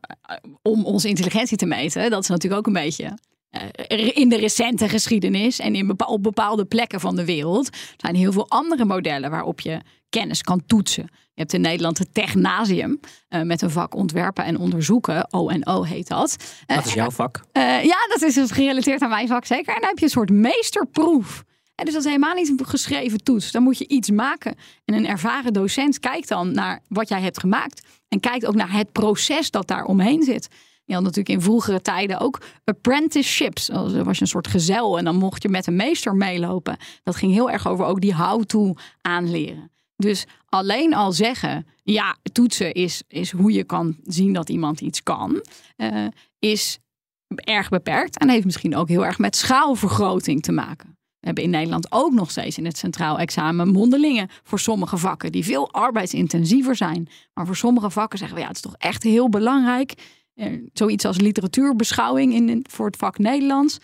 om 0.62 0.86
onze 0.86 1.08
intelligentie 1.08 1.58
te 1.58 1.66
meten. 1.66 2.10
Dat 2.10 2.24
is 2.24 2.30
natuurlijk 2.30 2.60
ook 2.60 2.68
een 2.68 2.82
beetje 2.84 3.18
eh, 3.50 4.18
in 4.18 4.30
de 4.30 4.38
recente 4.38 4.90
geschiedenis 4.90 5.60
en 5.60 5.76
in 5.76 6.00
op 6.06 6.24
bepaalde 6.24 6.66
plekken 6.66 7.00
van 7.00 7.16
de 7.16 7.26
wereld 7.26 7.70
zijn 7.98 8.16
heel 8.16 8.32
veel 8.32 8.50
andere 8.50 8.86
modellen 8.86 9.30
waarop 9.30 9.60
je 9.60 9.82
kennis 10.10 10.42
kan 10.42 10.66
toetsen. 10.66 11.04
Je 11.12 11.42
hebt 11.42 11.54
in 11.54 11.62
Nederland 11.62 11.98
het 11.98 12.14
Technasium 12.14 13.00
uh, 13.30 13.42
met 13.42 13.62
een 13.62 13.70
vak 13.70 13.96
ontwerpen 13.96 14.44
en 14.44 14.58
onderzoeken. 14.58 15.34
ONO 15.34 15.84
heet 15.84 16.08
dat. 16.08 16.38
dat 16.66 16.86
is 16.86 16.94
jouw 16.94 17.12
vak? 17.12 17.46
ja, 17.84 18.08
dat 18.08 18.22
is 18.22 18.34
dus 18.34 18.52
gerelateerd 18.52 19.02
aan 19.02 19.10
mijn 19.10 19.28
vak 19.28 19.46
zeker. 19.46 19.74
En 19.74 19.80
dan 19.80 19.90
heb 19.90 19.98
je 19.98 20.06
een 20.06 20.12
soort 20.12 20.30
meesterproef. 20.30 21.44
En 21.76 21.86
dus 21.86 21.94
dat 21.94 22.04
is 22.04 22.10
helemaal 22.10 22.36
niet 22.36 22.50
een 22.50 22.66
geschreven 22.66 23.24
toets. 23.24 23.52
Dan 23.52 23.64
moet 23.64 23.78
je 23.78 23.88
iets 23.88 24.12
maken. 24.12 24.56
En 24.86 24.94
een 24.94 25.08
ervaren 25.08 25.54
docent 25.54 26.00
kijkt 26.00 26.28
dan 26.28 26.52
naar 26.52 26.82
wat 26.88 27.10
jij 27.10 27.22
hebt 27.22 27.40
gemaakt. 27.40 27.88
En 28.08 28.20
kijkt 28.20 28.46
ook 28.46 28.56
naar 28.56 28.72
het 28.72 28.92
proces 28.92 29.52
dat 29.52 29.68
daar 29.68 29.86
omheen 29.86 30.24
zit. 30.24 30.48
Je 30.86 30.94
had 30.94 31.04
natuurlijk 31.04 31.30
in 31.30 31.42
vroegere 31.42 31.82
tijden 31.82 32.20
ook 32.20 32.42
apprenticeships. 32.64 33.66
Dan 33.66 34.04
was 34.04 34.16
je 34.16 34.22
een 34.22 34.28
soort 34.28 34.48
gezel 34.48 34.98
en 34.98 35.06
dan 35.06 35.16
mocht 35.16 35.42
je 35.42 35.50
met 35.50 35.68
een 35.68 35.76
meester 35.76 36.16
meelopen. 36.16 36.78
Dat 37.04 37.16
ging 37.16 37.34
heel 37.34 37.50
erg 37.50 37.68
over 37.68 37.86
ook 37.86 38.02
die 38.02 38.16
how-to 38.16 38.74
aanleren. 39.02 39.72
Dus 39.96 40.26
alleen 40.46 40.94
al 40.94 41.12
zeggen, 41.12 41.68
ja, 41.84 42.18
toetsen 42.32 42.74
is, 42.74 43.04
is 43.08 43.32
hoe 43.32 43.52
je 43.52 43.64
kan 43.64 43.98
zien 44.04 44.34
dat 44.34 44.50
iemand 44.50 44.82
iets 44.82 45.04
kan, 45.04 45.42
uh, 45.78 46.08
is 46.40 46.80
erg 47.28 47.70
beperkt 47.70 48.18
en 48.18 48.30
heeft 48.30 48.46
misschien 48.46 48.76
ook 48.76 48.88
heel 48.88 49.06
erg 49.06 49.18
met 49.18 49.36
schaalvergroting 49.36 50.42
te 50.42 50.52
maken. 50.52 50.95
We 51.26 51.32
hebben 51.32 51.52
in 51.52 51.60
Nederland 51.60 51.92
ook 51.92 52.14
nog 52.14 52.32
steeds 52.32 52.58
in 52.58 52.66
het 52.66 52.78
centraal 52.78 53.20
examen 53.20 53.68
mondelingen 53.68 54.30
voor 54.44 54.60
sommige 54.60 54.98
vakken 54.98 55.32
die 55.32 55.44
veel 55.44 55.72
arbeidsintensiever 55.72 56.76
zijn. 56.76 57.08
Maar 57.34 57.46
voor 57.46 57.56
sommige 57.56 57.90
vakken 57.90 58.20
zeggen 58.20 58.38
we 58.38 58.44
ja, 58.44 58.48
het 58.48 58.56
is 58.56 58.62
toch 58.62 58.76
echt 58.78 59.04
heel 59.04 59.30
belangrijk. 59.30 59.94
Eh, 60.34 60.54
zoiets 60.74 61.06
als 61.06 61.20
literatuurbeschouwing 61.20 62.34
in, 62.34 62.66
voor 62.70 62.86
het 62.86 62.96
vak 62.96 63.18
Nederlands. 63.18 63.78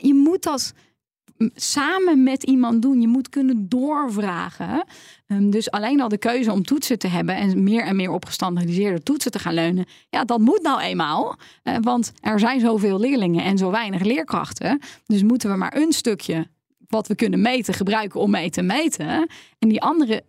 Je 0.00 0.14
moet 0.14 0.42
dat 0.42 0.74
samen 1.54 2.22
met 2.22 2.42
iemand 2.42 2.82
doen. 2.82 3.00
Je 3.00 3.08
moet 3.08 3.28
kunnen 3.28 3.68
doorvragen. 3.68 4.84
Um, 5.26 5.50
dus 5.50 5.70
alleen 5.70 6.00
al 6.00 6.08
de 6.08 6.18
keuze 6.18 6.52
om 6.52 6.62
toetsen 6.62 6.98
te 6.98 7.08
hebben 7.08 7.36
en 7.36 7.62
meer 7.62 7.82
en 7.82 7.96
meer 7.96 8.10
op 8.10 8.24
gestandardiseerde 8.24 9.02
toetsen 9.02 9.30
te 9.30 9.38
gaan 9.38 9.54
leunen. 9.54 9.86
Ja, 10.10 10.24
dat 10.24 10.38
moet 10.38 10.62
nou 10.62 10.80
eenmaal. 10.80 11.36
Uh, 11.64 11.76
want 11.80 12.12
er 12.20 12.38
zijn 12.38 12.60
zoveel 12.60 13.00
leerlingen 13.00 13.44
en 13.44 13.58
zo 13.58 13.70
weinig 13.70 14.02
leerkrachten. 14.02 14.80
Dus 15.06 15.22
moeten 15.22 15.50
we 15.50 15.56
maar 15.56 15.76
een 15.76 15.92
stukje 15.92 16.46
wat 16.88 17.06
we 17.06 17.14
kunnen 17.14 17.40
meten 17.40 17.74
gebruiken 17.74 18.20
om 18.20 18.30
mee 18.30 18.50
te 18.50 18.62
meten. 18.62 19.26
En 19.58 19.68
die 19.68 19.80
andere 19.80 20.24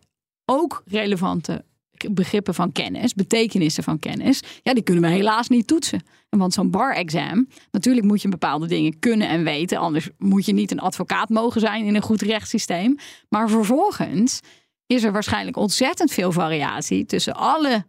ook 0.46 0.84
relevante 0.86 1.64
begrippen 2.12 2.54
van 2.54 2.72
kennis, 2.72 3.14
betekenissen 3.14 3.84
van 3.84 4.00
kennis, 4.00 4.44
ja, 4.64 4.74
die 4.74 4.84
kunnen 4.84 5.04
we 5.04 5.10
helaas 5.10 5.48
niet 5.48 5.68
toetsen. 5.68 6.04
Want 6.30 6.54
zo'n 6.54 6.70
bar-exam, 6.70 7.48
natuurlijk 7.72 8.06
moet 8.06 8.22
je 8.22 8.30
bepaalde 8.30 8.68
dingen 8.68 9.00
kunnen 9.00 9.28
en 9.28 9.44
weten, 9.44 9.78
anders 9.78 10.10
moet 10.18 10.46
je 10.46 10.54
niet 10.54 10.72
een 10.72 10.80
advocaat 10.80 11.30
mogen 11.30 11.62
zijn 11.62 11.86
in 11.86 11.96
een 11.96 12.02
goed 12.02 12.22
rechtssysteem. 12.22 12.98
Maar 13.30 13.50
vervolgens 13.50 14.40
is 14.86 15.04
er 15.04 15.12
waarschijnlijk 15.12 15.58
ontzettend 15.58 16.12
veel 16.12 16.32
variatie 16.32 17.06
tussen 17.06 17.36
alle 17.36 17.86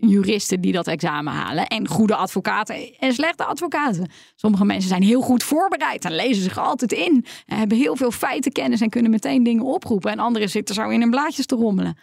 juristen 0.00 0.60
die 0.60 0.72
dat 0.72 0.86
examen 0.86 1.32
halen 1.32 1.66
en 1.66 1.88
goede 1.88 2.14
advocaten 2.14 2.98
en 2.98 3.12
slechte 3.12 3.44
advocaten. 3.44 4.10
Sommige 4.34 4.64
mensen 4.64 4.88
zijn 4.88 5.02
heel 5.02 5.20
goed 5.20 5.42
voorbereid 5.42 6.04
en 6.04 6.14
lezen 6.14 6.42
zich 6.42 6.58
altijd 6.58 6.92
in, 6.92 7.24
hebben 7.46 7.78
heel 7.78 7.96
veel 7.96 8.10
feitenkennis 8.10 8.80
en 8.80 8.90
kunnen 8.90 9.10
meteen 9.10 9.42
dingen 9.42 9.64
oproepen. 9.64 10.10
En 10.10 10.18
anderen 10.18 10.48
zitten 10.48 10.74
zo 10.74 10.88
in 10.88 11.00
hun 11.00 11.10
blaadjes 11.10 11.46
te 11.46 11.56
rommelen. 11.56 11.98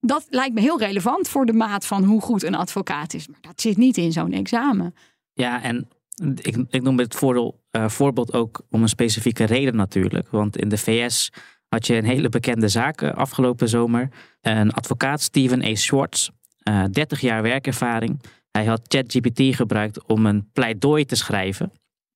Dat 0.00 0.26
lijkt 0.30 0.54
me 0.54 0.60
heel 0.60 0.78
relevant 0.78 1.28
voor 1.28 1.46
de 1.46 1.52
maat 1.52 1.86
van 1.86 2.04
hoe 2.04 2.20
goed 2.20 2.42
een 2.42 2.54
advocaat 2.54 3.14
is. 3.14 3.28
Maar 3.28 3.40
dat 3.40 3.60
zit 3.60 3.76
niet 3.76 3.96
in 3.96 4.12
zo'n 4.12 4.32
examen. 4.32 4.94
Ja, 5.32 5.62
en 5.62 5.88
ik, 6.34 6.56
ik 6.70 6.82
noem 6.82 7.00
voordeel, 7.08 7.60
uh, 7.70 7.88
voorbeeld 7.88 8.32
ook 8.32 8.60
om 8.70 8.82
een 8.82 8.88
specifieke 8.88 9.44
reden 9.44 9.76
natuurlijk. 9.76 10.28
Want 10.30 10.56
in 10.56 10.68
de 10.68 10.78
VS 10.78 11.30
had 11.68 11.86
je 11.86 11.94
een 11.94 12.04
hele 12.04 12.28
bekende 12.28 12.68
zaak 12.68 13.02
eh, 13.02 13.14
afgelopen 13.14 13.68
zomer. 13.68 14.08
Een 14.40 14.72
advocaat, 14.72 15.20
Steven 15.20 15.64
A. 15.64 15.74
Schwartz, 15.74 16.28
uh, 16.68 16.84
eh, 16.84 16.90
30 16.90 17.20
jaar 17.20 17.42
werkervaring. 17.42 18.22
Hij 18.50 18.64
had 18.64 18.80
ChatGPT 18.88 19.56
gebruikt 19.56 20.06
om 20.06 20.26
een 20.26 20.50
pleidooi 20.52 21.04
te 21.04 21.16
schrijven. 21.16 21.72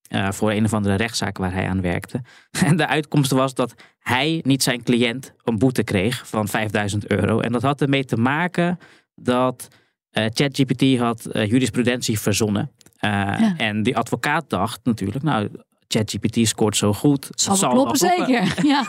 Uh, 0.09 0.31
voor 0.31 0.51
een 0.51 0.65
of 0.65 0.75
andere 0.75 0.95
rechtszaak 0.95 1.39
waar 1.39 1.53
hij 1.53 1.69
aan 1.69 1.81
werkte. 1.81 2.23
En 2.67 2.77
de 2.77 2.87
uitkomst 2.87 3.31
was 3.31 3.55
dat 3.55 3.75
hij 3.99 4.41
niet 4.45 4.63
zijn 4.63 4.83
cliënt 4.83 5.33
een 5.45 5.59
boete 5.59 5.83
kreeg 5.83 6.29
van 6.29 6.49
5000 6.49 7.07
euro. 7.07 7.41
En 7.41 7.53
dat 7.53 7.63
had 7.63 7.81
ermee 7.81 8.05
te 8.05 8.17
maken 8.17 8.79
dat 9.15 9.69
uh, 10.13 10.25
ChatGPT 10.33 10.99
had 10.99 11.29
jurisprudentie 11.33 12.21
verzonnen. 12.21 12.71
Ja. 12.97 13.57
En 13.57 13.83
die 13.83 13.97
advocaat 13.97 14.51
dacht 14.51 14.81
natuurlijk, 14.85 15.23
nou, 15.23 15.51
ChatGPT 15.93 16.49
scoort 16.49 16.77
zo 16.77 16.93
goed. 16.93 17.29
Zal, 17.31 17.57
zal 17.57 17.71
kloppen, 17.71 17.97
zeker. 17.97 18.55
Ja. 18.67 18.87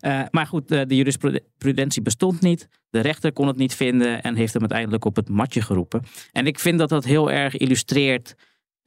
uh, 0.00 0.26
maar 0.30 0.46
goed, 0.46 0.72
uh, 0.72 0.80
de 0.86 0.96
jurisprudentie 0.96 2.02
bestond 2.02 2.40
niet. 2.40 2.68
De 2.90 3.00
rechter 3.00 3.32
kon 3.32 3.46
het 3.46 3.56
niet 3.56 3.74
vinden 3.74 4.22
en 4.22 4.34
heeft 4.34 4.52
hem 4.52 4.62
uiteindelijk 4.62 5.04
op 5.04 5.16
het 5.16 5.28
matje 5.28 5.62
geroepen. 5.62 6.02
En 6.32 6.46
ik 6.46 6.58
vind 6.58 6.78
dat 6.78 6.88
dat 6.88 7.04
heel 7.04 7.30
erg 7.30 7.56
illustreert 7.56 8.34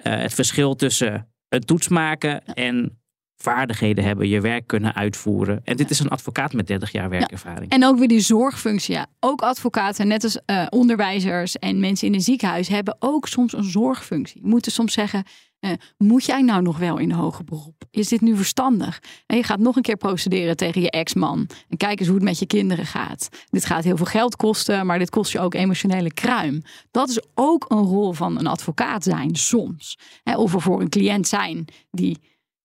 uh, 0.04 0.16
het 0.16 0.34
verschil 0.34 0.76
tussen 0.76 1.34
een 1.50 1.62
toets 1.62 1.88
maken 1.88 2.46
en 2.46 3.02
vaardigheden 3.36 4.04
hebben, 4.04 4.28
je 4.28 4.42
werk 4.42 4.68
kunnen 4.68 4.96
uitvoeren. 4.96 5.62
En 5.64 5.78
dit 5.78 5.90
is 5.90 6.00
een 6.00 6.08
advocaat 6.08 6.54
met 6.54 6.68
30 6.68 6.92
jaar 6.92 7.10
werkervaring. 7.10 7.72
Ja. 7.72 7.78
En 7.78 7.86
ook 7.86 7.98
weer 7.98 8.08
die 8.08 8.20
zorgfunctie. 8.20 8.94
Ja. 8.94 9.08
Ook 9.20 9.42
advocaten, 9.42 10.08
net 10.08 10.24
als 10.24 10.40
uh, 10.46 10.66
onderwijzers 10.70 11.58
en 11.58 11.80
mensen 11.80 12.08
in 12.08 12.14
een 12.14 12.22
ziekenhuis, 12.22 12.68
hebben 12.68 12.96
ook 13.00 13.28
soms 13.28 13.54
een 13.54 13.64
zorgfunctie. 13.64 14.42
Moeten 14.44 14.72
soms 14.72 14.94
zeggen. 14.94 15.24
Uh, 15.66 15.72
moet 15.97 16.26
jij 16.26 16.41
nou 16.41 16.61
nog 16.61 16.78
wel 16.78 16.97
in 16.97 17.11
hoger 17.11 17.43
beroep? 17.43 17.84
Is 17.91 18.07
dit 18.07 18.22
nu 18.22 18.36
verstandig? 18.36 19.01
En 19.26 19.38
je 19.38 19.43
gaat 19.43 19.59
nog 19.59 19.76
een 19.76 19.82
keer 19.82 19.97
procederen 19.97 20.57
tegen 20.57 20.82
je 20.82 20.89
ex-man. 20.91 21.49
En 21.70 21.78
kijk 21.78 21.99
eens 21.99 22.07
hoe 22.07 22.18
het 22.18 22.26
met 22.26 22.39
je 22.39 22.45
kinderen 22.45 22.86
gaat. 22.86 23.30
Dit 23.49 23.66
gaat 23.66 23.84
heel 23.84 23.97
veel 23.97 24.05
geld 24.05 24.36
kosten, 24.36 24.86
maar 24.86 24.99
dit 24.99 25.09
kost 25.09 25.32
je 25.32 25.39
ook 25.39 25.53
emotionele 25.53 26.14
kruim. 26.14 26.61
Dat 26.91 27.09
is 27.09 27.22
ook 27.34 27.66
een 27.68 27.84
rol 27.84 28.14
van 28.14 28.39
een 28.39 28.47
advocaat 28.47 29.03
zijn, 29.03 29.36
soms. 29.36 29.97
Of 30.24 30.53
er 30.53 30.61
voor 30.61 30.82
een 30.82 30.89
cliënt 30.89 31.28
zijn 31.28 31.66
die 31.91 32.20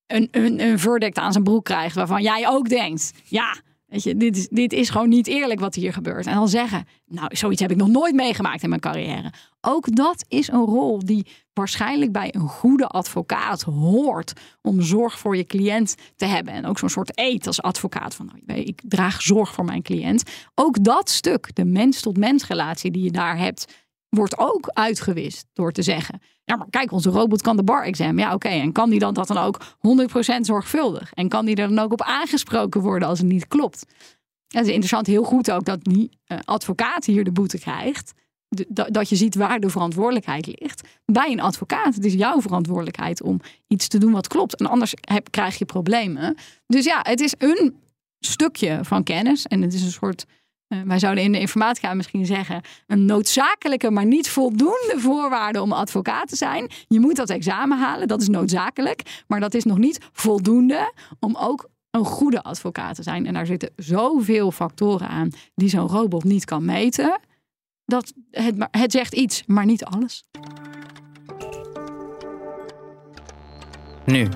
een, 0.07 0.28
een, 0.30 0.61
een 0.61 0.78
verdict 0.78 1.18
aan 1.18 1.32
zijn 1.32 1.44
broek 1.44 1.64
krijgt 1.64 1.94
waarvan 1.94 2.22
jij 2.22 2.49
ook 2.49 2.68
denkt, 2.68 3.12
ja, 3.24 3.57
weet 3.89 4.03
je, 4.03 4.16
dit 4.16 4.36
is, 4.36 4.49
dit 4.49 4.72
is 4.72 4.91
gewoon 4.91 5.09
niet 5.09 5.26
eerlijk 5.26 5.61
wat 5.61 5.74
hier 5.74 5.93
gebeurt. 5.93 6.26
En 6.26 6.34
dan 6.34 6.49
zeggen, 6.49 6.86
nou, 7.07 7.36
zoiets 7.36 7.61
heb 7.61 7.70
ik 7.70 7.76
nog 7.76 7.89
nooit 7.89 8.14
meegemaakt 8.14 8.62
in 8.62 8.68
mijn 8.68 8.80
carrière. 8.80 9.32
Ook 9.61 9.97
dat 9.97 10.24
is 10.28 10.49
een 10.49 10.64
rol 10.64 10.99
die 11.05 11.26
waarschijnlijk 11.53 12.12
bij 12.12 12.34
een 12.34 12.49
goede 12.49 12.86
advocaat 12.86 13.62
hoort 13.62 14.32
om 14.62 14.82
zorg 14.82 15.18
voor 15.18 15.36
je 15.36 15.45
cliënt 15.45 15.95
te 16.16 16.24
hebben. 16.24 16.55
En 16.55 16.66
ook 16.66 16.78
zo'n 16.78 16.89
soort 16.89 17.18
eet 17.18 17.47
als 17.47 17.62
advocaat 17.62 18.14
van, 18.14 18.30
nou, 18.47 18.61
ik 18.61 18.80
draag 18.84 19.22
zorg 19.22 19.53
voor 19.53 19.64
mijn 19.64 19.82
cliënt. 19.82 20.22
Ook 20.55 20.84
dat 20.84 21.11
stuk, 21.11 21.55
de 21.55 21.64
mens-tot-mens 21.64 22.47
relatie 22.47 22.91
die 22.91 23.03
je 23.03 23.11
daar 23.11 23.39
hebt, 23.39 23.74
wordt 24.09 24.39
ook 24.39 24.71
uitgewist 24.73 25.47
door 25.53 25.73
te 25.73 25.83
zeggen: 25.83 26.21
Ja, 26.45 26.57
maar 26.57 26.71
kijk, 26.71 26.93
onze 26.93 27.11
robot 27.11 27.43
kan 27.43 27.57
de 27.57 27.65
bar-exam. 27.65 28.19
Ja, 28.19 28.35
oké. 28.35 28.49
En 28.49 28.73
kan 28.73 28.91
die 28.91 28.99
dan 28.99 29.15
dat 29.15 29.27
dan 29.27 29.39
ook 29.39 29.61
100% 30.37 30.41
zorgvuldig? 30.41 31.13
En 31.13 31.29
kan 31.29 31.45
die 31.45 31.57
er 31.57 31.69
dan 31.69 31.79
ook 31.79 31.93
op 31.93 32.03
aangesproken 32.03 32.81
worden 32.81 33.09
als 33.09 33.19
het 33.19 33.29
niet 33.29 33.49
klopt? 33.49 33.85
Het 34.49 34.63
is 34.63 34.69
interessant, 34.69 35.07
heel 35.07 35.25
goed 35.25 35.51
ook 35.51 35.65
dat 35.65 35.85
die 35.85 36.11
uh, 36.27 36.39
advocaat 36.45 37.05
hier 37.05 37.25
de 37.25 37.33
boete 37.33 37.59
krijgt. 37.59 38.13
dat 38.93 39.09
je 39.09 39.17
ziet 39.17 39.35
waar 39.35 39.61
de 39.61 39.71
verantwoordelijkheid 39.71 40.47
ligt. 40.47 40.89
Bij 41.05 41.33
een 41.33 41.41
advocaat. 41.41 41.95
Het 41.95 42.05
is 42.05 42.13
jouw 42.13 42.41
verantwoordelijkheid 42.41 43.23
om 43.23 43.41
iets 43.67 43.89
te 43.89 43.99
doen 43.99 44.13
wat 44.13 44.29
klopt. 44.29 44.57
En 44.57 44.67
anders 44.67 44.95
heb, 45.01 45.31
krijg 45.31 45.59
je 45.59 45.65
problemen. 45.65 46.37
Dus 46.67 46.85
ja, 46.85 47.01
het 47.03 47.21
is 47.21 47.35
een 47.39 47.77
stukje 48.21 48.79
van 48.83 49.03
kennis. 49.03 49.47
En 49.47 49.63
het 49.63 49.75
is 49.75 49.83
een 49.83 49.91
soort 49.91 50.27
wij 50.69 50.99
zouden 50.99 51.25
in 51.25 51.33
de 51.33 51.41
informatica 51.41 51.95
misschien 51.95 52.27
zeggen: 52.27 52.61
een 52.87 53.05
noodzakelijke, 53.05 53.91
maar 53.91 54.07
niet 54.07 54.31
voldoende 54.31 54.95
voorwaarde 54.97 55.62
om 55.62 55.73
advocaat 55.73 56.29
te 56.29 56.37
zijn. 56.37 56.71
Je 56.89 57.01
moet 57.01 57.16
dat 57.16 57.31
examen 57.31 57.79
halen, 57.79 58.09
dat 58.09 58.21
is 58.21 58.29
noodzakelijk, 58.29 59.23
maar 59.27 59.41
dat 59.41 59.55
is 59.55 59.64
nog 59.64 59.79
niet 59.79 59.99
voldoende 60.12 60.93
om 61.21 61.37
ook 61.37 61.69
een 61.91 62.05
goede 62.05 62.43
advocaat 62.43 62.95
te 62.95 63.03
zijn. 63.03 63.27
En 63.27 63.35
daar 63.35 63.47
zitten 63.47 63.71
zoveel 63.77 64.51
factoren 64.51 65.09
aan 65.09 65.31
die 65.55 65.69
zo'n 65.69 65.89
robot 65.89 66.25
niet 66.25 66.45
kan 66.45 66.64
meten. 66.64 67.21
Dat 67.85 68.12
het, 68.31 68.69
het 68.71 68.93
zegt 68.93 69.14
iets, 69.14 69.43
maar 69.47 69.66
niet 69.66 69.85
alles. 69.85 70.25
Nu, 74.05 74.29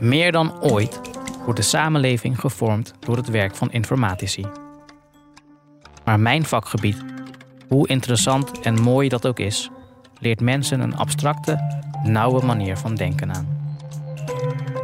meer 0.00 0.32
dan 0.32 0.62
ooit, 0.62 1.00
wordt 1.44 1.60
de 1.60 1.66
samenleving 1.66 2.40
gevormd 2.40 2.92
door 2.98 3.16
het 3.16 3.28
werk 3.28 3.54
van 3.54 3.70
informatici. 3.72 4.65
Maar 6.06 6.20
mijn 6.20 6.44
vakgebied, 6.44 7.04
hoe 7.68 7.88
interessant 7.88 8.60
en 8.60 8.80
mooi 8.80 9.08
dat 9.08 9.26
ook 9.26 9.38
is, 9.38 9.70
leert 10.18 10.40
mensen 10.40 10.80
een 10.80 10.96
abstracte, 10.96 11.80
nauwe 12.04 12.44
manier 12.44 12.76
van 12.76 12.94
denken 12.94 13.34
aan. 13.34 13.46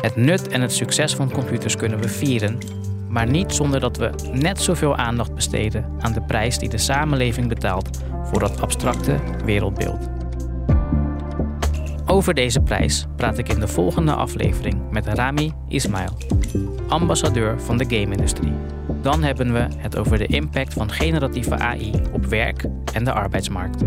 Het 0.00 0.16
nut 0.16 0.48
en 0.48 0.60
het 0.60 0.72
succes 0.72 1.14
van 1.14 1.30
computers 1.30 1.76
kunnen 1.76 2.00
we 2.00 2.08
vieren, 2.08 2.58
maar 3.08 3.26
niet 3.26 3.52
zonder 3.52 3.80
dat 3.80 3.96
we 3.96 4.10
net 4.32 4.60
zoveel 4.60 4.96
aandacht 4.96 5.34
besteden 5.34 5.84
aan 6.00 6.12
de 6.12 6.22
prijs 6.22 6.58
die 6.58 6.68
de 6.68 6.78
samenleving 6.78 7.48
betaalt 7.48 8.00
voor 8.24 8.38
dat 8.38 8.60
abstracte 8.60 9.18
wereldbeeld. 9.44 10.08
Over 12.06 12.34
deze 12.34 12.60
prijs 12.60 13.06
praat 13.16 13.38
ik 13.38 13.48
in 13.48 13.60
de 13.60 13.68
volgende 13.68 14.14
aflevering 14.14 14.90
met 14.90 15.06
Rami 15.06 15.52
Ismail, 15.68 16.16
ambassadeur 16.88 17.60
van 17.60 17.78
de 17.78 17.84
game-industrie. 17.84 18.52
Dan 19.02 19.22
hebben 19.22 19.52
we 19.52 19.66
het 19.76 19.98
over 19.98 20.18
de 20.18 20.26
impact 20.26 20.72
van 20.72 20.90
generatieve 20.90 21.58
AI 21.58 21.92
op 22.12 22.26
werk 22.26 22.64
en 22.92 23.04
de 23.04 23.12
arbeidsmarkt. 23.12 23.84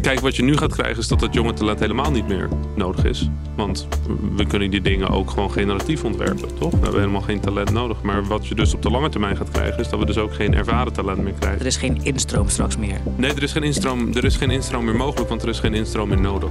Kijk, 0.00 0.20
wat 0.20 0.36
je 0.36 0.42
nu 0.42 0.56
gaat 0.56 0.72
krijgen 0.72 0.98
is 0.98 1.08
dat 1.08 1.20
het 1.20 1.34
jonge 1.34 1.52
talent 1.52 1.80
helemaal 1.80 2.10
niet 2.10 2.28
meer 2.28 2.48
nodig 2.76 3.04
is. 3.04 3.28
Want 3.56 3.88
we 4.36 4.46
kunnen 4.46 4.70
die 4.70 4.80
dingen 4.80 5.08
ook 5.08 5.30
gewoon 5.30 5.50
generatief 5.50 6.04
ontwerpen, 6.04 6.48
toch? 6.58 6.70
We 6.70 6.78
hebben 6.80 7.00
helemaal 7.00 7.20
geen 7.20 7.40
talent 7.40 7.70
nodig. 7.70 8.02
Maar 8.02 8.24
wat 8.26 8.46
je 8.46 8.54
dus 8.54 8.74
op 8.74 8.82
de 8.82 8.90
lange 8.90 9.08
termijn 9.08 9.36
gaat 9.36 9.50
krijgen, 9.50 9.80
is 9.80 9.88
dat 9.88 9.98
we 9.98 10.06
dus 10.06 10.18
ook 10.18 10.34
geen 10.34 10.54
ervaren 10.54 10.92
talent 10.92 11.22
meer 11.22 11.32
krijgen. 11.38 11.60
Er 11.60 11.66
is 11.66 11.76
geen 11.76 12.00
instroom 12.02 12.48
straks 12.48 12.76
meer. 12.76 13.00
Nee, 13.16 13.34
er 13.34 13.42
is 13.42 13.52
geen 13.52 13.62
instroom, 13.62 14.12
er 14.14 14.24
is 14.24 14.36
geen 14.36 14.50
instroom 14.50 14.84
meer 14.84 14.96
mogelijk, 14.96 15.28
want 15.28 15.42
er 15.42 15.48
is 15.48 15.60
geen 15.60 15.74
instroom 15.74 16.08
meer 16.08 16.20
nodig. 16.20 16.50